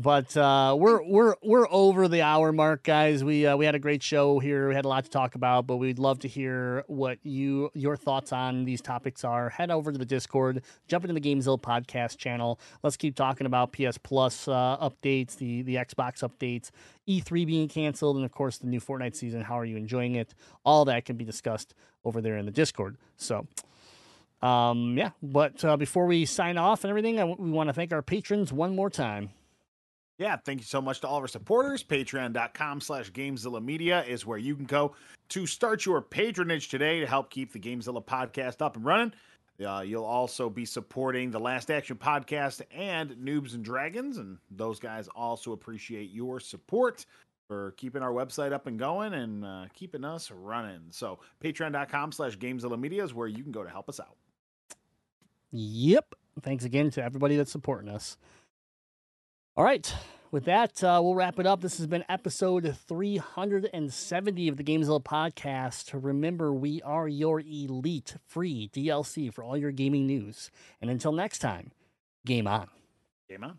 But 0.00 0.36
uh, 0.36 0.76
we're 0.78 1.02
we're 1.02 1.34
we're 1.42 1.66
over 1.72 2.06
the 2.06 2.22
hour 2.22 2.52
mark, 2.52 2.84
guys. 2.84 3.24
We 3.24 3.44
uh, 3.44 3.56
we 3.56 3.66
had 3.66 3.74
a 3.74 3.80
great 3.80 4.00
show 4.00 4.38
here. 4.38 4.68
We 4.68 4.76
had 4.76 4.84
a 4.84 4.88
lot 4.88 5.02
to 5.02 5.10
talk 5.10 5.34
about, 5.34 5.66
but 5.66 5.78
we'd 5.78 5.98
love 5.98 6.20
to 6.20 6.28
hear 6.28 6.84
what 6.86 7.18
you 7.24 7.70
your 7.74 7.96
thoughts 7.96 8.32
on 8.32 8.64
these 8.64 8.80
topics 8.80 9.24
are. 9.24 9.48
Head 9.48 9.72
over 9.72 9.90
to 9.90 9.98
the 9.98 10.04
Discord, 10.04 10.62
jump 10.86 11.04
into 11.04 11.14
the 11.14 11.20
Gamezilla 11.20 11.60
podcast 11.60 12.16
channel. 12.16 12.60
Let's 12.84 12.96
keep 12.96 13.16
talking 13.16 13.44
about 13.44 13.72
PS 13.72 13.98
Plus 13.98 14.46
uh, 14.46 14.76
updates, 14.80 15.36
the 15.36 15.62
the 15.62 15.74
Xbox 15.74 16.22
updates, 16.22 16.70
E3 17.08 17.44
being 17.44 17.66
canceled, 17.66 18.14
and 18.14 18.24
of 18.24 18.30
course 18.30 18.58
the 18.58 18.68
new 18.68 18.80
Fortnite 18.80 19.16
season. 19.16 19.42
How 19.42 19.58
are 19.58 19.64
you 19.64 19.76
enjoying 19.76 20.14
it? 20.14 20.32
All 20.64 20.84
that 20.84 21.06
can 21.06 21.16
be 21.16 21.24
discussed 21.24 21.74
over 22.04 22.20
there 22.20 22.36
in 22.36 22.46
the 22.46 22.52
Discord. 22.52 22.98
So. 23.16 23.48
Um, 24.40 24.96
yeah, 24.96 25.10
but 25.20 25.64
uh, 25.64 25.76
before 25.76 26.06
we 26.06 26.24
sign 26.24 26.58
off 26.58 26.84
and 26.84 26.90
everything, 26.90 27.16
we 27.40 27.50
want 27.50 27.70
to 27.70 27.72
thank 27.72 27.92
our 27.92 28.02
patrons 28.02 28.52
one 28.52 28.76
more 28.76 28.88
time. 28.88 29.30
Yeah, 30.18 30.36
thank 30.36 30.58
you 30.58 30.66
so 30.66 30.80
much 30.80 31.00
to 31.00 31.08
all 31.08 31.18
of 31.18 31.22
our 31.22 31.28
supporters. 31.28 31.84
Patreon.com 31.84 32.80
slash 32.80 33.12
Gamezilla 33.12 33.64
Media 33.64 34.02
is 34.02 34.26
where 34.26 34.38
you 34.38 34.56
can 34.56 34.64
go 34.64 34.94
to 35.28 35.46
start 35.46 35.86
your 35.86 36.02
patronage 36.02 36.68
today 36.68 36.98
to 36.98 37.06
help 37.06 37.30
keep 37.30 37.52
the 37.52 37.60
Gamezilla 37.60 38.04
podcast 38.04 38.60
up 38.60 38.74
and 38.74 38.84
running. 38.84 39.12
Uh, 39.64 39.80
you'll 39.80 40.04
also 40.04 40.50
be 40.50 40.64
supporting 40.64 41.30
the 41.30 41.38
Last 41.38 41.70
Action 41.70 41.96
podcast 41.96 42.62
and 42.76 43.10
Noobs 43.12 43.54
and 43.54 43.64
Dragons, 43.64 44.18
and 44.18 44.38
those 44.50 44.78
guys 44.78 45.08
also 45.14 45.52
appreciate 45.52 46.10
your 46.10 46.40
support 46.40 47.06
for 47.48 47.72
keeping 47.72 48.02
our 48.02 48.12
website 48.12 48.52
up 48.52 48.66
and 48.66 48.78
going 48.78 49.14
and 49.14 49.44
uh, 49.44 49.64
keeping 49.74 50.04
us 50.04 50.30
running. 50.30 50.80
So, 50.90 51.18
patreon.com 51.42 52.12
slash 52.12 52.36
Gamezilla 52.38 52.78
Media 52.78 53.02
is 53.02 53.14
where 53.14 53.26
you 53.26 53.42
can 53.42 53.52
go 53.52 53.64
to 53.64 53.70
help 53.70 53.88
us 53.88 53.98
out. 53.98 54.16
Yep. 55.52 56.14
Thanks 56.42 56.64
again 56.64 56.90
to 56.90 57.02
everybody 57.02 57.36
that's 57.36 57.50
supporting 57.50 57.88
us. 57.88 58.16
All 59.58 59.64
right. 59.64 59.92
With 60.30 60.44
that, 60.44 60.84
uh, 60.84 61.00
we'll 61.02 61.16
wrap 61.16 61.40
it 61.40 61.46
up. 61.46 61.62
This 61.62 61.78
has 61.78 61.88
been 61.88 62.04
episode 62.08 62.76
370 62.86 64.46
of 64.46 64.56
the 64.56 64.62
Gamezilla 64.62 65.02
podcast. 65.02 65.90
Remember, 66.00 66.52
we 66.54 66.80
are 66.82 67.08
your 67.08 67.40
elite 67.40 68.14
free 68.24 68.70
DLC 68.72 69.34
for 69.34 69.42
all 69.42 69.56
your 69.56 69.72
gaming 69.72 70.06
news. 70.06 70.52
And 70.80 70.92
until 70.92 71.10
next 71.10 71.40
time, 71.40 71.72
game 72.24 72.46
on. 72.46 72.68
Game 73.28 73.42
on. 73.42 73.58